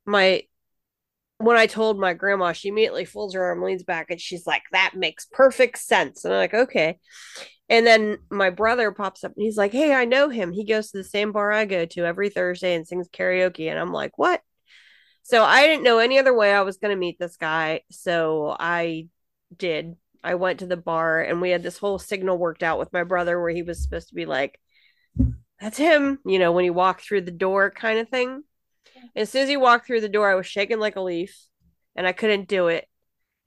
my 0.06 0.44
when 1.40 1.58
I 1.58 1.68
told 1.68 2.00
my 2.00 2.14
grandma, 2.14 2.52
she 2.54 2.70
immediately 2.70 3.06
folds 3.06 3.34
her 3.34 3.44
arm, 3.44 3.64
leans 3.64 3.84
back, 3.84 4.10
and 4.10 4.20
she's 4.20 4.48
like, 4.48 4.64
"That 4.72 4.94
makes 4.96 5.26
perfect 5.32 5.78
sense." 5.80 6.26
And 6.26 6.34
I'm 6.34 6.40
like, 6.40 6.54
"Okay." 6.54 7.00
And 7.70 7.86
then 7.86 8.20
my 8.30 8.50
brother 8.50 8.92
pops 8.92 9.24
up 9.24 9.34
and 9.36 9.44
he's 9.44 9.58
like, 9.58 9.72
Hey, 9.72 9.94
I 9.94 10.06
know 10.06 10.30
him. 10.30 10.52
He 10.52 10.64
goes 10.64 10.92
to 10.92 10.98
the 10.98 11.04
same 11.04 11.32
bar 11.32 11.52
I 11.52 11.66
go 11.66 11.86
to 11.86 12.06
every 12.06 12.30
Thursday 12.30 12.76
and 12.76 12.88
sings 12.88 13.10
karaoke. 13.10 13.70
And 13.70 13.78
I'm 13.78 13.92
like, 13.92 14.18
What? 14.18 14.42
So 15.24 15.44
I 15.44 15.68
didn't 15.68 15.84
know 15.84 16.00
any 16.00 16.20
other 16.20 16.34
way 16.34 16.54
I 16.54 16.62
was 16.62 16.78
going 16.78 16.92
to 16.92 17.00
meet 17.00 17.20
this 17.20 17.36
guy. 17.36 17.82
So 17.92 18.56
I 18.58 19.08
did. 19.56 19.96
I 20.24 20.36
went 20.36 20.60
to 20.60 20.68
the 20.68 20.78
bar 20.78 21.22
and 21.22 21.42
we 21.42 21.50
had 21.50 21.64
this 21.64 21.78
whole 21.78 22.00
signal 22.00 22.38
worked 22.38 22.64
out 22.64 22.80
with 22.80 22.94
my 22.94 23.04
brother 23.04 23.40
where 23.40 23.50
he 23.50 23.64
was 23.64 23.84
supposed 23.84 24.10
to 24.10 24.16
be 24.16 24.26
like, 24.26 24.60
That's 25.60 25.78
him, 25.78 26.20
you 26.26 26.40
know, 26.40 26.54
when 26.54 26.64
he 26.64 26.70
walked 26.70 27.02
through 27.04 27.22
the 27.22 27.32
door 27.32 27.70
kind 27.70 28.00
of 28.00 28.08
thing. 28.08 28.44
As 29.16 29.30
soon 29.30 29.44
as 29.44 29.50
he 29.50 29.58
walked 29.58 29.88
through 29.88 30.02
the 30.02 30.10
door, 30.10 30.30
I 30.30 30.36
was 30.36 30.46
shaking 30.46 30.80
like 30.80 30.96
a 30.96 31.02
leaf 31.02 31.36
and 31.96 32.08
I 32.08 32.12
couldn't 32.12 32.48
do 32.48 32.68
it 32.68 32.88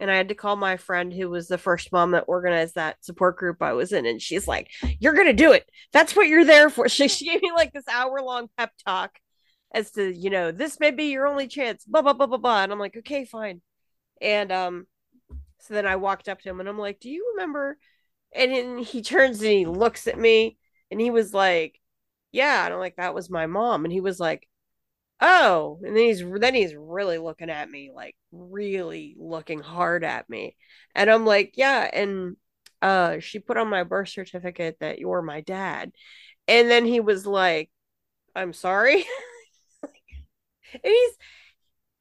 and 0.01 0.11
I 0.11 0.17
had 0.17 0.29
to 0.29 0.35
call 0.35 0.57
my 0.57 0.79
friend 0.79 1.13
who 1.13 1.29
was 1.29 1.47
the 1.47 1.59
first 1.59 1.93
mom 1.93 2.13
that 2.13 2.25
organized 2.27 2.75
that 2.75 3.05
support 3.05 3.37
group 3.37 3.63
I 3.63 3.75
was 3.75 3.93
in, 3.93 4.07
and 4.07 4.21
she's 4.21 4.49
like, 4.49 4.71
"You're 4.99 5.13
gonna 5.13 5.35
do 5.35 5.53
it. 5.53 5.69
That's 5.93 6.17
what 6.17 6.27
you're 6.27 6.45
there 6.45 6.71
for." 6.71 6.89
She, 6.89 7.09
she 7.09 7.27
gave 7.27 7.43
me 7.43 7.53
like 7.55 7.73
this 7.73 7.87
hour 7.89 8.21
long 8.23 8.49
pep 8.57 8.73
talk 8.85 9.19
as 9.73 9.93
to 9.93 10.13
you 10.13 10.31
know 10.31 10.51
this 10.53 10.81
may 10.81 10.91
be 10.91 11.05
your 11.05 11.27
only 11.27 11.47
chance. 11.47 11.85
Blah 11.85 12.03
blah 12.03 12.15
blah 12.15 12.27
blah 12.27 12.39
blah, 12.39 12.63
and 12.63 12.73
I'm 12.73 12.79
like, 12.79 12.97
okay, 12.97 13.25
fine. 13.25 13.61
And 14.23 14.51
um, 14.51 14.87
so 15.61 15.75
then 15.75 15.87
I 15.87 15.97
walked 15.97 16.29
up 16.29 16.41
to 16.41 16.49
him 16.49 16.61
and 16.61 16.69
I'm 16.69 16.79
like, 16.79 17.01
"Do 17.01 17.11
you 17.11 17.35
remember?" 17.35 17.79
And 18.35 18.53
then 18.53 18.79
he 18.79 19.03
turns 19.03 19.41
and 19.43 19.51
he 19.51 19.67
looks 19.67 20.07
at 20.07 20.19
me, 20.19 20.59
and 20.91 21.01
he 21.01 21.11
was 21.11 21.35
like, 21.35 21.79
"Yeah," 22.33 22.65
and 22.65 22.75
I'm 22.75 22.81
like, 22.81 22.97
"That 22.97 23.15
was 23.15 23.31
my 23.31 23.47
mom," 23.47 23.85
and 23.85 23.93
he 23.93 24.01
was 24.01 24.19
like, 24.19 24.49
oh 25.21 25.79
and 25.83 25.97
then 25.97 26.05
he's 26.05 26.23
then 26.39 26.55
he's 26.55 26.75
really 26.75 27.19
looking 27.19 27.51
at 27.51 27.71
me 27.71 27.91
like 27.95 28.17
really 28.33 29.15
looking 29.19 29.61
hard 29.61 30.05
at 30.05 30.29
me. 30.29 30.57
And 30.95 31.11
i'm 31.11 31.25
like 31.27 31.53
yeah 31.57 31.89
and 31.93 32.37
uh 32.83 33.19
she 33.21 33.39
put 33.39 33.57
on 33.57 33.69
my 33.69 33.85
birth 33.85 34.09
certificate 34.09 34.79
that 34.81 34.99
you're 34.99 35.23
my 35.23 35.41
dad. 35.41 35.93
And 36.49 36.71
then 36.71 36.85
he 36.85 37.01
was 37.01 37.27
like 37.27 37.71
i'm 38.35 38.53
sorry. 38.53 39.05
And 40.73 40.81
he's 40.85 41.13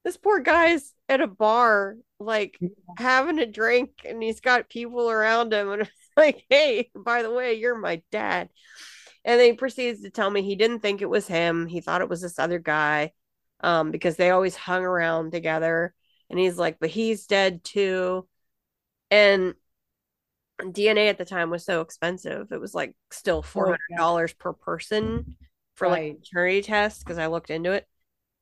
this 0.04 0.18
poor 0.18 0.40
guy's 0.40 0.94
at 1.08 1.22
a 1.22 1.28
bar 1.28 1.98
like 2.20 2.60
having 2.98 3.40
a 3.40 3.46
drink 3.46 3.92
and 4.06 4.22
he's 4.22 4.42
got 4.42 4.70
people 4.70 5.10
around 5.10 5.54
him 5.54 5.72
and 5.72 5.82
it's 5.84 5.92
like 6.18 6.44
hey 6.50 6.90
by 6.96 7.24
the 7.24 7.32
way 7.32 7.54
you're 7.56 7.78
my 7.78 8.02
dad 8.12 8.50
and 9.30 9.40
then 9.40 9.52
he 9.52 9.54
proceeds 9.54 10.02
to 10.02 10.10
tell 10.10 10.32
me 10.32 10.42
he 10.42 10.56
didn't 10.56 10.80
think 10.80 11.04
it 11.04 11.10
was 11.10 11.28
him. 11.28 11.68
He 11.68 11.82
thought 11.82 12.02
it 12.02 12.10
was 12.10 12.20
this 12.20 12.40
other 12.40 12.58
guy 12.58 13.12
um, 13.60 13.92
because 13.92 14.16
they 14.16 14.32
always 14.32 14.56
hung 14.56 14.84
around 14.84 15.32
together. 15.32 15.94
And 16.32 16.40
he's 16.40 16.58
like, 16.58 16.80
but 16.80 16.90
he's 16.90 17.28
dead 17.28 17.64
too. 17.64 18.28
And 19.12 19.54
DNA 20.60 21.10
at 21.10 21.20
the 21.20 21.26
time 21.26 21.52
was 21.52 21.64
so 21.64 21.82
expensive. 21.82 22.52
It 22.52 22.60
was 22.60 22.74
like 22.74 22.96
still 23.12 23.44
$400 23.44 23.78
oh, 24.00 24.26
per 24.40 24.54
person 24.54 25.36
for 25.76 25.88
right. 25.88 26.14
like 26.14 26.20
maternity 26.22 26.64
test 26.64 27.02
because 27.02 27.20
I 27.20 27.28
looked 27.28 27.52
into 27.52 27.74
it. 27.74 27.88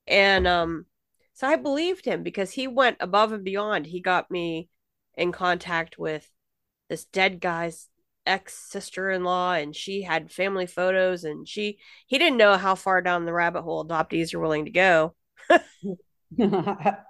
And 0.06 0.46
um, 0.46 0.86
so 1.34 1.46
I 1.46 1.56
believed 1.56 2.06
him 2.06 2.22
because 2.22 2.50
he 2.50 2.66
went 2.66 2.96
above 3.00 3.32
and 3.32 3.44
beyond. 3.44 3.84
He 3.84 4.00
got 4.00 4.30
me 4.30 4.70
in 5.18 5.32
contact 5.32 5.98
with 5.98 6.26
this 6.88 7.04
dead 7.04 7.42
guy's 7.42 7.88
ex 8.28 8.54
sister 8.54 9.10
in 9.10 9.24
law 9.24 9.52
and 9.52 9.74
she 9.74 10.02
had 10.02 10.30
family 10.30 10.66
photos 10.66 11.24
and 11.24 11.48
she 11.48 11.78
he 12.06 12.18
didn't 12.18 12.38
know 12.38 12.56
how 12.56 12.74
far 12.74 13.00
down 13.00 13.24
the 13.24 13.32
rabbit 13.32 13.62
hole 13.62 13.86
adoptees 13.86 14.34
are 14.34 14.40
willing 14.40 14.66
to 14.66 14.70
go. 14.70 15.14
and 16.38 17.02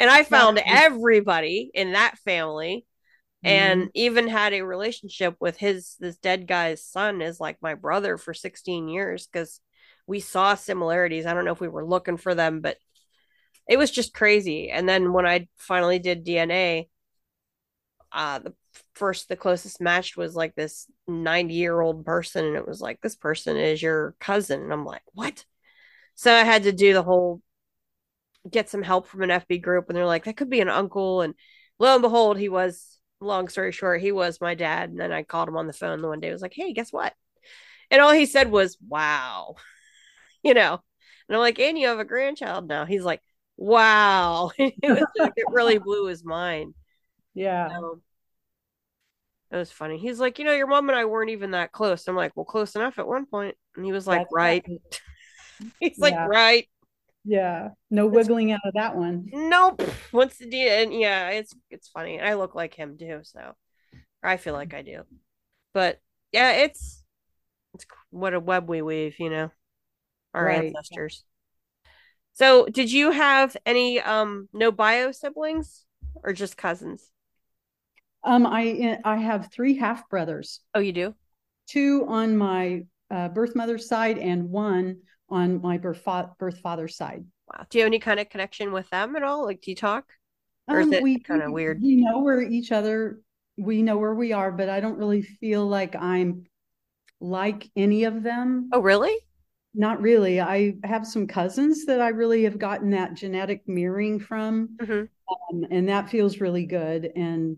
I 0.00 0.24
found 0.24 0.60
everybody 0.64 1.70
in 1.72 1.92
that 1.92 2.18
family 2.18 2.86
and 3.44 3.82
mm-hmm. 3.82 3.90
even 3.94 4.28
had 4.28 4.52
a 4.52 4.62
relationship 4.62 5.36
with 5.40 5.56
his 5.56 5.96
this 5.98 6.16
dead 6.18 6.46
guy's 6.46 6.84
son 6.84 7.22
is 7.22 7.40
like 7.40 7.56
my 7.60 7.74
brother 7.74 8.16
for 8.16 8.34
16 8.34 8.88
years 8.88 9.26
because 9.26 9.60
we 10.06 10.20
saw 10.20 10.54
similarities. 10.54 11.26
I 11.26 11.34
don't 11.34 11.44
know 11.44 11.52
if 11.52 11.60
we 11.60 11.68
were 11.68 11.86
looking 11.86 12.16
for 12.16 12.34
them, 12.34 12.60
but 12.60 12.76
it 13.68 13.76
was 13.76 13.90
just 13.90 14.14
crazy. 14.14 14.70
And 14.70 14.88
then 14.88 15.12
when 15.12 15.26
I 15.26 15.48
finally 15.56 15.98
did 15.98 16.26
DNA, 16.26 16.88
uh, 18.12 18.40
the 18.40 18.54
first 19.02 19.28
the 19.28 19.34
closest 19.34 19.80
match 19.80 20.16
was 20.16 20.36
like 20.36 20.54
this 20.54 20.86
90 21.08 21.54
year 21.54 21.80
old 21.80 22.06
person 22.06 22.44
and 22.44 22.54
it 22.54 22.68
was 22.68 22.80
like 22.80 23.00
this 23.00 23.16
person 23.16 23.56
is 23.56 23.82
your 23.82 24.14
cousin. 24.20 24.62
And 24.62 24.72
i'm 24.72 24.84
like 24.84 25.02
what? 25.12 25.44
So 26.14 26.32
i 26.32 26.44
had 26.44 26.62
to 26.62 26.72
do 26.72 26.92
the 26.92 27.02
whole 27.02 27.42
get 28.48 28.70
some 28.70 28.80
help 28.80 29.08
from 29.08 29.22
an 29.22 29.30
fb 29.30 29.60
group 29.60 29.88
and 29.88 29.96
they're 29.96 30.06
like 30.06 30.26
that 30.26 30.36
could 30.36 30.48
be 30.48 30.60
an 30.60 30.68
uncle. 30.68 31.22
And 31.22 31.34
lo 31.80 31.94
and 31.94 32.00
behold 32.02 32.38
he 32.38 32.48
was 32.48 33.00
long 33.20 33.48
story 33.48 33.72
short 33.72 34.00
he 34.00 34.12
was 34.12 34.40
my 34.40 34.54
dad. 34.54 34.90
And 34.90 35.00
then 35.00 35.10
i 35.10 35.24
called 35.24 35.48
him 35.48 35.56
on 35.56 35.66
the 35.66 35.72
phone 35.72 36.00
the 36.00 36.06
one 36.06 36.20
day 36.20 36.28
I 36.28 36.32
was 36.32 36.40
like 36.42 36.54
hey 36.54 36.72
guess 36.72 36.92
what? 36.92 37.12
And 37.90 38.00
all 38.00 38.12
he 38.12 38.26
said 38.26 38.52
was 38.52 38.78
wow 38.88 39.56
you 40.44 40.54
know? 40.54 40.80
And 41.28 41.34
i'm 41.34 41.40
like 41.40 41.58
and 41.58 41.76
you 41.76 41.88
have 41.88 41.98
a 41.98 42.04
grandchild 42.04 42.68
now. 42.68 42.84
He's 42.84 43.02
like 43.02 43.20
wow. 43.56 44.52
It, 44.58 44.74
was, 44.84 45.06
it 45.16 45.44
really 45.50 45.78
blew 45.78 46.06
his 46.06 46.24
mind. 46.24 46.74
Yeah. 47.34 47.70
So, 47.70 48.02
it 49.52 49.56
was 49.56 49.70
funny. 49.70 49.98
He's 49.98 50.18
like, 50.18 50.38
you 50.38 50.46
know, 50.46 50.54
your 50.54 50.66
mom 50.66 50.88
and 50.88 50.98
I 50.98 51.04
weren't 51.04 51.30
even 51.30 51.50
that 51.50 51.72
close. 51.72 52.08
I'm 52.08 52.16
like, 52.16 52.32
well, 52.34 52.46
close 52.46 52.74
enough 52.74 52.98
at 52.98 53.06
one 53.06 53.26
point. 53.26 53.54
And 53.76 53.84
he 53.84 53.92
was 53.92 54.06
like, 54.06 54.20
That's 54.20 54.32
right. 54.32 54.66
He's 55.80 55.98
like, 55.98 56.16
right. 56.26 56.66
Yeah. 57.24 57.68
No 57.90 58.06
wiggling 58.06 58.50
out 58.50 58.60
of 58.64 58.74
that 58.74 58.96
one. 58.96 59.28
Nope. 59.30 59.82
Once 60.10 60.38
the 60.38 60.68
and 60.68 60.92
yeah, 60.92 61.28
it's 61.28 61.54
it's 61.70 61.88
funny. 61.88 62.18
I 62.18 62.34
look 62.34 62.54
like 62.54 62.74
him 62.74 62.96
too, 62.98 63.20
so 63.22 63.52
I 64.22 64.38
feel 64.38 64.54
like 64.54 64.72
I 64.74 64.82
do. 64.82 65.02
But 65.74 66.00
yeah, 66.32 66.52
it's 66.52 67.04
it's 67.74 67.84
what 68.10 68.34
a 68.34 68.40
web 68.40 68.68
we 68.68 68.80
weave, 68.82 69.20
you 69.20 69.30
know. 69.30 69.50
Our 70.34 70.46
right. 70.46 70.64
ancestors. 70.64 71.24
So, 72.32 72.66
did 72.66 72.90
you 72.90 73.10
have 73.10 73.54
any 73.66 74.00
um 74.00 74.48
no 74.52 74.72
bio 74.72 75.12
siblings 75.12 75.84
or 76.24 76.32
just 76.32 76.56
cousins? 76.56 77.12
Um, 78.24 78.46
I 78.46 78.98
I 79.04 79.16
have 79.16 79.52
three 79.52 79.76
half 79.76 80.08
brothers. 80.08 80.60
Oh, 80.74 80.80
you 80.80 80.92
do? 80.92 81.14
Two 81.68 82.04
on 82.08 82.36
my 82.36 82.84
uh, 83.10 83.28
birth 83.28 83.54
mother's 83.54 83.88
side 83.88 84.18
and 84.18 84.50
one 84.50 84.98
on 85.28 85.60
my 85.60 85.78
birth, 85.78 86.02
fa- 86.02 86.30
birth 86.38 86.58
father's 86.58 86.96
side. 86.96 87.24
Wow. 87.52 87.66
Do 87.68 87.78
you 87.78 87.84
have 87.84 87.88
any 87.88 87.98
kind 87.98 88.20
of 88.20 88.28
connection 88.28 88.72
with 88.72 88.88
them 88.90 89.16
at 89.16 89.22
all? 89.22 89.44
Like, 89.44 89.60
do 89.62 89.70
you 89.70 89.74
talk? 89.74 90.04
Or 90.68 90.80
is 90.80 90.86
um, 90.86 90.92
it 90.92 91.02
we, 91.02 91.18
kind 91.18 91.42
of 91.42 91.52
weird? 91.52 91.80
We 91.82 91.96
know 91.96 92.20
where 92.20 92.40
each 92.40 92.70
other, 92.72 93.20
we 93.58 93.82
know 93.82 93.98
where 93.98 94.14
we 94.14 94.32
are, 94.32 94.52
but 94.52 94.68
I 94.68 94.80
don't 94.80 94.98
really 94.98 95.22
feel 95.22 95.66
like 95.66 95.96
I'm 95.96 96.44
like 97.20 97.70
any 97.76 98.04
of 98.04 98.22
them. 98.22 98.70
Oh, 98.72 98.80
really? 98.80 99.16
Not 99.74 100.00
really. 100.00 100.40
I 100.40 100.76
have 100.84 101.06
some 101.06 101.26
cousins 101.26 101.86
that 101.86 102.00
I 102.00 102.08
really 102.08 102.44
have 102.44 102.58
gotten 102.58 102.90
that 102.90 103.14
genetic 103.14 103.66
mirroring 103.66 104.20
from, 104.20 104.76
mm-hmm. 104.80 105.04
um, 105.52 105.66
and 105.70 105.88
that 105.88 106.10
feels 106.10 106.40
really 106.40 106.66
good. 106.66 107.10
And 107.16 107.56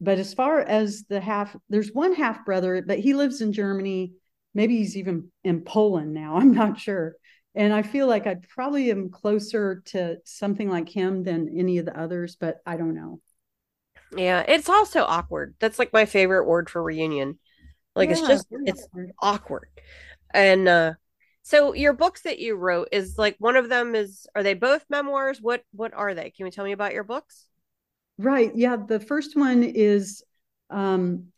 but 0.00 0.18
as 0.18 0.32
far 0.32 0.60
as 0.60 1.04
the 1.08 1.20
half, 1.20 1.54
there's 1.68 1.92
one 1.92 2.14
half 2.14 2.44
brother, 2.44 2.82
but 2.86 2.98
he 2.98 3.14
lives 3.14 3.40
in 3.40 3.52
Germany. 3.52 4.12
Maybe 4.54 4.78
he's 4.78 4.96
even 4.96 5.30
in 5.44 5.62
Poland 5.62 6.14
now. 6.14 6.36
I'm 6.38 6.52
not 6.52 6.78
sure. 6.78 7.16
And 7.54 7.72
I 7.72 7.82
feel 7.82 8.06
like 8.06 8.26
I 8.26 8.36
probably 8.48 8.90
am 8.90 9.10
closer 9.10 9.82
to 9.86 10.18
something 10.24 10.70
like 10.70 10.88
him 10.88 11.24
than 11.24 11.54
any 11.56 11.78
of 11.78 11.86
the 11.86 11.98
others, 11.98 12.36
but 12.36 12.58
I 12.64 12.76
don't 12.76 12.94
know. 12.94 13.20
Yeah, 14.16 14.44
it's 14.46 14.68
also 14.68 15.04
awkward. 15.04 15.54
That's 15.58 15.78
like 15.78 15.92
my 15.92 16.04
favorite 16.04 16.46
word 16.46 16.70
for 16.70 16.82
reunion. 16.82 17.38
Like 17.94 18.08
yeah, 18.08 18.16
it's 18.16 18.26
just 18.26 18.46
it's 18.64 18.84
awkward. 18.84 19.12
awkward. 19.20 19.68
And 20.32 20.68
uh 20.68 20.92
so 21.42 21.74
your 21.74 21.92
books 21.92 22.22
that 22.22 22.38
you 22.38 22.54
wrote 22.54 22.88
is 22.92 23.18
like 23.18 23.36
one 23.38 23.56
of 23.56 23.68
them 23.68 23.94
is 23.94 24.26
are 24.34 24.42
they 24.42 24.54
both 24.54 24.84
memoirs? 24.88 25.38
What 25.40 25.64
what 25.72 25.92
are 25.94 26.14
they? 26.14 26.30
Can 26.30 26.46
you 26.46 26.52
tell 26.52 26.64
me 26.64 26.72
about 26.72 26.94
your 26.94 27.04
books? 27.04 27.49
Right. 28.20 28.54
Yeah. 28.54 28.76
The 28.76 29.00
first 29.00 29.34
one 29.34 29.62
is, 29.62 30.22
um, 30.68 31.28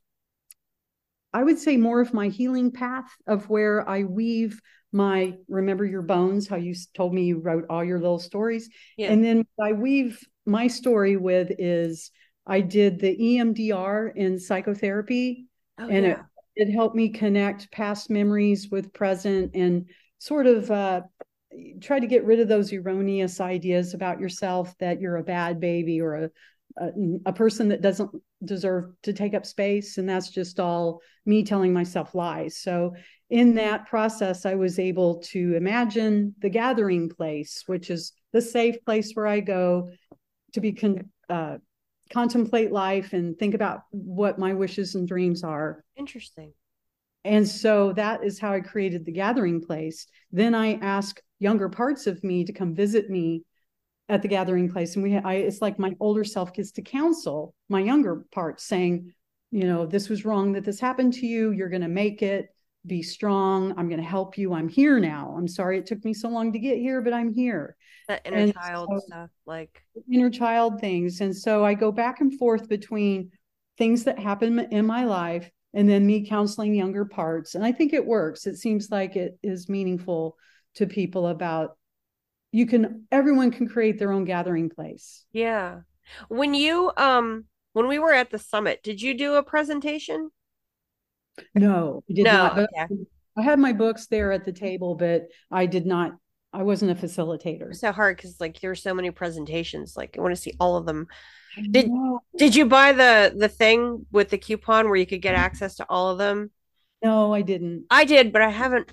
I 1.32 1.44
would 1.44 1.58
say, 1.58 1.76
more 1.76 2.00
of 2.00 2.12
my 2.12 2.28
healing 2.28 2.72
path 2.72 3.10
of 3.26 3.48
where 3.48 3.88
I 3.88 4.02
weave 4.02 4.60
my 4.90 5.34
remember 5.48 5.84
your 5.84 6.02
bones, 6.02 6.48
how 6.48 6.56
you 6.56 6.74
told 6.92 7.14
me 7.14 7.24
you 7.24 7.38
wrote 7.38 7.64
all 7.70 7.84
your 7.84 8.00
little 8.00 8.18
stories. 8.18 8.68
Yeah. 8.96 9.12
And 9.12 9.24
then 9.24 9.46
I 9.60 9.72
weave 9.72 10.20
my 10.44 10.66
story 10.66 11.16
with 11.16 11.52
is 11.58 12.10
I 12.46 12.60
did 12.60 12.98
the 12.98 13.16
EMDR 13.16 14.08
in 14.14 14.38
psychotherapy. 14.38 15.46
Oh, 15.78 15.88
and 15.88 16.04
yeah. 16.04 16.22
it, 16.56 16.66
it 16.66 16.72
helped 16.72 16.96
me 16.96 17.08
connect 17.08 17.70
past 17.70 18.10
memories 18.10 18.70
with 18.70 18.92
present 18.92 19.52
and 19.54 19.86
sort 20.18 20.46
of 20.46 20.70
uh, 20.70 21.02
try 21.80 21.98
to 21.98 22.06
get 22.06 22.24
rid 22.24 22.40
of 22.40 22.48
those 22.48 22.72
erroneous 22.72 23.40
ideas 23.40 23.94
about 23.94 24.20
yourself 24.20 24.76
that 24.78 25.00
you're 25.00 25.16
a 25.16 25.24
bad 25.24 25.60
baby 25.60 26.00
or 26.00 26.14
a 26.14 26.30
a, 26.78 26.90
a 27.26 27.32
person 27.32 27.68
that 27.68 27.82
doesn't 27.82 28.10
deserve 28.44 28.92
to 29.02 29.12
take 29.12 29.34
up 29.34 29.46
space. 29.46 29.98
And 29.98 30.08
that's 30.08 30.30
just 30.30 30.60
all 30.60 31.00
me 31.26 31.44
telling 31.44 31.72
myself 31.72 32.14
lies. 32.14 32.58
So, 32.58 32.94
in 33.30 33.54
that 33.54 33.86
process, 33.86 34.44
I 34.44 34.56
was 34.56 34.78
able 34.78 35.20
to 35.30 35.54
imagine 35.54 36.34
the 36.40 36.50
gathering 36.50 37.08
place, 37.08 37.62
which 37.66 37.90
is 37.90 38.12
the 38.32 38.42
safe 38.42 38.76
place 38.84 39.12
where 39.14 39.26
I 39.26 39.40
go 39.40 39.88
to 40.52 40.60
be 40.60 40.72
con- 40.72 41.10
uh, 41.30 41.56
contemplate 42.12 42.72
life 42.72 43.14
and 43.14 43.38
think 43.38 43.54
about 43.54 43.84
what 43.90 44.38
my 44.38 44.52
wishes 44.52 44.94
and 44.94 45.08
dreams 45.08 45.42
are. 45.42 45.82
Interesting. 45.96 46.52
And 47.24 47.48
so 47.48 47.92
that 47.94 48.24
is 48.24 48.38
how 48.38 48.52
I 48.52 48.60
created 48.60 49.04
the 49.04 49.12
gathering 49.12 49.60
place. 49.60 50.06
Then 50.30 50.54
I 50.54 50.74
ask 50.74 51.20
younger 51.38 51.68
parts 51.68 52.06
of 52.06 52.22
me 52.22 52.44
to 52.44 52.52
come 52.52 52.74
visit 52.74 53.08
me 53.08 53.44
at 54.08 54.20
the 54.20 54.28
gathering 54.28 54.70
place 54.70 54.94
and 54.94 55.02
we 55.02 55.16
I, 55.16 55.34
it's 55.34 55.62
like 55.62 55.78
my 55.78 55.94
older 56.00 56.24
self 56.24 56.52
gets 56.52 56.72
to 56.72 56.82
counsel 56.82 57.54
my 57.68 57.80
younger 57.80 58.24
parts 58.32 58.64
saying 58.64 59.12
you 59.52 59.64
know 59.64 59.86
this 59.86 60.08
was 60.08 60.24
wrong 60.24 60.52
that 60.52 60.64
this 60.64 60.80
happened 60.80 61.12
to 61.12 61.26
you. 61.26 61.52
You're 61.52 61.68
going 61.68 61.82
to 61.82 61.88
make 61.88 62.22
it. 62.22 62.48
Be 62.84 63.02
strong. 63.02 63.74
I'm 63.76 63.88
going 63.88 64.00
to 64.00 64.06
help 64.06 64.36
you. 64.36 64.54
I'm 64.54 64.68
here 64.68 64.98
now. 64.98 65.36
I'm 65.38 65.46
sorry 65.46 65.78
it 65.78 65.86
took 65.86 66.04
me 66.04 66.12
so 66.12 66.28
long 66.28 66.52
to 66.52 66.58
get 66.58 66.78
here 66.78 67.00
but 67.00 67.12
i'm 67.12 67.32
here. 67.32 67.76
That 68.08 68.22
inner 68.24 68.36
and 68.38 68.54
child 68.54 68.88
so, 68.90 68.98
stuff 69.06 69.30
like 69.46 69.84
inner 70.10 70.30
child 70.30 70.80
things. 70.80 71.20
And 71.20 71.36
so 71.36 71.64
i 71.64 71.74
go 71.74 71.92
back 71.92 72.20
and 72.20 72.36
forth 72.38 72.68
between 72.68 73.30
things 73.78 74.04
that 74.04 74.18
happen 74.18 74.58
in 74.58 74.84
my 74.84 75.04
life 75.04 75.48
and 75.74 75.88
then 75.88 76.06
me 76.06 76.26
counseling 76.26 76.74
younger 76.74 77.04
parts. 77.04 77.54
And 77.54 77.64
i 77.64 77.70
think 77.70 77.92
it 77.92 78.04
works. 78.04 78.46
It 78.46 78.56
seems 78.56 78.90
like 78.90 79.14
it 79.14 79.38
is 79.42 79.68
meaningful 79.68 80.36
to 80.74 80.86
people 80.86 81.28
about 81.28 81.76
you 82.52 82.66
can 82.66 83.06
everyone 83.10 83.50
can 83.50 83.66
create 83.66 83.98
their 83.98 84.12
own 84.12 84.24
gathering 84.24 84.68
place. 84.68 85.24
Yeah. 85.32 85.80
When 86.28 86.54
you 86.54 86.92
um 86.96 87.46
when 87.72 87.88
we 87.88 87.98
were 87.98 88.12
at 88.12 88.30
the 88.30 88.38
summit 88.38 88.82
did 88.82 89.00
you 89.00 89.14
do 89.14 89.34
a 89.34 89.42
presentation? 89.42 90.30
No 91.54 92.04
I 92.08 92.12
did 92.12 92.24
no 92.24 92.32
not, 92.32 92.58
okay. 92.58 92.94
i 93.38 93.42
had 93.42 93.58
my 93.58 93.72
books 93.72 94.06
there 94.06 94.30
at 94.32 94.44
the 94.44 94.52
table 94.52 94.94
but 94.94 95.28
i 95.50 95.64
did 95.64 95.86
not 95.86 96.12
i 96.52 96.62
wasn't 96.62 96.90
a 96.90 97.06
facilitator. 97.06 97.70
It's 97.70 97.80
so 97.80 97.90
hard 97.90 98.18
because 98.18 98.38
like 98.38 98.60
there's 98.60 98.82
so 98.82 98.92
many 98.92 99.10
presentations 99.10 99.96
like 99.96 100.16
i 100.18 100.20
want 100.20 100.34
to 100.36 100.40
see 100.40 100.52
all 100.60 100.76
of 100.76 100.84
them. 100.84 101.08
Did 101.70 101.90
did 102.36 102.54
you 102.54 102.66
buy 102.66 102.92
the 102.92 103.34
the 103.34 103.48
thing 103.48 104.04
with 104.12 104.28
the 104.28 104.38
coupon 104.38 104.86
where 104.86 104.96
you 104.96 105.06
could 105.06 105.22
get 105.22 105.34
access 105.34 105.76
to 105.76 105.86
all 105.88 106.10
of 106.10 106.18
them? 106.18 106.50
No 107.02 107.32
i 107.32 107.40
didn't. 107.40 107.86
I 107.90 108.04
did 108.04 108.30
but 108.30 108.42
i 108.42 108.50
haven't 108.50 108.92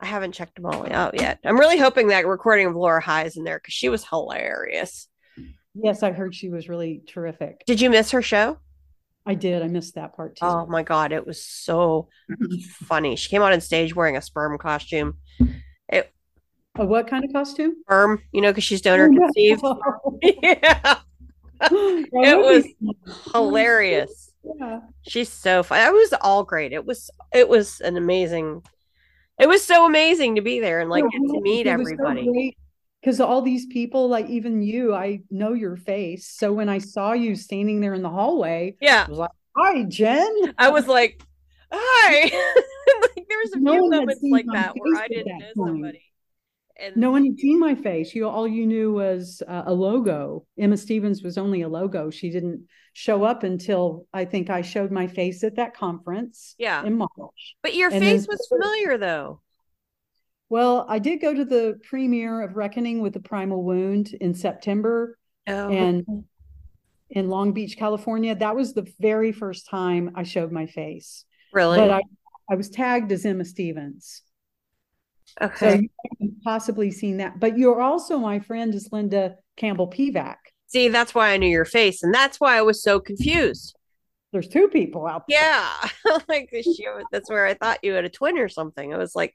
I 0.00 0.06
haven't 0.06 0.32
checked 0.32 0.54
them 0.56 0.66
all 0.66 0.90
out 0.92 1.20
yet. 1.20 1.40
I'm 1.44 1.58
really 1.58 1.78
hoping 1.78 2.08
that 2.08 2.26
recording 2.26 2.66
of 2.66 2.76
Laura 2.76 3.00
High 3.00 3.24
is 3.24 3.36
in 3.36 3.44
there 3.44 3.58
because 3.58 3.74
she 3.74 3.88
was 3.88 4.04
hilarious. 4.04 5.08
Yes, 5.74 6.02
I 6.02 6.12
heard 6.12 6.34
she 6.34 6.50
was 6.50 6.68
really 6.68 7.02
terrific. 7.06 7.64
Did 7.66 7.80
you 7.80 7.90
miss 7.90 8.10
her 8.12 8.22
show? 8.22 8.58
I 9.26 9.34
did. 9.34 9.62
I 9.62 9.66
missed 9.66 9.96
that 9.96 10.16
part 10.16 10.36
too. 10.36 10.46
Oh 10.46 10.66
my 10.66 10.82
god, 10.82 11.12
it 11.12 11.26
was 11.26 11.44
so 11.44 12.08
funny. 12.70 13.16
She 13.16 13.28
came 13.28 13.42
out 13.42 13.52
on 13.52 13.60
stage 13.60 13.94
wearing 13.94 14.16
a 14.16 14.22
sperm 14.22 14.56
costume. 14.58 15.18
It 15.88 16.12
a 16.76 16.86
what 16.86 17.08
kind 17.08 17.24
of 17.24 17.32
costume? 17.32 17.74
Sperm, 17.82 18.22
you 18.32 18.40
know, 18.40 18.50
because 18.50 18.64
she's 18.64 18.80
donor 18.80 19.10
oh, 19.12 19.18
conceived. 19.18 19.62
yeah. 20.22 20.98
it 21.60 22.38
was 22.38 22.64
hilarious. 23.32 24.32
Yeah. 24.44 24.80
She's 25.02 25.28
so 25.28 25.62
fun. 25.62 25.86
It 25.86 25.92
was 25.92 26.14
all 26.20 26.44
great. 26.44 26.72
It 26.72 26.86
was 26.86 27.10
it 27.32 27.48
was 27.48 27.80
an 27.80 27.96
amazing 27.96 28.62
it 29.38 29.48
was 29.48 29.64
so 29.64 29.86
amazing 29.86 30.36
to 30.36 30.42
be 30.42 30.60
there 30.60 30.80
and 30.80 30.90
like 30.90 31.04
to 31.04 31.40
meet 31.40 31.66
everybody. 31.66 32.56
Because 33.00 33.18
so 33.18 33.26
all 33.26 33.42
these 33.42 33.66
people, 33.66 34.08
like 34.08 34.26
even 34.28 34.60
you, 34.60 34.94
I 34.94 35.20
know 35.30 35.52
your 35.52 35.76
face. 35.76 36.28
So 36.28 36.52
when 36.52 36.68
I 36.68 36.78
saw 36.78 37.12
you 37.12 37.36
standing 37.36 37.80
there 37.80 37.94
in 37.94 38.02
the 38.02 38.10
hallway, 38.10 38.74
yeah, 38.80 39.04
I 39.06 39.10
was 39.10 39.18
like, 39.18 39.30
"Hi, 39.56 39.84
Jen." 39.84 40.54
I 40.58 40.70
was 40.70 40.88
like, 40.88 41.22
"Hi." 41.70 42.22
like 42.22 43.26
there 43.28 43.38
was 43.38 43.52
a 43.52 43.60
no 43.60 43.74
few 43.74 43.90
moments 43.90 44.20
like 44.22 44.46
that 44.52 44.74
where 44.76 45.00
I 45.00 45.06
didn't 45.06 45.38
know 45.38 45.52
somebody. 45.54 46.07
And 46.78 46.96
no 46.96 47.10
one 47.10 47.24
had 47.24 47.38
seen 47.38 47.58
my 47.58 47.74
face. 47.74 48.14
You 48.14 48.28
all 48.28 48.46
you 48.46 48.66
knew 48.66 48.92
was 48.92 49.42
uh, 49.46 49.64
a 49.66 49.72
logo. 49.72 50.46
Emma 50.58 50.76
Stevens 50.76 51.22
was 51.22 51.36
only 51.36 51.62
a 51.62 51.68
logo. 51.68 52.10
She 52.10 52.30
didn't 52.30 52.66
show 52.92 53.24
up 53.24 53.42
until 53.42 54.06
I 54.12 54.24
think 54.24 54.48
I 54.48 54.62
showed 54.62 54.92
my 54.92 55.06
face 55.06 55.42
at 55.42 55.56
that 55.56 55.74
conference. 55.74 56.54
Yeah. 56.58 56.84
In 56.84 56.96
March. 56.96 57.56
But 57.62 57.74
your 57.74 57.90
and 57.90 58.02
face 58.02 58.26
was 58.28 58.46
familiar 58.48 58.96
though. 58.96 59.40
Well, 60.50 60.86
I 60.88 60.98
did 60.98 61.20
go 61.20 61.34
to 61.34 61.44
the 61.44 61.78
premiere 61.88 62.42
of 62.42 62.56
Reckoning 62.56 63.02
with 63.02 63.12
the 63.12 63.20
Primal 63.20 63.62
Wound 63.64 64.14
in 64.20 64.34
September. 64.34 65.18
Oh. 65.46 65.68
And 65.70 66.24
in 67.10 67.28
Long 67.28 67.52
Beach, 67.52 67.76
California. 67.76 68.34
That 68.34 68.54
was 68.54 68.72
the 68.72 68.90
very 69.00 69.32
first 69.32 69.68
time 69.68 70.12
I 70.14 70.22
showed 70.22 70.52
my 70.52 70.66
face. 70.66 71.24
Really? 71.52 71.78
But 71.78 71.90
I, 71.90 72.02
I 72.50 72.54
was 72.54 72.68
tagged 72.68 73.12
as 73.12 73.24
Emma 73.24 73.44
Stevens. 73.44 74.22
Okay. 75.40 75.88
So 76.20 76.28
possibly 76.44 76.90
seen 76.90 77.18
that. 77.18 77.38
But 77.38 77.58
you're 77.58 77.80
also 77.80 78.18
my 78.18 78.40
friend 78.40 78.74
is 78.74 78.88
Linda 78.90 79.36
Campbell 79.56 79.88
Pivac. 79.88 80.36
See, 80.66 80.88
that's 80.88 81.14
why 81.14 81.30
I 81.30 81.36
knew 81.36 81.48
your 81.48 81.64
face. 81.64 82.02
And 82.02 82.12
that's 82.12 82.38
why 82.38 82.56
I 82.58 82.62
was 82.62 82.82
so 82.82 83.00
confused. 83.00 83.74
There's 84.32 84.48
two 84.48 84.68
people 84.68 85.06
out 85.06 85.24
there. 85.28 85.40
Yeah. 85.40 86.18
like 86.28 86.52
that's 87.10 87.30
where 87.30 87.46
I 87.46 87.54
thought 87.54 87.82
you 87.82 87.92
had 87.92 88.04
a 88.04 88.10
twin 88.10 88.38
or 88.38 88.48
something. 88.48 88.92
I 88.92 88.98
was 88.98 89.14
like, 89.14 89.34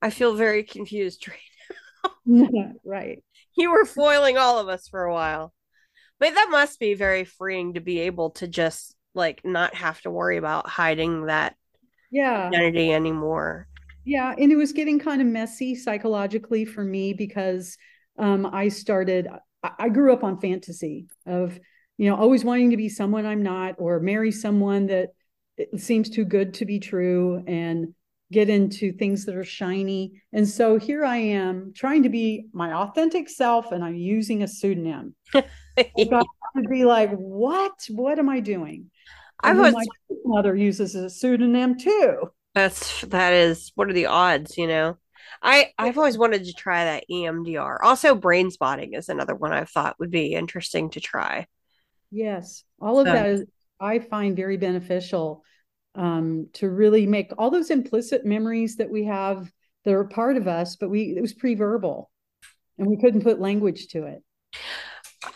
I 0.00 0.10
feel 0.10 0.34
very 0.34 0.62
confused 0.62 1.28
right 1.28 2.12
now. 2.26 2.72
right. 2.84 3.22
You 3.56 3.72
were 3.72 3.84
foiling 3.84 4.38
all 4.38 4.58
of 4.58 4.68
us 4.68 4.88
for 4.88 5.04
a 5.04 5.12
while. 5.12 5.52
But 6.18 6.34
that 6.34 6.48
must 6.50 6.78
be 6.78 6.94
very 6.94 7.24
freeing 7.24 7.74
to 7.74 7.80
be 7.80 8.00
able 8.00 8.30
to 8.32 8.48
just 8.48 8.94
like 9.14 9.44
not 9.44 9.74
have 9.74 10.00
to 10.02 10.10
worry 10.10 10.36
about 10.36 10.68
hiding 10.68 11.26
that 11.26 11.56
yeah 12.10 12.46
identity 12.46 12.92
anymore 12.92 13.66
yeah 14.04 14.34
and 14.36 14.50
it 14.50 14.56
was 14.56 14.72
getting 14.72 14.98
kind 14.98 15.20
of 15.20 15.26
messy 15.26 15.74
psychologically 15.74 16.64
for 16.64 16.84
me 16.84 17.12
because 17.12 17.76
um, 18.18 18.46
i 18.46 18.68
started 18.68 19.28
I 19.78 19.90
grew 19.90 20.10
up 20.12 20.24
on 20.24 20.40
fantasy 20.40 21.06
of 21.26 21.58
you 21.98 22.08
know 22.08 22.16
always 22.16 22.44
wanting 22.44 22.70
to 22.70 22.76
be 22.76 22.88
someone 22.88 23.26
i'm 23.26 23.42
not 23.42 23.74
or 23.78 24.00
marry 24.00 24.32
someone 24.32 24.86
that 24.86 25.10
seems 25.76 26.08
too 26.08 26.24
good 26.24 26.54
to 26.54 26.64
be 26.64 26.78
true 26.80 27.42
and 27.46 27.94
get 28.32 28.48
into 28.48 28.92
things 28.92 29.24
that 29.26 29.34
are 29.34 29.44
shiny. 29.44 30.22
And 30.32 30.48
so 30.48 30.78
here 30.78 31.04
i 31.04 31.16
am 31.16 31.72
trying 31.74 32.04
to 32.04 32.08
be 32.08 32.46
my 32.52 32.72
authentic 32.72 33.28
self 33.28 33.72
and 33.72 33.84
i'm 33.84 33.96
using 33.96 34.42
a 34.42 34.48
pseudonym. 34.48 35.14
I 35.34 36.22
would 36.54 36.68
be 36.68 36.84
like 36.84 37.10
what? 37.12 37.72
What 37.88 38.18
am 38.18 38.28
i 38.28 38.40
doing? 38.40 38.90
I 39.42 39.52
was 39.52 39.72
my 39.72 39.84
mother 40.24 40.54
uses 40.54 40.94
a 40.94 41.08
pseudonym 41.08 41.78
too 41.78 42.30
that's 42.54 43.02
that 43.02 43.32
is 43.32 43.72
what 43.74 43.88
are 43.88 43.94
the 43.94 44.06
odds, 44.06 44.56
you 44.58 44.66
know? 44.66 44.98
I 45.42 45.72
I've 45.78 45.98
always 45.98 46.18
wanted 46.18 46.44
to 46.44 46.52
try 46.52 46.84
that 46.84 47.04
EMDR. 47.10 47.78
Also, 47.82 48.14
brain 48.14 48.50
spotting 48.50 48.94
is 48.94 49.08
another 49.08 49.34
one 49.34 49.52
I 49.52 49.64
thought 49.64 49.98
would 49.98 50.10
be 50.10 50.34
interesting 50.34 50.90
to 50.90 51.00
try. 51.00 51.46
Yes, 52.10 52.64
all 52.80 52.98
of 53.00 53.06
so. 53.06 53.12
that 53.12 53.26
is 53.26 53.44
I 53.78 54.00
find 54.00 54.36
very 54.36 54.56
beneficial 54.56 55.42
um, 55.94 56.48
to 56.54 56.68
really 56.68 57.06
make 57.06 57.32
all 57.38 57.50
those 57.50 57.70
implicit 57.70 58.24
memories 58.24 58.76
that 58.76 58.90
we 58.90 59.04
have 59.04 59.50
that 59.84 59.94
are 59.94 60.04
part 60.04 60.36
of 60.36 60.46
us, 60.46 60.76
but 60.76 60.90
we 60.90 61.14
it 61.16 61.20
was 61.20 61.32
pre-verbal, 61.32 62.10
and 62.78 62.88
we 62.88 62.96
couldn't 62.96 63.22
put 63.22 63.40
language 63.40 63.88
to 63.88 64.04
it. 64.04 64.22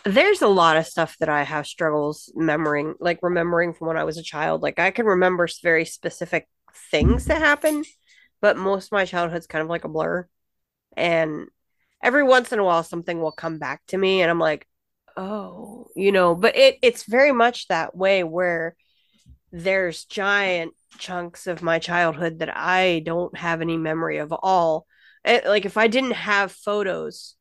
There's 0.03 0.41
a 0.41 0.47
lot 0.47 0.77
of 0.77 0.87
stuff 0.87 1.15
that 1.19 1.29
I 1.29 1.43
have 1.43 1.67
struggles 1.67 2.31
remembering, 2.35 2.95
like 2.99 3.19
remembering 3.21 3.73
from 3.73 3.87
when 3.87 3.97
I 3.97 4.03
was 4.03 4.17
a 4.17 4.23
child. 4.23 4.61
Like 4.61 4.79
I 4.79 4.91
can 4.91 5.05
remember 5.05 5.47
very 5.63 5.85
specific 5.85 6.47
things 6.91 7.25
that 7.25 7.39
happen, 7.41 7.83
but 8.41 8.57
most 8.57 8.87
of 8.87 8.91
my 8.93 9.05
childhood's 9.05 9.47
kind 9.47 9.63
of 9.63 9.69
like 9.69 9.85
a 9.85 9.89
blur. 9.89 10.27
And 10.97 11.47
every 12.03 12.23
once 12.23 12.51
in 12.51 12.59
a 12.59 12.63
while 12.63 12.83
something 12.83 13.21
will 13.21 13.31
come 13.31 13.59
back 13.59 13.81
to 13.87 13.97
me 13.97 14.21
and 14.21 14.31
I'm 14.31 14.39
like, 14.39 14.67
"Oh, 15.17 15.87
you 15.95 16.11
know, 16.11 16.35
but 16.35 16.55
it 16.55 16.77
it's 16.81 17.03
very 17.03 17.31
much 17.31 17.67
that 17.67 17.95
way 17.95 18.23
where 18.23 18.75
there's 19.51 20.05
giant 20.05 20.73
chunks 20.99 21.47
of 21.47 21.61
my 21.63 21.79
childhood 21.79 22.39
that 22.39 22.55
I 22.55 23.01
don't 23.05 23.37
have 23.37 23.61
any 23.61 23.77
memory 23.77 24.17
of 24.17 24.33
all. 24.33 24.85
It, 25.23 25.45
like 25.45 25.65
if 25.65 25.77
I 25.77 25.87
didn't 25.87 26.11
have 26.11 26.51
photos 26.51 27.35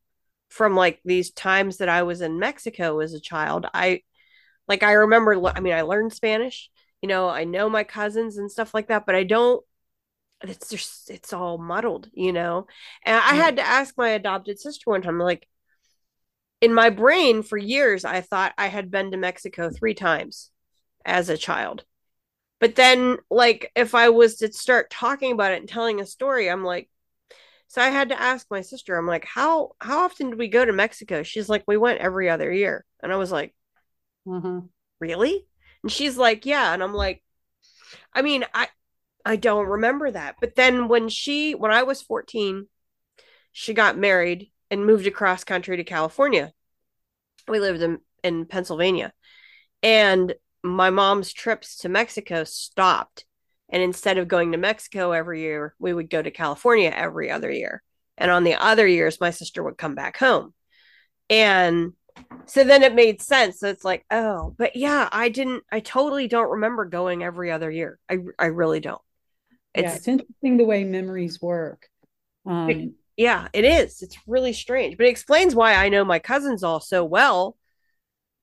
from 0.49 0.77
like 0.77 1.01
these 1.05 1.33
times 1.33 1.79
that 1.79 1.89
I 1.89 2.03
was 2.05 2.21
in 2.21 2.39
Mexico 2.39 3.01
as 3.01 3.15
a 3.15 3.21
child, 3.21 3.67
I 3.75 4.03
like 4.69 4.83
I 4.83 4.93
remember 4.93 5.41
I 5.47 5.61
mean 5.61 5.75
I 5.75 5.83
learned 5.83 6.13
Spanish 6.13 6.71
you 7.05 7.09
know, 7.09 7.29
I 7.29 7.45
know 7.45 7.69
my 7.69 7.85
cousins 7.85 8.39
and 8.39 8.51
stuff 8.51 8.75
like 8.75 8.89
that, 8.89 9.07
but 9.07 9.15
I 9.15 9.25
don't 9.25 9.65
it's 10.43 10.71
just 10.71 11.11
it's 11.11 11.33
all 11.35 11.59
muddled, 11.59 12.11
you 12.15 12.33
know. 12.33 12.67
And 13.05 13.17
I 13.17 13.35
had 13.35 13.57
to 13.57 13.63
ask 13.63 13.95
my 13.99 14.11
adopted 14.11 14.61
sister 14.61 14.91
one 14.91 15.03
time, 15.03 15.19
like, 15.19 15.49
in 16.61 16.73
my 16.75 16.91
brain 16.91 17.43
for 17.43 17.59
years, 17.59 18.05
I 18.05 18.21
thought 18.21 18.55
I 18.57 18.69
had 18.69 18.91
been 18.91 19.11
to 19.11 19.17
Mexico 19.17 19.71
three 19.71 19.95
times 19.95 20.51
as 21.05 21.29
a 21.29 21.39
child. 21.39 21.85
But 22.61 22.77
then, 22.77 23.19
like, 23.31 23.73
if 23.77 23.95
I 23.95 24.11
was 24.11 24.37
to 24.39 24.53
start 24.53 24.91
talking 24.91 25.33
about 25.33 25.53
it 25.53 25.61
and 25.61 25.69
telling 25.69 26.01
a 26.01 26.07
story, 26.07 26.51
I'm 26.51 26.65
like, 26.65 26.91
so 27.69 27.83
I 27.83 27.91
had 27.91 28.11
to 28.11 28.21
ask 28.21 28.47
my 28.51 28.63
sister, 28.63 28.97
I'm 28.97 29.07
like, 29.09 29.27
how 29.27 29.73
how 29.81 30.05
often 30.05 30.31
did 30.31 30.39
we 30.41 30.49
go 30.49 30.65
to 30.65 30.73
Mexico? 30.73 31.23
She's 31.25 31.49
like, 31.51 31.65
we 31.69 31.79
went 31.79 32.01
every 32.01 32.31
other 32.31 32.53
year. 32.53 32.87
And 33.03 33.13
I 33.13 33.17
was 33.17 33.33
like, 33.33 33.55
Uh-huh. 34.27 34.63
Really? 35.01 35.47
And 35.85 35.93
she's 35.93 36.17
like, 36.17 36.47
Yeah. 36.47 36.73
And 36.73 36.83
I'm 36.83 36.95
like, 36.95 37.23
I 38.15 38.23
mean, 38.23 38.45
I 38.55 38.69
I 39.25 39.37
don't 39.37 39.67
remember 39.67 40.11
that. 40.11 40.37
But 40.41 40.55
then 40.55 40.89
when 40.89 41.11
she 41.11 41.55
when 41.55 41.71
I 41.71 41.83
was 41.83 42.01
14, 42.01 42.69
she 43.53 43.75
got 43.75 43.99
married 43.99 44.51
and 44.71 44.87
moved 44.87 45.07
across 45.07 45.45
country 45.45 45.77
to 45.77 45.85
California. 45.85 46.53
We 47.47 47.61
lived 47.61 47.83
in, 47.83 47.99
in 48.23 48.47
Pennsylvania. 48.47 49.13
And 49.83 50.35
my 50.63 50.89
mom's 50.89 51.35
trips 51.35 51.77
to 51.81 51.91
Mexico 51.91 52.45
stopped. 52.45 53.27
And 53.69 53.83
instead 53.83 54.17
of 54.17 54.27
going 54.27 54.53
to 54.53 54.59
Mexico 54.59 55.13
every 55.13 55.43
year, 55.43 55.75
we 55.79 55.93
would 55.93 56.09
go 56.09 56.23
to 56.23 56.31
California 56.31 56.91
every 56.95 57.31
other 57.31 57.51
year. 57.51 57.83
And 58.17 58.31
on 58.31 58.43
the 58.43 58.55
other 58.55 58.87
years, 58.87 59.21
my 59.21 59.31
sister 59.31 59.63
would 59.63 59.77
come 59.77 59.95
back 59.95 60.17
home. 60.17 60.55
And 61.29 61.93
so 62.47 62.65
then 62.65 62.83
it 62.83 62.95
made 62.95 63.21
sense. 63.21 63.61
So 63.61 63.69
it's 63.69 63.85
like, 63.85 64.05
oh, 64.11 64.55
but 64.57 64.77
yeah, 64.77 65.09
I 65.11 65.29
didn't, 65.29 65.65
I 65.71 65.81
totally 65.81 66.29
don't 66.29 66.51
remember 66.51 66.85
going 66.85 67.23
every 67.23 67.51
other 67.51 67.71
year. 67.71 67.99
I, 68.09 68.19
I 68.39 68.47
really 68.47 68.81
don't. 68.81 69.01
It's, 69.75 69.83
yeah, 69.85 69.97
it's 69.97 70.09
interesting 70.09 70.57
the 70.57 70.65
way 70.65 70.85
memories 70.85 71.43
work. 71.43 71.89
Um, 72.47 72.71
it, 72.71 72.93
yeah, 73.17 73.49
it 73.53 73.65
is. 73.65 74.03
It's 74.03 74.17
really 74.27 74.53
strange, 74.53 74.97
but 74.97 75.07
it 75.07 75.11
explains 75.11 75.55
why 75.55 75.75
I 75.75 75.89
know 75.89 76.05
my 76.05 76.19
cousins 76.19 76.63
all 76.63 76.81
so 76.81 77.05
well. 77.05 77.57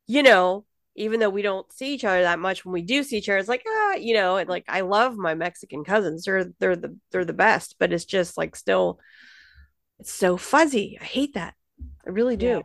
You 0.07 0.23
know, 0.23 0.65
even 0.95 1.19
though 1.19 1.29
we 1.29 1.41
don't 1.41 1.71
see 1.71 1.93
each 1.93 2.03
other 2.03 2.23
that 2.23 2.39
much, 2.39 2.65
when 2.65 2.73
we 2.73 2.81
do 2.81 3.03
see 3.03 3.17
each 3.17 3.29
other, 3.29 3.37
it's 3.37 3.47
like 3.47 3.63
ah, 3.65 3.93
you 3.93 4.13
know, 4.13 4.37
and 4.37 4.49
like 4.49 4.65
I 4.67 4.81
love 4.81 5.15
my 5.15 5.35
Mexican 5.35 5.83
cousins. 5.83 6.25
They're 6.25 6.51
they're 6.59 6.75
the 6.75 6.97
they're 7.11 7.25
the 7.25 7.33
best, 7.33 7.75
but 7.79 7.93
it's 7.93 8.05
just 8.05 8.37
like 8.37 8.55
still, 8.55 8.99
it's 9.99 10.11
so 10.11 10.35
fuzzy. 10.35 10.97
I 10.99 11.03
hate 11.05 11.35
that. 11.35 11.53
I 12.05 12.09
really 12.09 12.35
do. 12.35 12.45
Yeah. 12.47 12.61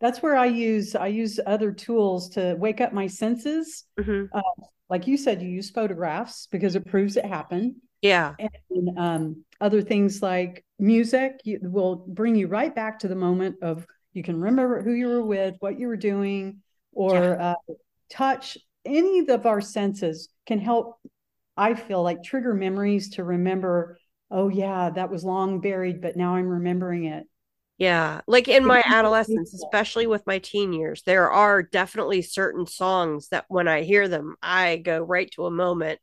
That's 0.00 0.22
where 0.22 0.36
I 0.36 0.46
use 0.46 0.94
I 0.94 1.08
use 1.08 1.40
other 1.44 1.72
tools 1.72 2.30
to 2.30 2.54
wake 2.58 2.80
up 2.80 2.92
my 2.92 3.06
senses. 3.06 3.84
Mm-hmm. 3.98 4.36
Uh, 4.36 4.66
like 4.88 5.06
you 5.06 5.16
said, 5.16 5.42
you 5.42 5.48
use 5.48 5.70
photographs 5.70 6.48
because 6.50 6.76
it 6.76 6.86
proves 6.86 7.16
it 7.16 7.24
happened. 7.24 7.76
Yeah. 8.00 8.34
And 8.70 8.98
um, 8.98 9.44
other 9.60 9.82
things 9.82 10.22
like 10.22 10.64
music 10.78 11.40
you, 11.44 11.58
will 11.62 11.96
bring 12.06 12.36
you 12.36 12.46
right 12.46 12.74
back 12.74 13.00
to 13.00 13.08
the 13.08 13.16
moment 13.16 13.56
of 13.62 13.86
you 14.12 14.22
can 14.22 14.40
remember 14.40 14.82
who 14.82 14.92
you 14.92 15.08
were 15.08 15.24
with, 15.24 15.56
what 15.60 15.78
you 15.78 15.88
were 15.88 15.96
doing, 15.96 16.58
or 16.92 17.14
yeah. 17.14 17.50
uh, 17.50 17.74
touch. 18.10 18.56
Any 18.84 19.28
of 19.28 19.46
our 19.46 19.60
senses 19.60 20.28
can 20.46 20.58
help. 20.58 20.98
I 21.56 21.74
feel 21.74 22.02
like 22.02 22.22
trigger 22.22 22.54
memories 22.54 23.10
to 23.10 23.24
remember. 23.24 23.98
Oh 24.30 24.48
yeah, 24.48 24.90
that 24.90 25.10
was 25.10 25.24
long 25.24 25.60
buried, 25.60 26.00
but 26.00 26.16
now 26.16 26.36
I'm 26.36 26.48
remembering 26.48 27.04
it. 27.04 27.26
Yeah, 27.78 28.22
like 28.26 28.48
in 28.48 28.64
my 28.64 28.82
adolescence, 28.84 29.54
especially 29.54 30.08
with 30.08 30.26
my 30.26 30.40
teen 30.40 30.72
years, 30.72 31.02
there 31.02 31.30
are 31.30 31.62
definitely 31.62 32.22
certain 32.22 32.66
songs 32.66 33.28
that 33.28 33.44
when 33.48 33.68
I 33.68 33.82
hear 33.82 34.08
them, 34.08 34.34
I 34.42 34.76
go 34.78 34.98
right 35.00 35.30
to 35.32 35.46
a 35.46 35.50
moment. 35.50 36.00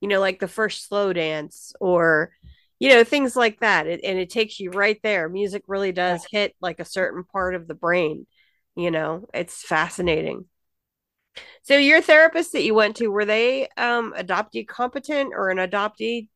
You 0.00 0.08
know, 0.08 0.20
like 0.20 0.40
the 0.40 0.48
first 0.48 0.88
slow 0.88 1.12
dance 1.12 1.72
or 1.80 2.32
you 2.78 2.88
know 2.90 3.04
things 3.04 3.36
like 3.36 3.60
that 3.60 3.86
it, 3.86 4.00
and 4.04 4.18
it 4.18 4.30
takes 4.30 4.60
you 4.60 4.70
right 4.72 4.98
there. 5.02 5.28
Music 5.28 5.62
really 5.68 5.92
does 5.92 6.26
hit 6.30 6.54
like 6.60 6.80
a 6.80 6.84
certain 6.84 7.24
part 7.24 7.54
of 7.54 7.68
the 7.68 7.74
brain 7.74 8.26
you 8.76 8.90
know 8.90 9.28
it's 9.34 9.62
fascinating. 9.62 10.46
So 11.62 11.76
your 11.76 12.00
therapist 12.00 12.52
that 12.52 12.62
you 12.64 12.74
went 12.74 12.96
to 12.96 13.08
were 13.08 13.24
they 13.24 13.68
um 13.76 14.12
adoptee 14.16 14.66
competent 14.66 15.32
or 15.34 15.50
an 15.50 15.58
adoptee 15.58 16.28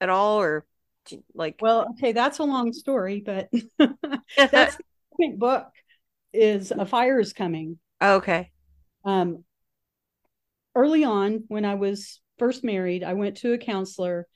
at 0.00 0.08
all 0.08 0.40
or 0.40 0.64
like 1.34 1.56
well 1.60 1.86
okay 1.90 2.12
that's 2.12 2.38
a 2.38 2.44
long 2.44 2.72
story 2.72 3.22
but 3.24 3.48
that's 4.36 4.76
the 4.76 4.84
second 5.18 5.38
book 5.38 5.66
is 6.32 6.72
a 6.72 6.84
fire 6.84 7.20
is 7.20 7.32
coming. 7.32 7.78
Okay. 8.02 8.50
Um 9.04 9.44
early 10.74 11.04
on 11.04 11.44
when 11.48 11.64
i 11.64 11.74
was 11.74 12.20
first 12.38 12.64
married 12.64 13.04
i 13.04 13.12
went 13.12 13.36
to 13.36 13.52
a 13.52 13.58
counselor 13.58 14.26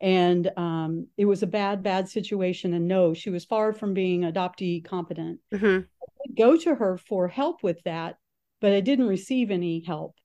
and 0.00 0.50
um, 0.58 1.06
it 1.16 1.24
was 1.24 1.42
a 1.42 1.46
bad 1.46 1.82
bad 1.82 2.08
situation 2.08 2.74
and 2.74 2.86
no 2.88 3.14
she 3.14 3.30
was 3.30 3.44
far 3.44 3.72
from 3.72 3.94
being 3.94 4.22
adoptee 4.22 4.84
competent. 4.84 5.38
Mm-hmm. 5.54 5.84
i 5.84 6.32
go 6.36 6.56
to 6.56 6.74
her 6.74 6.98
for 6.98 7.28
help 7.28 7.62
with 7.62 7.80
that 7.84 8.16
but 8.60 8.72
i 8.72 8.80
didn't 8.80 9.06
receive 9.06 9.50
any 9.50 9.84
help 9.86 10.16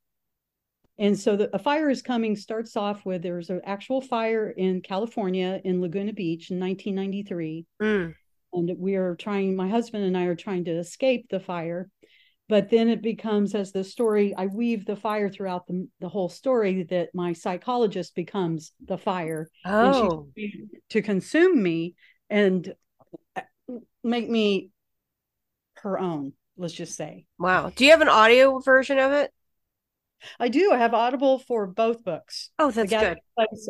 and 1.02 1.20
so 1.20 1.36
the, 1.36 1.54
a 1.54 1.60
fire 1.60 1.90
is 1.90 2.02
coming 2.02 2.36
starts 2.36 2.78
off 2.78 3.04
with 3.06 3.24
there's 3.24 3.50
an 3.50 3.60
actual 3.66 4.00
fire 4.00 4.50
in 4.50 4.82
california 4.82 5.60
in 5.66 5.82
laguna 5.82 6.14
beach 6.14 6.52
in 6.52 6.60
1993 6.60 7.66
mm. 7.82 8.14
and 8.54 8.72
we 8.78 8.96
are 8.96 9.16
trying 9.16 9.56
my 9.56 9.68
husband 9.68 10.06
and 10.06 10.18
i 10.18 10.24
are 10.24 10.36
trying 10.36 10.64
to 10.64 10.72
escape 10.72 11.26
the 11.30 11.40
fire 11.40 11.90
but 12.48 12.70
then 12.70 12.90
it 12.90 13.02
becomes 13.02 13.56
as 13.56 13.72
the 13.72 13.84
story 13.84 14.34
i 14.38 14.46
weave 14.46 14.86
the 14.86 14.96
fire 14.96 15.30
throughout 15.30 15.68
the, 15.68 15.88
the 16.00 16.10
whole 16.10 16.30
story 16.30 16.84
that 16.84 17.10
my 17.14 17.34
psychologist 17.34 18.16
becomes 18.16 18.72
the 18.86 18.98
fire. 18.98 19.48
Oh. 19.66 20.28
to 20.90 21.02
consume 21.02 21.62
me 21.62 21.96
and 22.30 22.74
uh, 23.36 23.42
make 24.04 24.30
me 24.30 24.70
her 25.76 25.98
own 26.00 26.34
let's 26.58 26.74
just 26.74 26.96
say. 26.96 27.26
Wow. 27.40 27.72
Do 27.76 27.86
you 27.86 27.92
have 27.92 28.02
an 28.02 28.10
audio 28.10 28.60
version 28.60 29.00
of 29.00 29.14
it 29.14 29.32
i 30.40 30.48
do 30.48 30.72
i 30.72 30.78
have 30.78 30.94
audible 30.94 31.40
for 31.40 31.68
both 31.68 32.04
books 32.04 32.50
oh 32.60 32.72
that's 32.72 32.92
good 32.92 33.20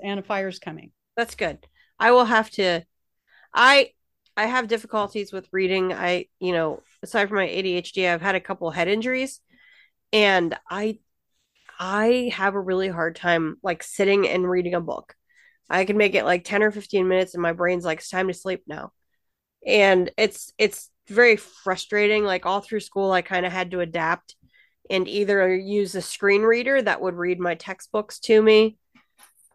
and 0.03 0.19
a 0.19 0.23
fire's 0.23 0.59
coming 0.59 0.91
that's 1.15 1.35
good 1.35 1.59
i 1.99 2.11
will 2.11 2.25
have 2.25 2.49
to 2.49 2.81
i 3.53 3.89
I 4.37 4.45
have 4.45 4.67
difficulties 4.67 5.33
with 5.33 5.47
reading. 5.51 5.93
I, 5.93 6.25
you 6.39 6.53
know, 6.53 6.81
aside 7.03 7.27
from 7.27 7.37
my 7.37 7.47
ADHD, 7.47 8.07
I've 8.07 8.21
had 8.21 8.35
a 8.35 8.39
couple 8.39 8.71
head 8.71 8.87
injuries 8.87 9.39
and 10.13 10.57
I 10.69 10.99
I 11.79 12.31
have 12.35 12.53
a 12.55 12.61
really 12.61 12.87
hard 12.87 13.15
time 13.15 13.57
like 13.63 13.83
sitting 13.83 14.27
and 14.27 14.49
reading 14.49 14.75
a 14.75 14.81
book. 14.81 15.15
I 15.69 15.85
can 15.85 15.97
make 15.97 16.15
it 16.15 16.25
like 16.25 16.43
10 16.43 16.63
or 16.63 16.71
15 16.71 17.07
minutes 17.07 17.33
and 17.33 17.41
my 17.41 17.53
brain's 17.53 17.85
like 17.85 17.99
it's 17.99 18.09
time 18.09 18.27
to 18.27 18.33
sleep 18.33 18.63
now. 18.67 18.91
And 19.65 20.11
it's 20.17 20.53
it's 20.57 20.89
very 21.07 21.35
frustrating 21.35 22.23
like 22.23 22.45
all 22.45 22.61
through 22.61 22.79
school 22.79 23.11
I 23.11 23.21
kind 23.21 23.45
of 23.45 23.51
had 23.51 23.71
to 23.71 23.79
adapt 23.79 24.35
and 24.91 25.07
either 25.07 25.55
use 25.55 25.95
a 25.95 26.01
screen 26.01 26.41
reader 26.41 26.81
that 26.81 27.01
would 27.01 27.15
read 27.15 27.39
my 27.39 27.55
textbooks 27.55 28.19
to 28.19 28.41
me 28.41 28.77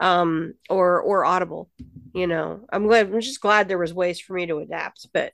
um 0.01 0.55
or 0.69 1.01
or 1.01 1.25
audible 1.25 1.71
you 2.13 2.27
know. 2.27 2.65
I'm 2.73 2.87
glad 2.87 3.13
i'm 3.13 3.21
just 3.21 3.43
glad 3.43 3.69
there 3.69 3.79
was 3.79 3.93
ways 3.93 4.19
for 4.19 4.33
me 4.33 4.47
to 4.47 4.59
adapt 4.59 5.09
but 5.13 5.33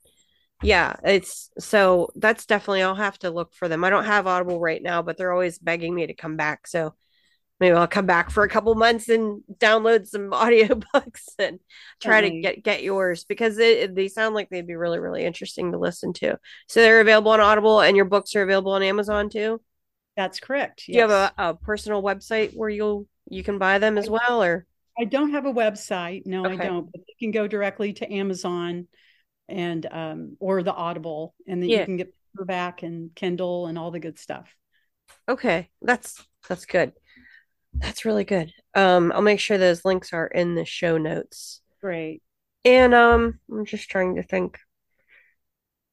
yeah 0.63 0.95
it's 1.05 1.51
so 1.59 2.11
that's 2.17 2.47
definitely 2.47 2.83
i'll 2.83 2.95
have 2.95 3.19
to 3.21 3.31
look 3.31 3.55
for 3.55 3.69
them. 3.69 3.85
I 3.85 3.91
don't 3.91 4.05
have 4.05 4.27
audible 4.27 4.61
right 4.61 4.83
now 4.83 5.03
but 5.03 5.17
they're 5.17 5.33
always 5.33 5.59
begging 5.59 5.95
me 5.95 6.07
to 6.09 6.15
come 6.15 6.37
back 6.37 6.67
so 6.67 6.95
maybe 7.59 7.75
i'll 7.75 7.89
come 7.89 8.07
back 8.07 8.31
for 8.31 8.45
a 8.45 8.49
couple 8.49 8.75
months 8.75 9.09
and 9.09 9.43
download 9.59 10.07
some 10.07 10.31
audiobooks 10.33 11.29
and 11.39 11.59
try 12.01 12.23
mm-hmm. 12.23 12.35
to 12.35 12.41
get 12.41 12.63
get 12.65 12.83
yours 12.83 13.25
because 13.25 13.59
it, 13.59 13.95
they 13.95 14.09
sound 14.09 14.35
like 14.35 14.49
they'd 14.51 14.67
be 14.67 14.77
really 14.77 15.01
really 15.01 15.25
interesting 15.25 15.73
to 15.73 15.79
listen 15.79 16.13
to. 16.13 16.39
So 16.69 16.81
they're 16.81 17.01
available 17.01 17.33
on 17.33 17.41
audible 17.41 17.81
and 17.81 17.97
your 17.97 18.07
books 18.07 18.37
are 18.37 18.43
available 18.43 18.73
on 18.73 18.83
amazon 18.83 19.29
too 19.29 19.61
that's 20.17 20.41
correct 20.41 20.85
yes. 20.87 20.87
do 20.87 20.93
you 20.93 21.01
have 21.01 21.11
a, 21.11 21.33
a 21.39 21.55
personal 21.55 22.03
website 22.03 22.55
where 22.57 22.69
you'll 22.69 23.07
you 23.29 23.43
can 23.43 23.59
buy 23.59 23.79
them 23.79 23.97
as 23.97 24.11
well 24.11 24.43
or 24.43 24.67
I 24.99 25.05
don't 25.05 25.31
have 25.31 25.47
a 25.47 25.53
website. 25.53 26.27
No, 26.27 26.47
okay. 26.47 26.55
I 26.55 26.67
don't. 26.69 26.91
But 26.91 27.01
you 27.09 27.15
can 27.19 27.31
go 27.31 27.47
directly 27.47 27.93
to 27.95 28.13
Amazon 28.13 28.89
and 29.49 29.87
um 29.91 30.37
or 30.41 30.63
the 30.63 30.73
Audible 30.73 31.35
and 31.47 31.63
then 31.63 31.69
yeah. 31.69 31.81
you 31.81 31.85
can 31.85 31.97
get 31.97 32.15
paperback 32.33 32.83
and 32.83 33.15
Kindle 33.15 33.67
and 33.67 33.79
all 33.79 33.91
the 33.91 34.01
good 34.01 34.19
stuff. 34.19 34.55
Okay. 35.29 35.69
That's 35.81 36.25
that's 36.49 36.65
good. 36.67 36.93
That's 37.75 38.05
really 38.05 38.25
good. 38.25 38.53
Um 38.75 39.13
I'll 39.13 39.23
make 39.23 39.41
sure 39.41 39.59
those 39.59 39.85
links 39.85 40.13
are 40.13 40.27
in 40.27 40.55
the 40.55 40.65
show 40.65 40.99
notes. 40.99 41.61
Great. 41.81 42.23
And 42.65 42.95
um 42.95 43.41
I'm 43.51 43.65
just 43.65 43.91
trying 43.91 44.17
to 44.17 44.23
think 44.23 44.59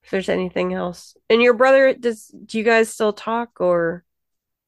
if 0.03 0.11
there's 0.11 0.29
anything 0.29 0.73
else. 0.73 1.15
And 1.29 1.41
your 1.41 1.53
brother 1.53 1.93
does 1.93 2.27
do 2.45 2.57
you 2.57 2.63
guys 2.63 2.89
still 2.89 3.13
talk 3.13 3.59
or 3.59 4.03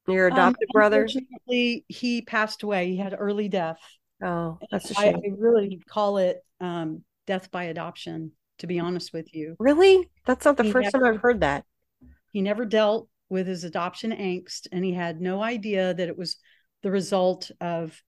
your 0.07 0.27
adopted 0.27 0.69
um, 0.69 0.73
brother? 0.73 1.07
He 1.47 2.23
passed 2.25 2.63
away. 2.63 2.89
He 2.89 2.97
had 2.97 3.15
early 3.17 3.49
death. 3.49 3.79
Oh, 4.23 4.59
that's 4.69 4.91
a 4.91 4.93
shame. 4.93 5.15
I, 5.15 5.27
I 5.27 5.31
really 5.37 5.81
call 5.89 6.17
it 6.17 6.43
um, 6.59 7.03
death 7.27 7.49
by 7.51 7.65
adoption, 7.65 8.31
to 8.59 8.67
be 8.67 8.79
honest 8.79 9.13
with 9.13 9.33
you. 9.33 9.55
Really? 9.59 10.09
That's 10.25 10.45
not 10.45 10.57
the 10.57 10.63
he 10.63 10.71
first 10.71 10.93
never, 10.93 11.05
time 11.05 11.13
I've 11.13 11.21
heard 11.21 11.39
that. 11.41 11.65
He 12.31 12.41
never 12.41 12.65
dealt 12.65 13.09
with 13.29 13.47
his 13.47 13.63
adoption 13.63 14.11
angst, 14.11 14.67
and 14.71 14.85
he 14.85 14.93
had 14.93 15.21
no 15.21 15.41
idea 15.41 15.93
that 15.93 16.07
it 16.07 16.17
was 16.17 16.37
the 16.83 16.91
result 16.91 17.49
of 17.59 18.01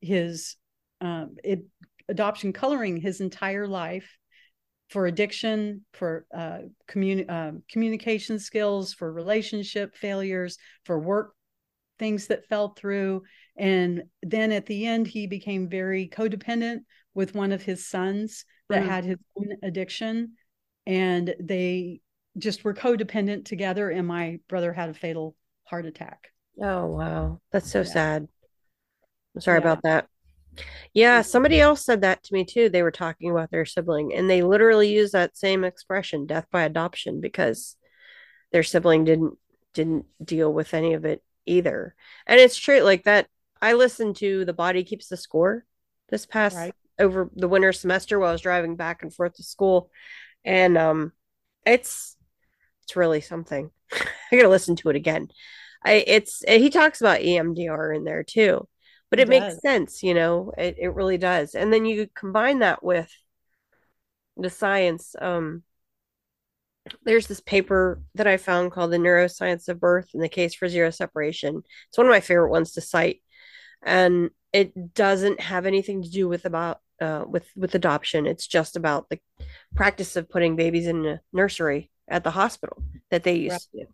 his 0.00 0.56
um, 1.00 1.36
it, 1.42 1.64
adoption 2.08 2.52
coloring 2.52 2.96
his 2.96 3.20
entire 3.20 3.66
life 3.66 4.16
for 4.88 5.06
addiction, 5.06 5.84
for 5.92 6.26
uh, 6.34 6.58
communi- 6.88 7.28
uh, 7.28 7.58
communication 7.70 8.38
skills, 8.38 8.94
for 8.94 9.12
relationship 9.12 9.96
failures, 9.96 10.58
for 10.84 10.98
work 10.98 11.32
things 11.98 12.26
that 12.28 12.46
fell 12.46 12.68
through. 12.74 13.22
And 13.56 14.04
then 14.22 14.52
at 14.52 14.66
the 14.66 14.86
end, 14.86 15.06
he 15.06 15.26
became 15.26 15.68
very 15.68 16.08
codependent 16.08 16.80
with 17.14 17.34
one 17.34 17.52
of 17.52 17.62
his 17.62 17.86
sons 17.88 18.44
that 18.68 18.80
mm-hmm. 18.80 18.90
had 18.90 19.04
his 19.04 19.18
own 19.36 19.56
addiction. 19.62 20.34
And 20.86 21.34
they 21.40 22.00
just 22.38 22.64
were 22.64 22.74
codependent 22.74 23.46
together, 23.46 23.90
and 23.90 24.06
my 24.06 24.40
brother 24.48 24.72
had 24.72 24.90
a 24.90 24.94
fatal 24.94 25.34
heart 25.64 25.86
attack. 25.86 26.28
Oh 26.60 26.86
wow, 26.86 27.40
that's 27.50 27.70
so 27.70 27.82
Yeah. 27.82 27.92
sad. 27.92 28.28
I'm 29.34 29.40
sorry 29.40 29.58
Yeah. 29.58 29.64
about 29.64 29.82
that. 29.82 30.08
Yeah, 30.94 31.22
somebody 31.22 31.60
else 31.60 31.84
said 31.84 32.00
that 32.02 32.22
to 32.24 32.34
me 32.34 32.44
too. 32.44 32.68
They 32.68 32.82
were 32.82 32.90
talking 32.90 33.30
about 33.30 33.50
their 33.50 33.64
sibling, 33.64 34.14
and 34.14 34.28
they 34.28 34.42
literally 34.42 34.92
use 34.92 35.12
that 35.12 35.36
same 35.36 35.64
expression, 35.64 36.26
death 36.26 36.46
by 36.50 36.62
adoption, 36.62 37.20
because 37.20 37.76
their 38.52 38.62
sibling 38.62 39.04
didn't 39.04 39.38
didn't 39.74 40.06
deal 40.24 40.52
with 40.52 40.74
any 40.74 40.94
of 40.94 41.04
it 41.04 41.22
either. 41.46 41.94
And 42.26 42.40
it's 42.40 42.56
true, 42.58 42.80
like 42.80 43.04
that. 43.04 43.28
I 43.62 43.74
listened 43.74 44.16
to 44.16 44.44
The 44.44 44.52
Body 44.52 44.84
Keeps 44.84 45.08
the 45.08 45.16
Score 45.16 45.64
this 46.10 46.26
past 46.26 46.58
Right. 46.58 46.74
over 46.98 47.30
the 47.36 47.48
winter 47.48 47.72
semester 47.72 48.18
while 48.18 48.30
I 48.30 48.32
was 48.32 48.40
driving 48.42 48.76
back 48.76 49.02
and 49.02 49.12
forth 49.14 49.34
to 49.36 49.42
school, 49.44 49.90
and 50.44 50.78
um, 50.78 51.12
it's 51.66 52.16
it's 52.82 52.96
really 52.96 53.20
something. 53.20 53.70
I 53.92 54.36
gotta 54.36 54.48
listen 54.48 54.76
to 54.76 54.90
it 54.90 54.96
again. 54.96 55.28
I 55.84 56.04
it's 56.06 56.42
he 56.48 56.70
talks 56.70 57.00
about 57.00 57.22
EMDR 57.22 57.92
in 57.92 58.04
there 58.04 58.22
too, 58.24 58.68
but 59.10 59.18
He 59.18 59.20
it 59.20 59.28
makes 59.28 59.60
sense, 59.60 60.02
you 60.02 60.14
know. 60.14 60.52
It 60.58 60.76
it 60.78 60.88
really 60.94 61.18
does. 61.18 61.54
And 61.54 61.72
then 61.72 61.84
you 61.86 62.08
combine 62.14 62.60
that 62.60 62.82
with 62.82 63.10
the 64.36 64.50
science. 64.50 65.14
Um, 65.20 65.62
there's 67.04 67.26
this 67.26 67.40
paper 67.40 68.00
that 68.14 68.26
I 68.26 68.36
found 68.36 68.72
called 68.72 68.92
The 68.92 68.96
Neuroscience 68.98 69.68
of 69.68 69.80
Birth 69.80 70.10
and 70.14 70.22
the 70.22 70.28
Case 70.28 70.54
for 70.54 70.68
Zero 70.68 70.90
Separation. 70.90 71.62
It's 71.88 71.98
one 71.98 72.06
of 72.06 72.10
my 72.12 72.20
favorite 72.20 72.50
ones 72.50 72.72
to 72.72 72.80
cite. 72.80 73.22
And 73.84 74.30
it 74.52 74.94
doesn't 74.94 75.40
have 75.40 75.66
anything 75.66 76.02
to 76.02 76.10
do 76.10 76.28
with 76.28 76.46
about 76.46 76.80
uh 77.00 77.24
with 77.28 77.46
with 77.56 77.74
adoption. 77.74 78.26
It's 78.26 78.46
just 78.46 78.76
about 78.76 79.08
the 79.10 79.20
practice 79.76 80.16
of 80.16 80.30
putting 80.30 80.56
babies 80.56 80.86
in 80.86 81.06
a 81.06 81.20
nursery 81.32 81.90
at 82.08 82.24
the 82.24 82.30
hospital 82.32 82.82
that 83.10 83.24
they 83.24 83.36
used 83.36 83.62
Right. 83.62 83.70
to 83.72 83.80
do. 83.80 83.86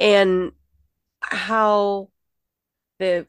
And 0.00 0.52
how 1.22 2.10
the 2.98 3.26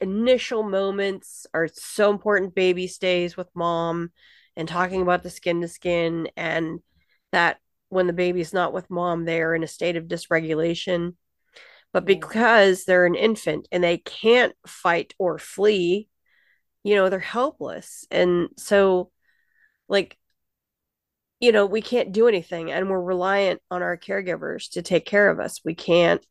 initial 0.00 0.62
moments 0.62 1.46
are 1.54 1.68
so 1.72 2.10
important 2.10 2.54
baby 2.54 2.86
stays 2.86 3.36
with 3.36 3.48
mom 3.54 4.10
and 4.56 4.68
talking 4.68 5.02
about 5.02 5.22
the 5.22 5.30
skin 5.30 5.60
to 5.60 5.68
skin 5.68 6.28
and 6.36 6.80
that 7.32 7.58
when 7.88 8.06
the 8.06 8.12
baby's 8.12 8.52
not 8.52 8.72
with 8.72 8.90
mom 8.90 9.24
they're 9.24 9.54
in 9.54 9.62
a 9.62 9.68
state 9.68 9.96
of 9.96 10.04
dysregulation. 10.04 11.14
But 11.92 12.04
because 12.04 12.84
they're 12.84 13.06
an 13.06 13.14
infant 13.14 13.68
and 13.72 13.82
they 13.82 13.98
can't 13.98 14.54
fight 14.66 15.14
or 15.18 15.38
flee 15.38 16.08
you 16.86 16.94
know 16.94 17.08
they're 17.08 17.18
helpless. 17.18 18.06
And 18.12 18.48
so 18.56 19.10
like 19.88 20.16
you 21.40 21.50
know 21.52 21.66
we 21.66 21.82
can't 21.82 22.12
do 22.12 22.28
anything 22.28 22.70
and 22.70 22.88
we're 22.88 23.00
reliant 23.02 23.60
on 23.72 23.82
our 23.82 23.96
caregivers 23.96 24.70
to 24.72 24.82
take 24.82 25.04
care 25.04 25.28
of 25.28 25.40
us. 25.40 25.60
We 25.64 25.74
can't. 25.74 26.24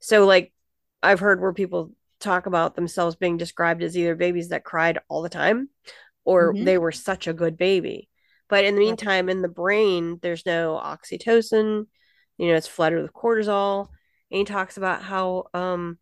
So 0.00 0.26
like 0.26 0.52
i've 1.02 1.20
heard 1.20 1.40
where 1.40 1.52
people 1.52 1.92
talk 2.20 2.46
about 2.46 2.74
themselves 2.74 3.16
being 3.16 3.36
described 3.36 3.82
as 3.82 3.96
either 3.96 4.14
babies 4.14 4.50
that 4.50 4.64
cried 4.64 4.98
all 5.08 5.22
the 5.22 5.28
time 5.28 5.68
or 6.24 6.54
Mhm. 6.54 6.64
they 6.64 6.78
were 6.78 6.92
such 6.92 7.26
a 7.26 7.32
good 7.32 7.56
baby. 7.56 8.08
But 8.48 8.64
in 8.64 8.74
the 8.74 8.80
meantime 8.80 9.28
in 9.28 9.42
the 9.42 9.48
brain 9.48 10.18
there's 10.22 10.46
no 10.46 10.80
oxytocin 10.82 11.86
you 12.38 12.48
know 12.48 12.54
it's 12.54 12.66
flooded 12.68 13.00
with 13.02 13.12
cortisol. 13.12 13.88
And 14.30 14.38
he 14.38 14.44
talks 14.44 14.76
about 14.76 15.02
how 15.02 15.46
um 15.54 15.98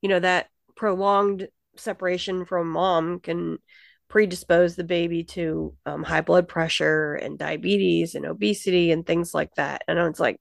you 0.00 0.08
know 0.08 0.20
that 0.20 0.48
prolonged 0.76 1.48
separation 1.76 2.44
from 2.44 2.70
mom 2.70 3.20
can 3.20 3.58
predispose 4.08 4.74
the 4.74 4.84
baby 4.84 5.22
to 5.22 5.74
um, 5.84 6.02
high 6.02 6.22
blood 6.22 6.48
pressure 6.48 7.14
and 7.14 7.38
diabetes 7.38 8.14
and 8.14 8.24
obesity 8.24 8.90
and 8.90 9.06
things 9.06 9.34
like 9.34 9.54
that. 9.56 9.82
And 9.86 9.98
it's 9.98 10.20
like 10.20 10.40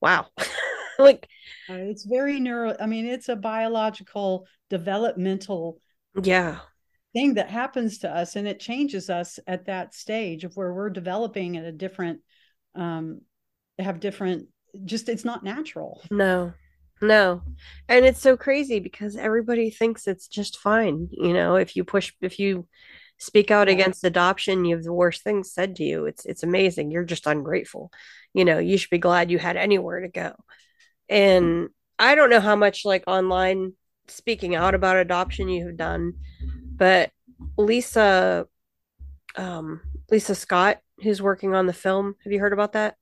wow 0.00 0.26
like 1.04 1.28
Uh, 1.68 1.74
it's 1.74 2.04
very 2.04 2.40
neuro. 2.40 2.76
I 2.80 2.86
mean, 2.86 3.06
it's 3.06 3.28
a 3.28 3.36
biological 3.36 4.46
developmental 4.70 5.80
yeah. 6.22 6.58
thing 7.12 7.34
that 7.34 7.50
happens 7.50 7.98
to 7.98 8.10
us, 8.10 8.36
and 8.36 8.46
it 8.46 8.60
changes 8.60 9.10
us 9.10 9.38
at 9.46 9.66
that 9.66 9.94
stage 9.94 10.44
of 10.44 10.56
where 10.56 10.72
we're 10.72 10.90
developing 10.90 11.56
at 11.56 11.64
a 11.64 11.72
different, 11.72 12.20
um, 12.74 13.20
have 13.78 14.00
different. 14.00 14.48
Just 14.84 15.08
it's 15.08 15.24
not 15.24 15.44
natural. 15.44 16.02
no. 16.10 16.52
No. 17.00 17.42
And 17.88 18.04
it's 18.06 18.20
so 18.20 18.36
crazy 18.36 18.80
because 18.80 19.16
everybody 19.16 19.70
thinks 19.70 20.06
it's 20.06 20.28
just 20.28 20.58
fine 20.58 21.08
you 21.12 21.34
know? 21.34 21.56
If 21.56 21.76
you 21.76 21.84
push 21.84 22.12
if 22.20 22.38
you 22.38 22.66
speak 23.18 23.50
out 23.50 23.68
against 23.68 24.04
adoption 24.04 24.64
you 24.64 24.76
have 24.76 24.84
the 24.84 24.92
worst 24.92 25.22
things 25.22 25.52
said 25.52 25.76
to 25.76 25.84
you. 25.84 26.06
It's 26.06 26.24
it's 26.24 26.42
amazing. 26.42 26.90
You're 26.90 27.04
just 27.04 27.26
ungrateful. 27.26 27.90
You 28.32 28.44
know 28.44 28.58
you 28.58 28.78
should 28.78 28.90
be 28.90 28.98
glad 28.98 29.30
you 29.30 29.38
had 29.38 29.56
anywhere 29.56 30.00
to 30.00 30.08
go 30.08 30.34
and 31.08 31.68
i 31.98 32.14
don't 32.14 32.30
know 32.30 32.40
how 32.40 32.56
much 32.56 32.84
like 32.84 33.04
online 33.06 33.72
speaking 34.08 34.54
out 34.54 34.74
about 34.74 34.96
adoption 34.96 35.48
you 35.48 35.66
have 35.66 35.76
done 35.76 36.12
but 36.76 37.10
lisa 37.56 38.46
um 39.36 39.80
lisa 40.10 40.34
scott 40.34 40.78
who's 41.02 41.20
working 41.20 41.54
on 41.54 41.66
the 41.66 41.72
film 41.72 42.14
have 42.24 42.32
you 42.32 42.40
heard 42.40 42.52
about 42.52 42.72
that 42.72 42.96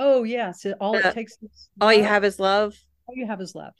Oh 0.00 0.22
yes, 0.22 0.64
it, 0.64 0.76
all 0.80 0.94
Uh, 0.94 1.00
it 1.00 1.12
takes. 1.12 1.32
Is 1.42 1.68
all 1.80 1.92
you 1.92 2.04
have 2.04 2.24
is 2.24 2.38
love 2.38 2.76
all 3.08 3.16
you 3.16 3.26
have 3.26 3.40
is 3.40 3.54
love. 3.54 3.74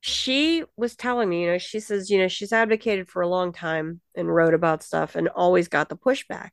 she 0.00 0.64
was 0.76 0.96
telling 0.96 1.28
me, 1.28 1.42
you 1.42 1.46
know, 1.52 1.58
she 1.58 1.78
says, 1.78 2.10
you 2.10 2.18
know, 2.18 2.28
she's 2.28 2.52
advocated 2.52 3.08
for 3.08 3.22
a 3.22 3.28
long 3.28 3.52
time 3.52 4.00
and 4.14 4.34
wrote 4.34 4.54
about 4.54 4.82
stuff 4.82 5.14
and 5.14 5.28
always 5.28 5.68
got 5.68 5.88
the 5.88 5.96
pushback. 5.96 6.50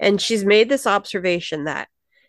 And 0.00 0.20
she's 0.20 0.44
made 0.44 0.68
this 0.68 0.86
observation 0.86 1.64
that 1.64 1.88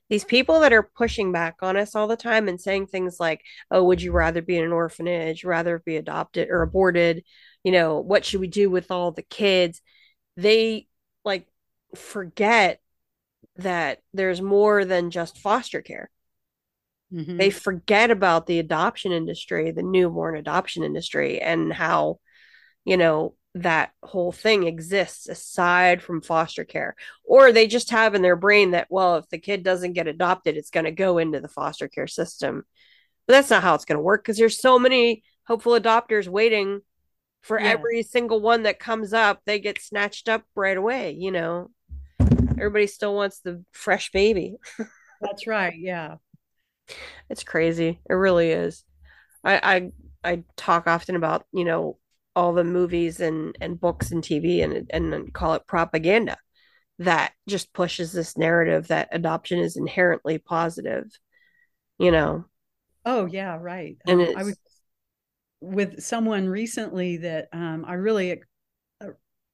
these 0.09 0.23
people 0.23 0.61
that 0.61 0.73
are 0.73 0.89
pushing 0.95 1.31
back 1.31 1.57
on 1.61 1.75
us 1.77 1.95
all 1.95 2.07
the 2.07 2.15
time 2.15 2.47
and 2.47 2.61
saying 2.61 2.87
things 2.87 3.19
like, 3.19 3.41
oh, 3.71 3.83
would 3.83 4.01
you 4.01 4.11
rather 4.11 4.41
be 4.41 4.57
in 4.57 4.63
an 4.63 4.71
orphanage, 4.71 5.43
rather 5.43 5.79
be 5.79 5.97
adopted 5.97 6.49
or 6.49 6.61
aborted? 6.61 7.23
You 7.63 7.73
know, 7.73 7.99
what 7.99 8.23
should 8.25 8.39
we 8.39 8.47
do 8.47 8.69
with 8.69 8.91
all 8.91 9.11
the 9.11 9.23
kids? 9.23 9.81
They 10.37 10.87
like 11.25 11.47
forget 11.95 12.79
that 13.57 13.99
there's 14.13 14.41
more 14.41 14.85
than 14.85 15.11
just 15.11 15.39
foster 15.39 15.81
care 15.81 16.09
Mhm. 17.11 17.37
they 17.37 17.49
forget 17.49 18.11
about 18.11 18.47
the 18.47 18.59
adoption 18.59 19.11
industry, 19.11 19.71
the 19.71 19.83
newborn 19.83 20.35
adoption 20.35 20.83
industry, 20.83 21.39
and 21.39 21.71
how, 21.71 22.19
you 22.85 22.97
know, 22.97 23.35
that 23.55 23.91
whole 24.03 24.31
thing 24.31 24.67
exists 24.67 25.27
aside 25.27 26.01
from 26.01 26.21
foster 26.21 26.63
care. 26.63 26.95
Or 27.23 27.51
they 27.51 27.67
just 27.67 27.89
have 27.91 28.13
in 28.13 28.21
their 28.21 28.35
brain 28.35 28.71
that, 28.71 28.87
well, 28.89 29.15
if 29.17 29.27
the 29.29 29.39
kid 29.39 29.63
doesn't 29.63 29.93
get 29.93 30.07
adopted, 30.07 30.57
it's 30.57 30.69
going 30.69 30.85
to 30.85 30.91
go 30.91 31.17
into 31.17 31.39
the 31.39 31.47
foster 31.47 31.87
care 31.87 32.07
system. 32.07 32.63
But 33.25 33.33
that's 33.33 33.49
not 33.49 33.63
how 33.63 33.75
it's 33.75 33.85
going 33.85 33.97
to 33.97 34.03
work 34.03 34.23
because 34.23 34.37
there's 34.37 34.59
so 34.59 34.77
many 34.77 35.23
hopeful 35.47 35.73
adopters 35.73 36.27
waiting 36.27 36.81
for 37.41 37.59
Yeah. 37.59 37.69
every 37.69 38.03
single 38.03 38.41
one 38.41 38.63
that 38.63 38.79
comes 38.79 39.13
up. 39.13 39.41
They 39.45 39.59
get 39.59 39.81
snatched 39.81 40.29
up 40.29 40.43
right 40.55 40.77
away, 40.77 41.11
you 41.11 41.31
know. 41.31 41.71
Everybody 42.19 42.87
still 42.87 43.15
wants 43.15 43.39
the 43.39 43.63
fresh 43.71 44.11
baby. 44.11 44.57
That's 45.21 45.47
right. 45.47 45.75
Yeah. 45.77 46.15
It's 47.29 47.43
crazy. 47.43 47.99
It 48.09 48.13
really 48.13 48.51
is. 48.51 48.83
I 49.43 49.91
I 50.23 50.31
I 50.31 50.43
talk 50.55 50.87
often 50.87 51.15
about, 51.15 51.45
you 51.51 51.65
know, 51.65 51.97
all 52.37 52.53
the 52.53 52.63
movies 52.65 53.19
and 53.21 53.57
and 53.61 53.81
books 53.81 54.11
and 54.11 54.23
TV 54.23 54.61
and 54.63 54.87
and 54.91 55.33
call 55.33 55.55
it 55.55 55.67
propaganda 55.67 56.37
that 56.99 57.33
just 57.47 57.73
pushes 57.73 58.13
this 58.13 58.37
narrative 58.37 58.87
that 58.89 59.09
adoption 59.11 59.59
is 59.59 59.77
inherently 59.77 60.37
positive, 60.39 61.05
you 61.99 62.11
know. 62.11 62.45
Oh 63.05 63.25
yeah. 63.25 63.57
Right. 63.59 63.97
And 64.05 64.21
Um, 64.21 64.31
I 64.35 64.43
was 64.43 64.57
with 65.61 66.03
someone 66.03 66.47
recently 66.47 67.17
that 67.17 67.47
um, 67.51 67.83
I 67.87 67.93
really 67.93 68.41
uh, 69.01 69.07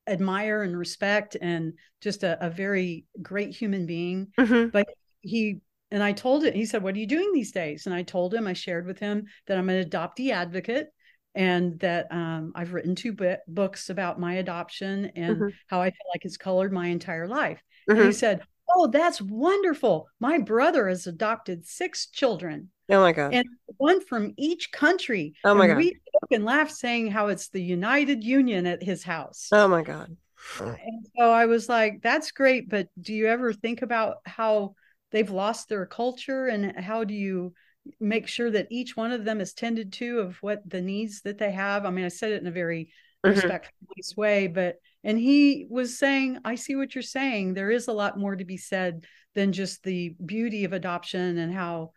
admire 0.07 0.63
and 0.63 0.77
respect, 0.77 1.37
and 1.41 1.73
just 2.01 2.23
a, 2.23 2.45
a 2.45 2.49
very 2.49 3.05
great 3.21 3.51
human 3.55 3.85
being. 3.85 4.29
Mhm. 4.37 4.71
But 4.71 4.87
he 5.21 5.59
and 5.91 6.03
I 6.03 6.13
told 6.13 6.45
it. 6.45 6.55
He 6.55 6.65
said, 6.65 6.83
"What 6.83 6.95
are 6.95 6.99
you 6.99 7.07
doing 7.07 7.31
these 7.33 7.51
days?" 7.53 7.85
And 7.85 7.95
I 7.95 8.03
told 8.03 8.33
him. 8.33 8.47
I 8.47 8.53
shared 8.53 8.87
with 8.87 8.99
him 8.99 9.25
that 9.47 9.57
I'm 9.57 9.69
an 9.69 9.89
adoptee 9.89 10.31
advocate, 10.31 10.89
and 11.35 11.79
that 11.79 12.07
um, 12.11 12.51
I've 12.55 12.73
written 12.73 12.95
two 12.95 13.13
bo- 13.13 13.37
books 13.47 13.89
about 13.89 14.19
my 14.19 14.35
adoption 14.35 15.05
and 15.15 15.37
Mhm. 15.37 15.53
how 15.67 15.81
I 15.81 15.89
feel 15.89 16.07
like 16.13 16.25
it's 16.25 16.37
colored 16.37 16.71
my 16.71 16.87
entire 16.87 17.27
life. 17.27 17.61
And 17.87 17.99
he 17.99 18.11
said, 18.11 18.41
"Oh, 18.69 18.87
that's 18.87 19.21
wonderful. 19.21 20.07
My 20.19 20.37
brother 20.37 20.87
has 20.87 21.07
adopted 21.07 21.65
six 21.65 22.07
children." 22.07 22.69
Oh 22.89 22.99
my 22.99 23.13
god. 23.13 23.33
and 23.33 23.45
one 23.77 24.01
from 24.01 24.33
each 24.37 24.71
country. 24.71 25.33
Oh 25.45 25.53
my 25.55 25.65
and 25.65 25.71
God. 25.73 25.77
we 25.77 25.91
joke 25.93 26.31
and 26.31 26.43
laugh 26.45 26.69
saying 26.69 27.11
how 27.11 27.27
it's 27.27 27.49
the 27.49 27.61
United 27.61 28.23
Union 28.23 28.65
at 28.67 28.83
his 28.83 29.03
house. 29.03 29.47
Oh 29.51 29.67
my 29.67 29.81
god. 29.83 30.15
And 30.59 31.07
so 31.17 31.31
I 31.31 31.45
was 31.45 31.69
like, 31.69 32.01
that's 32.01 32.31
great, 32.31 32.69
but 32.69 32.89
do 32.99 33.13
you 33.13 33.27
ever 33.27 33.53
think 33.53 33.81
about 33.81 34.17
how 34.25 34.75
they've 35.11 35.29
lost 35.29 35.69
their 35.69 35.85
culture 35.85 36.47
and 36.47 36.77
how 36.79 37.05
do 37.05 37.13
you 37.13 37.53
make 37.99 38.27
sure 38.27 38.49
that 38.51 38.67
each 38.71 38.95
one 38.95 39.11
of 39.11 39.25
them 39.25 39.41
is 39.41 39.53
tended 39.53 39.93
to 39.93 40.19
of 40.19 40.37
what 40.41 40.67
the 40.69 40.81
needs 40.81 41.21
that 41.21 41.37
they 41.37 41.51
have? 41.51 41.85
I 41.85 41.89
mean, 41.89 42.05
I 42.05 42.09
said 42.09 42.31
it 42.31 42.41
in 42.41 42.47
a 42.47 42.51
very 42.51 42.89
Mhm. 43.23 43.51
respectful 43.51 43.73
nice 43.97 44.15
way, 44.15 44.47
but 44.47 44.77
and 45.03 45.17
he 45.19 45.67
was 45.69 45.97
saying, 45.97 46.39
I 46.45 46.55
see 46.55 46.75
what 46.75 46.95
you're 46.95 47.01
saying. 47.01 47.53
There 47.53 47.71
is 47.71 47.87
a 47.87 47.93
lot 47.93 48.17
more 48.17 48.35
to 48.35 48.45
be 48.45 48.57
said 48.57 49.05
than 49.35 49.51
just 49.51 49.83
the 49.83 50.15
beauty 50.25 50.63
of 50.65 50.73
adoption 50.73 51.37
and 51.37 51.53
how 51.53 51.91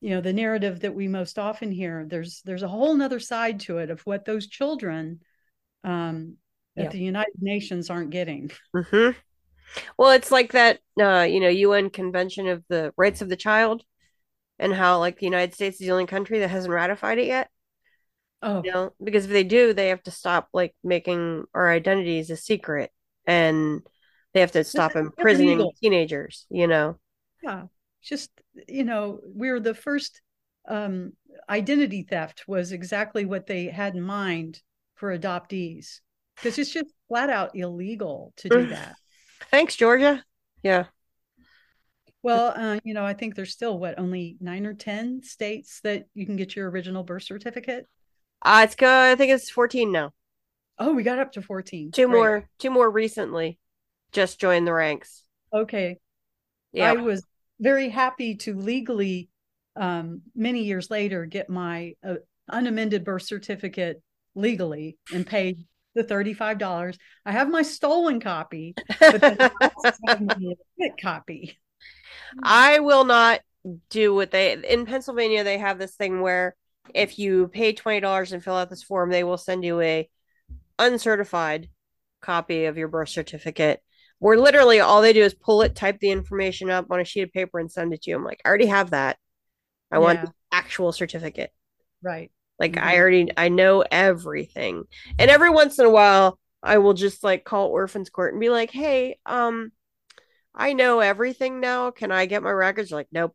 you 0.00 0.10
know 0.10 0.20
the 0.20 0.32
narrative 0.32 0.80
that 0.80 0.94
we 0.94 1.08
most 1.08 1.38
often 1.38 1.70
hear 1.70 2.04
there's 2.08 2.42
there's 2.44 2.62
a 2.62 2.68
whole 2.68 2.94
nother 2.94 3.20
side 3.20 3.60
to 3.60 3.78
it 3.78 3.90
of 3.90 4.00
what 4.02 4.24
those 4.24 4.48
children 4.48 5.20
um 5.84 6.36
that 6.76 6.84
Yeah. 6.84 6.90
the 6.90 6.98
united 6.98 7.34
nations 7.40 7.90
aren't 7.90 8.10
getting 8.10 8.50
hmm 8.74 9.10
Well, 9.98 10.12
it's 10.12 10.30
like 10.30 10.52
that, 10.52 10.80
uh, 11.00 11.22
you 11.30 11.40
know, 11.40 11.48
UN 11.48 11.90
Convention 11.90 12.48
of 12.48 12.64
the 12.68 12.92
Rights 12.96 13.22
of 13.22 13.28
the 13.28 13.36
Child, 13.36 13.84
and 14.62 14.74
how 14.74 14.98
like 15.00 15.18
the 15.18 15.26
United 15.26 15.54
States 15.54 15.80
is 15.80 15.86
the 15.86 15.92
only 15.92 16.06
country 16.06 16.40
that 16.40 16.48
hasn't 16.48 16.72
ratified 16.74 17.18
it 17.18 17.26
yet. 17.26 17.50
oh 18.42 18.64
You 18.64 18.72
know, 18.72 18.92
because 19.02 19.24
if 19.24 19.30
they 19.32 19.44
do, 19.44 19.72
they 19.72 19.88
have 19.88 20.02
to 20.04 20.10
stop 20.12 20.48
like 20.52 20.74
making 20.84 21.44
our 21.52 21.68
identities 21.70 22.30
a 22.30 22.36
secret, 22.36 22.92
and 23.26 23.82
they 24.34 24.40
have 24.40 24.52
to 24.52 24.62
stop 24.64 24.92
that's 24.92 24.96
imprisoning 24.96 25.68
teenagers. 25.82 26.46
You 26.48 26.68
know, 26.68 26.98
yeah 27.42 27.64
just 28.02 28.30
you 28.68 28.84
know 28.84 29.20
we're 29.24 29.60
the 29.60 29.74
first 29.74 30.20
um 30.68 31.12
identity 31.48 32.02
theft 32.08 32.44
was 32.46 32.72
exactly 32.72 33.24
what 33.24 33.46
they 33.46 33.66
had 33.66 33.94
in 33.94 34.02
mind 34.02 34.60
for 34.94 35.16
adoptees 35.16 36.00
because 36.40 36.58
it's 36.58 36.72
just 36.72 36.92
flat 37.08 37.30
out 37.30 37.50
illegal 37.54 38.32
to 38.36 38.50
do 38.50 38.66
Mm. 38.66 38.68
that 38.68 38.96
thanks, 39.50 39.76
Georgia. 39.76 40.24
Yeah, 40.62 40.86
well 42.22 42.52
uh, 42.56 42.78
you 42.84 42.94
know 42.94 43.04
i 43.04 43.14
think 43.14 43.34
there's 43.34 43.52
still 43.52 43.78
what 43.78 43.98
only 43.98 44.36
nine 44.40 44.66
or 44.66 44.74
ten 44.74 45.22
states 45.22 45.80
that 45.82 46.06
you 46.14 46.26
can 46.26 46.36
get 46.36 46.54
your 46.56 46.70
original 46.70 47.02
birth 47.02 47.22
certificate 47.24 47.86
uh, 48.44 48.62
it's 48.64 48.74
good. 48.74 48.88
I 48.88 49.14
think 49.14 49.30
it's 49.30 49.50
fourteen 49.50 49.92
now. 49.92 50.12
oh 50.78 50.92
we 50.92 51.02
got 51.02 51.18
up 51.18 51.32
to 51.32 51.42
14 51.42 51.92
Two 51.92 52.06
Great. 52.08 52.16
more, 52.16 52.48
two 52.58 52.70
more 52.70 52.90
recently, 52.90 53.58
just 54.12 54.40
joined 54.40 54.66
the 54.66 54.72
ranks. 54.72 55.22
okay 55.52 55.98
Yeah, 56.72 56.90
I 56.90 56.94
was 56.94 57.24
very 57.60 57.88
happy 57.88 58.34
to 58.36 58.54
legally, 58.56 59.28
um, 59.76 60.22
many 60.34 60.64
years 60.64 60.90
later, 60.90 61.26
get 61.26 61.48
my 61.48 61.94
uh, 62.04 62.16
unamended 62.50 63.04
birth 63.04 63.22
certificate 63.22 64.02
legally 64.34 64.96
and 65.14 65.26
paid 65.26 65.64
the 65.94 66.02
thirty-five 66.02 66.58
dollars. 66.58 66.98
I 67.24 67.32
have 67.32 67.48
my 67.50 67.62
stolen 67.62 68.18
copy, 68.20 68.74
but 68.98 69.20
then 69.20 69.36
I 69.40 69.70
also 69.76 69.92
have 70.08 70.20
my 70.20 70.34
legit 70.40 71.00
copy. 71.00 71.58
I 72.42 72.80
will 72.80 73.04
not 73.04 73.40
do 73.90 74.14
what 74.14 74.30
they 74.30 74.52
in 74.68 74.86
Pennsylvania. 74.86 75.44
They 75.44 75.58
have 75.58 75.78
this 75.78 75.94
thing 75.94 76.20
where 76.20 76.56
if 76.94 77.18
you 77.18 77.48
pay 77.48 77.72
twenty 77.72 78.00
dollars 78.00 78.32
and 78.32 78.42
fill 78.42 78.54
out 78.56 78.70
this 78.70 78.82
form, 78.82 79.10
they 79.10 79.24
will 79.24 79.38
send 79.38 79.64
you 79.64 79.80
a 79.80 80.08
uncertified 80.78 81.68
copy 82.20 82.66
of 82.66 82.78
your 82.78 82.88
birth 82.88 83.10
certificate. 83.10 83.82
Where 84.18 84.38
literally 84.38 84.80
all 84.80 85.02
they 85.02 85.12
do 85.12 85.22
is 85.22 85.34
pull 85.34 85.62
it, 85.62 85.74
type 85.76 85.98
the 86.00 86.10
information 86.10 86.70
up 86.70 86.86
on 86.90 87.00
a 87.00 87.04
sheet 87.04 87.22
of 87.22 87.32
paper, 87.32 87.58
and 87.58 87.70
send 87.70 87.92
it 87.94 88.02
to 88.02 88.10
you. 88.10 88.16
I'm 88.16 88.24
like, 88.24 88.40
I 88.44 88.48
already 88.48 88.66
have 88.66 88.90
that. 88.90 89.18
I 89.92 89.98
want 89.98 90.20
Yeah. 90.20 90.26
the 90.26 90.32
actual 90.52 90.92
certificate. 90.92 91.52
Right. 92.02 92.30
Like 92.58 92.76
Mhm. 92.76 92.82
I 92.82 92.98
already 92.98 93.30
I 93.36 93.48
know 93.48 93.84
everything. 93.90 94.84
And 95.18 95.30
every 95.30 95.50
once 95.50 95.78
in 95.78 95.86
a 95.86 95.90
while 95.90 96.38
I 96.62 96.78
will 96.78 96.94
just 96.94 97.24
like 97.24 97.44
call 97.44 97.68
orphans 97.68 98.10
court 98.10 98.32
and 98.34 98.40
be 98.40 98.50
like, 98.50 98.70
"Hey, 98.70 99.18
um 99.26 99.72
I 100.54 100.72
know 100.74 101.00
everything 101.00 101.60
now. 101.60 101.90
Can 101.90 102.12
I 102.12 102.26
get 102.26 102.42
my 102.42 102.50
records?" 102.52 102.90
Like, 102.92 103.08
"Nope." 103.12 103.34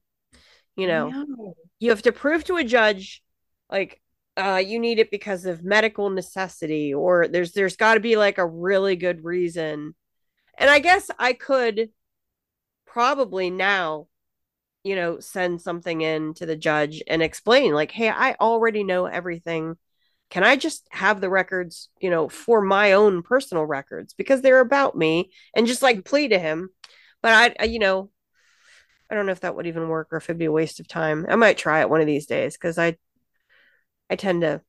You 0.76 0.88
know, 0.88 1.18
No. 1.28 1.56
you 1.80 1.90
have 1.92 2.04
to 2.04 2.12
prove 2.12 2.44
to 2.46 2.58
a 2.58 2.64
judge 2.64 3.24
like 3.72 4.02
uh 4.38 4.62
you 4.66 4.80
need 4.80 5.00
it 5.00 5.12
because 5.12 5.46
of 5.46 5.64
medical 5.64 6.10
necessity 6.10 6.94
or 6.94 7.28
there's 7.28 7.54
there's 7.54 7.78
got 7.78 7.96
to 7.96 8.00
be 8.00 8.18
like 8.18 8.38
a 8.38 8.46
really 8.46 8.96
good 8.96 9.24
reason. 9.26 9.96
And 10.60 10.70
I 10.70 10.80
guess 10.80 11.10
I 11.20 11.34
could 11.34 11.92
probably 12.86 13.50
now 13.50 14.08
you 14.84 14.96
know, 14.96 15.20
send 15.20 15.62
something 15.62 16.02
in 16.02 16.34
to 16.36 16.46
the 16.46 16.56
judge 16.56 17.04
and 17.08 17.22
explain, 17.22 17.74
like, 17.74 17.92
hey, 17.92 18.10
I 18.10 18.36
already 18.36 18.84
know 18.84 19.06
everything. 19.06 19.78
Can 20.30 20.44
I 20.44 20.56
just 20.56 20.88
have 20.92 21.22
the 21.22 21.30
records, 21.30 21.90
you 22.02 22.10
know, 22.10 22.30
for 22.30 22.62
my 22.62 22.94
own 22.94 23.24
personal 23.24 23.66
records 23.66 24.14
because 24.14 24.42
they're 24.42 24.62
about 24.62 24.98
me 24.98 25.32
and 25.56 25.68
just 25.68 25.82
like 25.82 26.06
plead 26.06 26.30
to 26.30 26.40
him? 26.40 26.70
But 27.22 27.34
I, 27.34 27.56
I 27.64 27.66
you 27.66 27.80
know, 27.80 28.10
I 29.10 29.16
don't 29.16 29.26
know 29.26 29.32
if 29.32 29.42
that 29.42 29.56
would 29.56 29.68
even 29.68 29.90
work 29.90 30.10
or 30.12 30.18
if 30.18 30.26
it'd 30.26 30.38
be 30.38 30.46
a 30.46 30.52
waste 30.52 30.80
of 30.80 30.88
time. 30.88 31.26
I 31.30 31.36
might 31.36 31.58
try 31.58 31.82
it 31.82 31.90
one 31.90 32.02
of 32.02 32.08
these 32.08 32.26
days 32.26 32.56
because 32.56 32.78
I, 32.78 32.98
I 34.10 34.16
tend 34.16 34.42
to, 34.42 34.62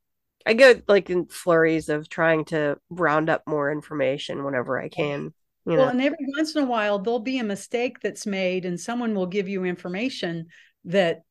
I 0.47 0.55
go 0.55 0.81
like 0.89 1.11
in 1.11 1.27
flurries 1.27 1.89
of 1.89 2.09
trying 2.09 2.45
to 2.47 2.79
round 2.91 3.29
up 3.31 3.45
more 3.47 3.71
information 3.71 4.45
whenever 4.45 4.81
I 4.81 4.89
can. 4.89 5.35
You 5.67 5.77
know, 5.77 5.83
Well, 5.83 5.89
and 5.91 6.01
every 6.01 6.27
once 6.37 6.55
in 6.57 6.63
a 6.65 6.67
while, 6.67 6.99
there'll 6.99 7.21
be 7.21 7.39
a 7.39 7.45
mistake 7.45 8.01
that's 8.01 8.27
made, 8.27 8.65
and 8.65 8.81
someone 8.81 9.15
will 9.15 9.27
give 9.27 9.49
you 9.49 9.65
information 9.65 10.49
that 10.85 11.23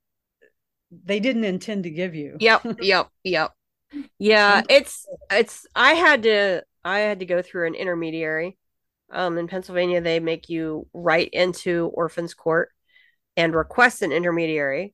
they 0.92 1.20
didn't 1.20 1.44
intend 1.44 1.84
to 1.84 1.90
give 1.90 2.16
you. 2.16 2.40
yep 2.40 2.64
yep 2.80 3.10
yep 3.24 3.52
yeah 4.20 4.62
it's 4.70 5.08
it's 5.32 5.66
i 5.76 5.94
had 5.94 6.24
to 6.24 6.62
i 6.84 7.00
had 7.00 7.20
to 7.20 7.26
go 7.26 7.42
through 7.42 7.68
an 7.68 7.76
intermediary 7.76 8.58
um 9.12 9.38
in 9.38 9.48
pennsylvania 9.48 10.02
they 10.02 10.20
make 10.20 10.50
you 10.50 10.88
write 10.94 11.30
into 11.32 11.88
orphans 11.94 12.34
court 12.34 12.70
and 13.38 13.56
request 13.56 14.02
an 14.02 14.12
intermediary. 14.12 14.94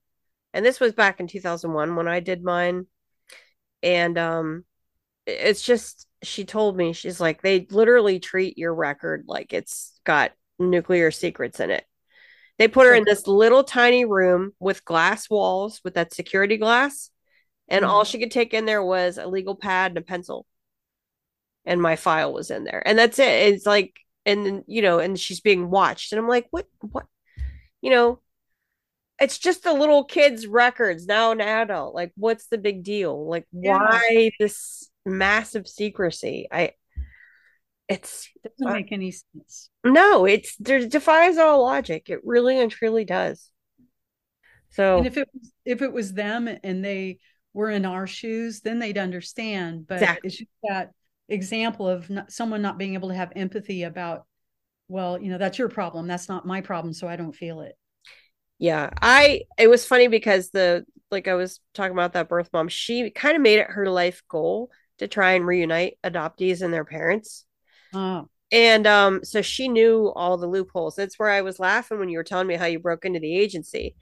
And 0.54 0.66
this 0.66 0.80
was 0.80 0.94
back 0.94 1.20
in 1.20 1.28
2001 1.28 1.96
when 1.96 2.08
i 2.08 2.20
did 2.20 2.44
mine. 2.44 2.86
And 3.82 4.18
um 4.18 4.66
it's 5.26 5.62
just 5.62 6.08
she 6.24 6.46
told 6.46 6.78
me 6.78 6.94
she's 6.94 7.20
like 7.22 7.42
they 7.42 7.68
literally 7.72 8.20
treat 8.20 8.58
your 8.58 8.74
record 8.74 9.26
like 9.28 9.54
it's 9.54 10.00
got 10.06 10.34
nuclear 10.60 11.12
secrets 11.12 11.60
in 11.60 11.72
it. 11.72 11.86
They 12.60 12.68
put 12.68 12.86
her 12.88 12.94
in 12.96 13.06
this 13.06 13.28
little 13.28 13.64
tiny 13.64 14.06
room 14.06 14.54
with 14.60 14.86
glass 14.86 15.30
walls 15.30 15.82
with 15.84 15.96
that 15.96 16.14
security 16.14 16.58
glass. 16.58 17.10
And 17.70 17.84
Mhm. 17.86 17.90
all 17.90 18.04
she 18.04 18.20
could 18.20 18.32
take 18.32 18.54
in 18.54 18.66
there 18.66 18.84
was 18.84 19.18
a 19.18 19.28
legal 19.28 19.56
pad 19.56 19.92
and 19.92 19.98
a 19.98 20.02
pencil 20.02 20.46
and 21.66 21.82
my 21.82 21.96
file 21.96 22.34
was 22.34 22.52
in 22.52 22.64
there. 22.66 22.84
And 22.86 22.98
that's 22.98 23.20
it. 23.20 23.54
It's 23.54 23.66
like 23.66 23.96
and 24.26 24.64
you 24.68 24.82
know 24.82 25.00
and 25.00 25.20
she's 25.20 25.42
being 25.42 25.70
watched. 25.70 26.12
And 26.14 26.20
i'm 26.20 26.28
like 26.28 26.48
what 26.52 26.68
what? 26.82 27.06
You 27.82 27.92
know 27.92 28.20
it's 29.20 29.38
just 29.38 29.64
the 29.64 29.74
little 29.74 30.04
kids 30.04 30.48
records. 30.48 31.06
Now 31.06 31.32
an 31.32 31.42
adult. 31.42 31.96
Like 31.96 32.12
what's 32.16 32.48
the 32.48 32.58
big 32.58 32.84
deal? 32.84 33.28
Like 33.28 33.46
Yeah. 33.52 33.80
why 33.80 34.32
this 34.40 34.90
massive 35.06 35.68
secrecy? 35.68 36.48
I 36.52 36.72
it's 37.90 38.30
doesn't 38.44 38.68
Uh, 38.68 38.74
make 38.74 38.92
any 38.92 39.12
sense. 39.12 39.70
no 39.86 40.26
it's 40.26 40.56
there 40.58 40.88
defies 40.88 41.38
all 41.38 41.62
logic. 41.62 42.10
It 42.10 42.22
really 42.24 42.60
and 42.60 42.72
truly 42.72 43.06
does. 43.06 43.50
So 44.70 44.98
And 44.98 45.08
if 45.08 45.18
it 45.18 45.30
was 45.34 45.52
if 45.66 45.82
it 45.82 45.92
was 45.94 46.14
them 46.14 46.48
and 46.64 46.84
they 46.84 47.20
were 47.54 47.70
in 47.70 47.86
our 47.86 48.08
shoes, 48.08 48.62
then 48.62 48.80
they'd 48.80 48.98
understand. 48.98 49.86
But 49.88 50.02
Exactly. 50.02 50.28
it's 50.28 50.38
just 50.38 50.50
that 50.64 50.92
example 51.34 51.88
of 51.90 52.10
not, 52.10 52.32
someone 52.32 52.62
not 52.62 52.78
being 52.78 52.94
able 52.96 53.10
to 53.10 53.16
have 53.16 53.34
empathy 53.36 53.84
about, 53.84 54.26
well, 54.90 55.22
you 55.22 55.32
know, 55.32 55.38
that's 55.40 55.60
your 55.60 55.70
problem. 55.70 56.08
That's 56.08 56.30
not 56.30 56.46
my 56.48 56.62
problem, 56.62 56.94
so 56.94 57.08
I 57.08 57.18
don't 57.18 57.36
feel 57.36 57.62
it. 57.62 57.78
Yeah, 58.60 58.92
I 59.02 59.42
it 59.58 59.68
was 59.68 59.86
funny 59.86 60.08
because 60.08 60.50
the 60.52 60.86
like 61.12 61.28
I 61.28 61.34
was 61.36 61.60
talking 61.74 61.92
about 61.94 62.14
that 62.14 62.30
birth 62.30 62.50
mom, 62.54 62.70
she 62.70 63.10
kind 63.10 63.36
of 63.36 63.42
made 63.42 63.60
it 63.60 63.72
her 63.72 63.90
life 63.90 64.24
goal 64.30 64.72
to 65.00 65.08
try 65.08 65.34
and 65.34 65.46
reunite 65.46 65.98
adoptees 66.04 66.62
and 66.62 66.74
their 66.74 66.86
parents. 66.86 67.46
Oh, 67.94 68.30
And 68.52 68.86
um 68.86 69.24
so 69.24 69.42
she 69.42 69.68
knew 69.68 70.12
all 70.16 70.38
the 70.38 70.48
loopholes. 70.48 70.96
That's 70.96 71.18
where 71.18 71.30
I 71.30 71.42
was 71.42 71.60
laughing 71.60 72.00
when 72.00 72.10
you 72.10 72.18
were 72.18 72.24
telling 72.24 72.48
me 72.48 72.56
how 72.56 72.66
you 72.66 72.80
broke 72.80 73.06
into 73.06 73.20
the 73.20 73.36
agency. 73.38 73.96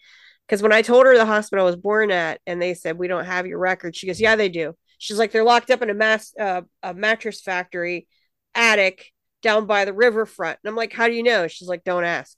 Because 0.48 0.62
when 0.62 0.74
I 0.74 0.82
told 0.82 1.06
her 1.06 1.18
the 1.18 1.26
hospital 1.26 1.66
I 1.66 1.70
was 1.70 1.78
born 1.78 2.12
at 2.12 2.42
and 2.46 2.62
they 2.62 2.74
said 2.74 2.98
we 2.98 3.08
don't 3.08 3.26
have 3.26 3.48
your 3.48 3.60
record, 3.60 3.96
she 3.96 4.08
goes, 4.08 4.20
"Yeah, 4.22 4.36
they 4.36 4.50
do." 4.50 4.76
She's 5.02 5.18
like 5.18 5.32
they're 5.32 5.44
locked 5.44 5.72
up 5.72 5.82
in 5.82 5.90
a 5.90 5.96
mass 5.96 6.32
uh, 6.40 6.62
a 6.84 6.94
mattress 6.94 7.42
factory 7.42 8.08
attic 8.54 9.12
down 9.42 9.66
by 9.66 9.84
the 9.84 9.94
riverfront. 9.94 10.60
And 10.64 10.70
I'm 10.70 10.76
like, 10.76 10.94
"How 10.94 11.08
do 11.08 11.14
you 11.16 11.24
know?" 11.24 11.48
She's 11.48 11.68
like, 11.68 11.84
"Don't 11.84 12.04
ask." 12.04 12.38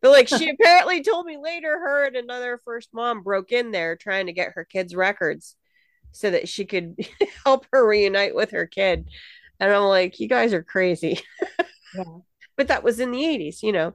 But 0.00 0.12
like 0.12 0.28
she 0.28 0.48
apparently 0.60 1.02
told 1.02 1.26
me 1.26 1.38
later 1.42 1.76
her 1.76 2.04
and 2.04 2.14
another 2.14 2.60
first 2.64 2.90
mom 2.94 3.24
broke 3.24 3.50
in 3.50 3.72
there 3.72 3.96
trying 3.96 4.26
to 4.26 4.32
get 4.32 4.52
her 4.54 4.64
kids 4.64 4.94
records 4.94 5.56
so 6.12 6.30
that 6.30 6.48
she 6.48 6.66
could 6.66 6.94
help 7.44 7.66
her 7.72 7.84
reunite 7.84 8.36
with 8.36 8.52
her 8.52 8.66
kid. 8.66 9.08
And 9.58 9.72
I'm 9.72 9.82
like, 9.82 10.20
you 10.20 10.28
guys 10.28 10.54
are 10.54 10.62
crazy. 10.62 11.20
yeah. 11.96 12.04
But 12.56 12.68
that 12.68 12.84
was 12.84 13.00
in 13.00 13.10
the 13.10 13.22
80s, 13.22 13.64
you 13.64 13.72
know. 13.72 13.94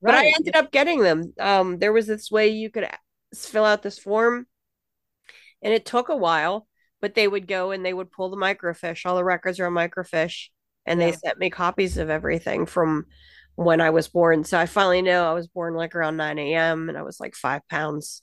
But 0.00 0.14
I 0.14 0.32
ended 0.34 0.56
up 0.56 0.72
getting 0.72 1.02
them. 1.02 1.34
Um 1.38 1.78
there 1.78 1.92
was 1.92 2.06
this 2.06 2.30
way 2.30 2.48
you 2.48 2.70
could 2.70 2.88
fill 3.34 3.66
out 3.66 3.82
this 3.82 3.98
form 3.98 4.46
and 5.60 5.74
it 5.74 5.84
took 5.84 6.08
a 6.08 6.16
while, 6.16 6.67
but 7.00 7.14
they 7.14 7.28
would 7.28 7.46
go 7.46 7.70
and 7.70 7.84
they 7.84 7.94
would 7.94 8.10
pull 8.10 8.30
the 8.30 8.36
microfiche. 8.36 9.06
All 9.06 9.16
the 9.16 9.24
records 9.24 9.60
are 9.60 9.66
on 9.66 9.72
microfiche 9.72 10.48
and 10.86 11.00
they 11.00 11.10
Yeah. 11.10 11.16
sent 11.16 11.38
me 11.38 11.50
copies 11.50 11.96
of 11.98 12.10
everything 12.10 12.66
from 12.66 13.06
when 13.56 13.80
I 13.80 13.90
was 13.90 14.08
born. 14.08 14.44
So 14.44 14.58
I 14.58 14.66
finally 14.66 15.02
know 15.02 15.28
I 15.28 15.32
was 15.34 15.48
born 15.48 15.74
like 15.74 15.94
around 15.94 16.16
9 16.16 16.38
a.m. 16.38 16.88
and 16.88 16.96
I 16.98 17.02
was 17.02 17.20
like 17.20 17.34
five 17.34 17.62
pounds 17.68 18.22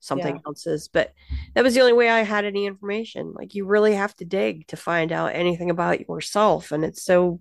something 0.00 0.34
Yeah. 0.36 0.40
ounces. 0.46 0.88
But 0.88 1.12
that 1.54 1.64
was 1.64 1.74
the 1.74 1.80
only 1.80 1.92
way 1.92 2.08
I 2.08 2.20
had 2.22 2.44
any 2.44 2.66
information. 2.66 3.32
Like 3.34 3.54
you 3.54 3.66
really 3.66 3.94
have 3.94 4.14
to 4.16 4.24
dig 4.24 4.66
to 4.68 4.76
find 4.76 5.10
out 5.12 5.34
anything 5.34 5.70
about 5.70 6.08
yourself. 6.08 6.70
And 6.72 6.84
it's 6.84 7.02
so 7.04 7.40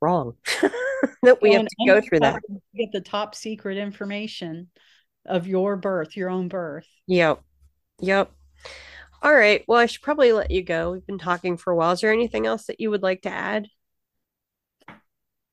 wrong 0.00 0.34
that 1.22 1.40
we 1.42 1.50
Well, 1.50 1.62
have 1.62 1.66
to 1.66 1.76
go 1.86 2.00
through 2.00 2.20
that. 2.20 2.40
Get 2.74 2.92
the 2.92 3.00
top 3.00 3.34
secret 3.34 3.78
information. 3.78 4.70
of 5.26 5.46
your 5.46 5.76
birth, 5.76 6.16
your 6.18 6.28
own 6.28 6.48
birth. 6.48 6.86
Yep. 7.06 7.42
Yep. 8.00 8.30
All 9.24 9.34
right. 9.34 9.64
Well, 9.66 9.78
I 9.78 9.86
should 9.86 10.02
probably 10.02 10.32
let 10.32 10.50
you 10.50 10.62
go. 10.62 10.92
We've 10.92 11.06
been 11.06 11.18
talking 11.18 11.56
for 11.56 11.72
a 11.72 11.76
while. 11.76 11.92
Is 11.92 12.02
there 12.02 12.12
anything 12.12 12.46
else 12.46 12.66
that 12.66 12.78
you 12.78 12.90
would 12.90 13.02
like 13.02 13.22
to 13.22 13.30
add? 13.30 13.68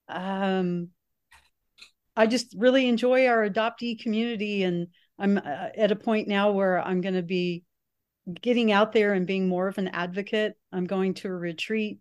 Um, 0.09 0.89
I 2.17 2.27
just 2.27 2.53
really 2.57 2.89
enjoy 2.89 3.27
our 3.27 3.49
adoptee 3.49 3.97
community, 3.97 4.63
and 4.63 4.87
I'm 5.17 5.37
uh, 5.37 5.69
at 5.77 5.93
a 5.93 5.95
point 5.95 6.27
now 6.27 6.51
where 6.51 6.81
I'm 6.81 6.99
going 6.99 7.15
to 7.15 7.21
be 7.21 7.63
getting 8.41 8.73
out 8.73 8.91
there 8.91 9.13
and 9.13 9.25
being 9.25 9.47
more 9.47 9.69
of 9.69 9.77
an 9.77 9.87
advocate. 9.87 10.57
I'm 10.73 10.85
going 10.85 11.13
to 11.15 11.29
a 11.29 11.31
retreat 11.31 11.99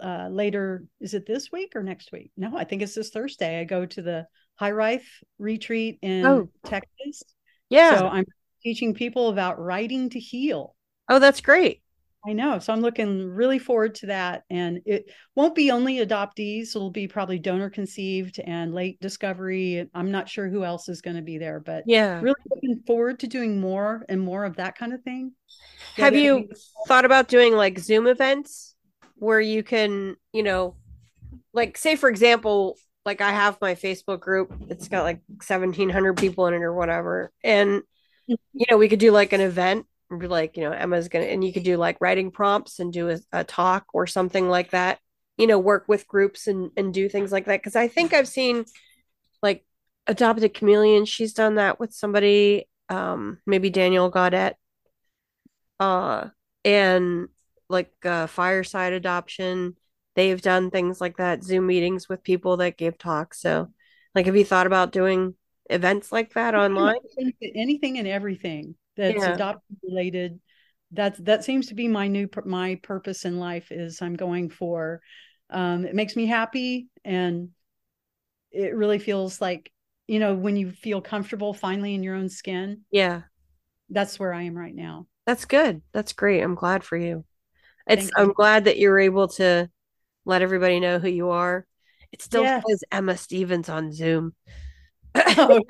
uh, 0.00 0.28
later. 0.30 0.84
Is 1.00 1.12
it 1.12 1.26
this 1.26 1.50
week 1.50 1.72
or 1.74 1.82
next 1.82 2.12
week? 2.12 2.30
No, 2.36 2.56
I 2.56 2.62
think 2.62 2.82
it's 2.82 2.94
this 2.94 3.10
Thursday. 3.10 3.58
I 3.58 3.64
go 3.64 3.84
to 3.84 4.00
the 4.00 4.28
High 4.54 4.70
Rife 4.70 5.24
retreat 5.40 5.98
in 6.02 6.24
Oh. 6.24 6.48
Texas. 6.64 7.24
Yeah. 7.68 7.98
So 7.98 8.06
I'm 8.06 8.26
teaching 8.62 8.94
people 8.94 9.28
about 9.28 9.60
writing 9.60 10.10
to 10.10 10.18
heal. 10.20 10.74
oh, 11.08 11.18
that's 11.18 11.40
great. 11.40 11.82
I 12.26 12.32
know. 12.32 12.58
So 12.58 12.72
I'm 12.72 12.80
looking 12.80 13.28
really 13.30 13.58
forward 13.60 13.94
to 13.96 14.06
that. 14.06 14.42
And 14.50 14.80
it 14.84 15.10
won't 15.36 15.54
be 15.54 15.70
only 15.70 16.04
adoptees, 16.04 16.74
it'll 16.74 16.90
be 16.90 17.06
probably 17.08 17.38
donor 17.38 17.70
conceived 17.70 18.40
and 18.40 18.74
late 18.74 19.00
discovery. 19.00 19.88
I'm 19.94 20.10
not 20.10 20.28
sure 20.28 20.48
who 20.48 20.64
else 20.64 20.88
is 20.88 21.00
going 21.00 21.16
to 21.16 21.22
be 21.22 21.38
there, 21.38 21.60
but 21.60 21.84
Yeah. 21.86 22.20
really 22.20 22.40
looking 22.50 22.82
forward 22.86 23.20
to 23.20 23.28
doing 23.28 23.60
more 23.60 24.04
and 24.08 24.20
more 24.20 24.44
of 24.44 24.56
that 24.56 24.76
kind 24.76 24.92
of 24.92 25.02
thing. 25.02 25.32
Have 25.96 26.16
you 26.16 26.48
thought 26.86 27.04
about 27.04 27.28
doing 27.28 27.54
like 27.54 27.78
Zoom 27.78 28.06
events 28.06 28.74
where 29.14 29.40
you 29.40 29.62
can, 29.62 30.16
you 30.32 30.42
know, 30.42 30.74
like 31.54 31.78
say 31.78 31.96
for 31.96 32.08
example, 32.08 32.76
like 33.06 33.20
I 33.20 33.30
have 33.30 33.58
my 33.60 33.74
Facebook 33.74 34.20
group, 34.20 34.52
it's 34.68 34.88
got 34.88 35.04
like 35.04 35.20
1700 35.46 36.16
people 36.16 36.46
in 36.46 36.54
it 36.54 36.62
or 36.62 36.74
whatever. 36.74 37.32
And 37.42 37.82
you 38.28 38.66
know, 38.70 38.76
we 38.76 38.88
could 38.88 38.98
do 38.98 39.10
like 39.10 39.32
an 39.32 39.40
event 39.40 39.86
like, 40.10 40.56
you 40.56 40.62
know, 40.62 40.72
Emma's 40.72 41.08
going 41.08 41.24
to 41.24 41.30
and 41.30 41.44
you 41.44 41.52
could 41.52 41.64
do 41.64 41.76
like 41.76 41.98
writing 42.00 42.30
prompts 42.30 42.78
and 42.78 42.92
do 42.92 43.10
a, 43.10 43.18
a 43.32 43.44
talk 43.44 43.86
or 43.92 44.06
something 44.06 44.48
like 44.48 44.70
that. 44.70 44.98
You 45.36 45.46
know, 45.46 45.58
work 45.58 45.84
with 45.86 46.08
groups 46.08 46.46
and 46.46 46.70
and 46.76 46.92
do 46.92 47.08
things 47.08 47.30
like 47.32 47.46
that 47.46 47.62
cuz 47.62 47.76
I 47.76 47.88
think 47.88 48.12
I've 48.12 48.28
seen 48.28 48.64
like 49.42 49.64
adopted 50.06 50.54
chameleon, 50.54 51.04
she's 51.04 51.34
done 51.34 51.56
that 51.56 51.78
with 51.78 51.92
somebody 51.92 52.68
um 52.88 53.38
maybe 53.46 53.70
Daniel 53.70 54.10
Gaudet 54.10 54.56
uh 55.80 56.28
and 56.64 57.28
like 57.68 57.92
uh, 58.04 58.26
fireside 58.26 58.92
adoption 58.92 59.76
they've 60.16 60.40
done 60.42 60.70
things 60.70 61.00
like 61.00 61.18
that 61.18 61.44
zoom 61.44 61.66
meetings 61.66 62.08
with 62.08 62.22
people 62.22 62.56
that 62.56 62.76
give 62.76 62.98
talks 62.98 63.40
so 63.40 63.68
like 64.14 64.26
have 64.26 64.36
you 64.36 64.44
thought 64.44 64.66
about 64.66 64.90
doing 64.90 65.34
events 65.68 66.12
like 66.12 66.32
that 66.34 66.54
online 66.54 66.96
anything, 67.54 67.98
and 67.98 68.08
everything 68.08 68.74
that's 68.96 69.24
Yeah. 69.24 69.34
adopted 69.34 69.76
related. 69.82 70.40
That's 70.90 71.18
that 71.20 71.44
seems 71.44 71.66
to 71.68 71.74
be 71.74 71.88
my 71.88 72.08
new 72.08 72.28
my 72.44 72.76
purpose 72.82 73.24
in 73.24 73.38
life 73.38 73.70
is 73.70 74.00
I'm 74.00 74.14
going 74.14 74.50
for. 74.50 75.00
Um, 75.50 75.84
it 75.84 75.94
makes 75.94 76.16
me 76.16 76.26
happy 76.26 76.88
and 77.04 77.50
it 78.50 78.74
really 78.74 78.98
feels 78.98 79.40
like 79.40 79.70
you 80.06 80.18
know 80.18 80.34
when 80.34 80.56
you 80.56 80.70
feel 80.70 81.00
comfortable 81.00 81.52
finally 81.54 81.94
in 81.94 82.02
your 82.02 82.14
own 82.14 82.28
skin. 82.28 82.82
yeah 82.90 83.22
That's 83.90 84.18
where 84.18 84.32
I 84.34 84.42
am 84.42 84.56
right 84.56 84.74
now. 84.74 85.06
that's 85.26 85.44
good 85.44 85.82
that's 85.92 86.12
great 86.12 86.42
i'm 86.42 86.54
glad 86.54 86.82
for 86.84 86.96
you 86.96 87.24
it's 87.88 88.06
you. 88.06 88.12
i'm 88.16 88.32
glad 88.32 88.64
that 88.64 88.78
you're 88.78 88.98
able 88.98 89.28
to 89.28 89.68
let 90.24 90.42
everybody 90.42 90.80
know 90.80 90.98
who 90.98 91.08
you 91.08 91.30
are 91.30 91.66
it 92.12 92.22
still 92.22 92.44
Yes. 92.44 92.64
says 92.68 92.84
emma 92.92 93.16
stevens 93.16 93.68
on 93.68 93.92
zoom 93.92 94.34
Oh. 95.38 95.60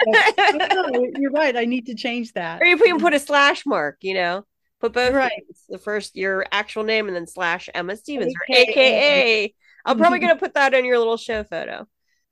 No, 0.55 1.07
you're 1.19 1.31
right. 1.31 1.57
I 1.57 1.65
need 1.65 1.87
to 1.87 1.95
change 1.95 2.33
that. 2.35 2.61
or 2.61 2.67
you 2.67 2.77
can 2.77 2.99
put 3.01 3.15
a 3.15 3.19
slash 3.19 3.65
mark 3.67 3.99
you 4.03 4.15
know 4.15 4.45
put 4.81 4.93
both 4.93 5.13
Right. 5.13 5.33
names, 5.47 5.65
the 5.69 5.79
first 5.79 6.17
your 6.17 6.47
actual 6.53 6.85
name 6.85 7.07
and 7.09 7.17
then 7.17 7.27
slash 7.27 7.69
emma 7.75 7.97
stevens 7.97 8.33
or 8.35 8.55
AKA. 8.55 8.71
aka 8.71 9.55
i'm 9.87 9.99
probably 9.99 10.19
going 10.23 10.33
to 10.33 10.39
put 10.39 10.55
that 10.55 10.75
on 10.75 10.85
your 10.85 10.99
little 10.99 11.17
show 11.17 11.43
photo 11.45 11.87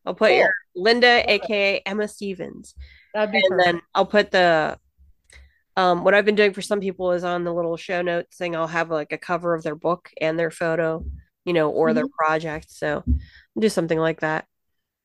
i'll 0.05 0.14
put 0.14 0.32
your 0.32 0.52
linda 0.76 1.24
aka 1.32 1.80
emma 1.84 2.06
stevens 2.06 2.74
That'd 3.14 3.32
be 3.32 3.38
and 3.38 3.48
perfect. 3.48 3.66
then 3.66 3.82
i'll 3.94 4.06
put 4.06 4.30
the 4.30 4.78
um 5.76 6.05
what 6.05 6.14
i've 6.14 6.24
been 6.24 6.34
doing 6.36 6.52
for 6.52 6.62
some 6.62 6.80
people 6.80 7.12
is 7.12 7.24
on 7.24 7.43
the 7.44 7.52
little 7.52 7.76
show 7.76 8.01
notes 8.02 8.36
thing 8.36 8.55
i'll 8.55 8.66
have 8.68 8.90
like 8.90 9.12
a 9.12 9.18
cover 9.18 9.55
of 9.55 9.62
their 9.62 9.74
book 9.76 10.10
and 10.20 10.38
their 10.38 10.51
photo 10.51 11.05
you 11.44 11.52
know 11.52 11.70
or 11.70 11.93
their 11.94 12.06
project 12.18 12.70
so 12.70 13.02
I'll 13.06 13.60
do 13.60 13.68
something 13.68 13.98
like 13.98 14.20
that 14.20 14.47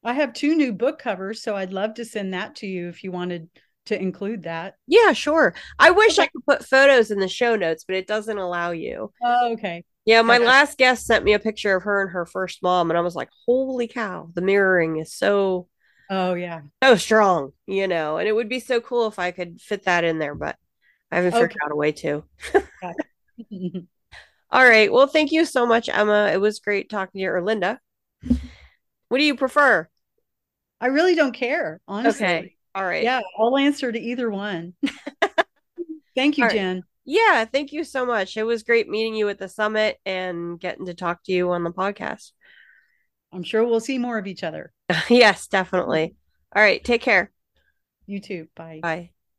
I 0.03 0.13
have 0.13 0.33
two 0.33 0.55
new 0.55 0.73
book 0.73 0.99
covers, 0.99 1.41
so 1.41 1.55
I'd 1.55 1.73
love 1.73 1.95
to 1.95 2.05
send 2.05 2.33
that 2.33 2.55
to 2.57 2.67
you 2.67 2.87
if 2.89 3.03
you 3.03 3.11
wanted 3.11 3.49
to 3.85 3.99
include 3.99 4.43
that. 4.43 4.75
yeah 4.87 5.11
sure 5.11 5.55
i 5.79 5.89
wish 5.89 6.19
i 6.19 6.27
could 6.27 6.45
put 6.45 6.63
photos 6.63 7.09
in 7.11 7.19
the 7.19 7.27
show 7.27 7.55
notes 7.55 7.83
but 7.83 7.95
it 7.95 8.05
doesn't 8.07 8.37
allow 8.37 8.71
you 8.71 9.11
Oh, 9.23 9.53
okay. 9.53 9.83
Yeah, 10.05 10.23
my 10.23 10.37
Okay. 10.37 10.45
last 10.47 10.77
guest 10.79 11.05
sent 11.05 11.23
me 11.25 11.33
a 11.33 11.39
picture 11.39 11.75
of 11.75 11.83
her 11.83 12.01
and 12.01 12.11
her 12.11 12.25
first 12.25 12.63
mom, 12.63 12.89
and 12.91 12.97
I 12.97 13.01
was 13.01 13.15
like, 13.15 13.29
"Holy 13.47 13.87
cow! 13.87 14.31
The 14.33 14.41
mirroring 14.41 14.97
is 14.97 15.13
so 15.13 15.67
Oh, 16.09 16.33
yeah. 16.35 16.61
so 16.83 16.95
strong, 16.95 17.53
you 17.67 17.87
know." 17.87 18.17
And 18.17 18.27
it 18.27 18.33
would 18.33 18.49
be 18.49 18.59
so 18.59 18.81
cool 18.81 19.07
if 19.07 19.19
I 19.19 19.31
could 19.31 19.61
fit 19.61 19.83
that 19.83 20.03
in 20.03 20.19
there, 20.19 20.35
but 20.35 20.57
I 21.11 21.17
haven't 21.17 21.33
figured 21.33 21.53
out 21.65 21.71
a 21.71 21.75
way 21.75 21.91
to. 21.93 22.23
All 24.51 24.63
right. 24.63 24.91
Well, 24.91 25.07
thank 25.07 25.31
you 25.31 25.45
so 25.45 25.65
much, 25.65 25.89
Emma. 25.89 26.29
It 26.33 26.39
was 26.41 26.59
great 26.59 26.89
talking 26.89 27.19
to 27.19 27.23
you, 27.23 27.31
or 27.31 27.41
Linda. 27.41 27.79
What 29.09 29.19
do 29.19 29.23
you 29.23 29.35
prefer? 29.35 29.89
I 30.81 30.87
really 30.87 31.15
don't 31.15 31.31
care, 31.31 31.79
honestly. 31.87 32.25
Okay. 32.25 32.55
All 32.73 32.83
right. 32.83 33.03
Yeah, 33.03 33.21
I'll 33.37 33.57
answer 33.57 33.91
to 33.91 33.99
either 33.99 34.29
one. 34.29 34.73
Thank 36.15 36.37
you, 36.37 36.43
All 36.43 36.49
right. 36.49 36.55
Jen. 36.55 36.83
Yeah. 37.05 37.45
Thank 37.45 37.71
you 37.71 37.83
so 37.83 38.05
much. 38.05 38.35
It 38.35 38.43
was 38.43 38.63
great 38.63 38.89
meeting 38.89 39.15
you 39.15 39.29
at 39.29 39.37
the 39.37 39.47
summit 39.47 39.97
and 40.05 40.59
getting 40.59 40.87
to 40.87 40.93
talk 40.93 41.23
to 41.25 41.31
you 41.31 41.51
on 41.51 41.63
the 41.63 41.71
podcast. 41.71 42.31
I'm 43.31 43.43
sure 43.43 43.63
we'll 43.63 43.79
see 43.79 43.97
more 43.97 44.17
of 44.17 44.27
each 44.27 44.43
other. 44.43 44.73
yes, 45.09 45.47
definitely. 45.47 46.07
Mm-hmm. 46.07 46.59
All 46.59 46.63
right. 46.63 46.83
Take 46.83 47.01
care. 47.01 47.31
You 48.05 48.19
too. 48.19 48.47
Bye. 48.55 48.79
Bye. 48.81 49.11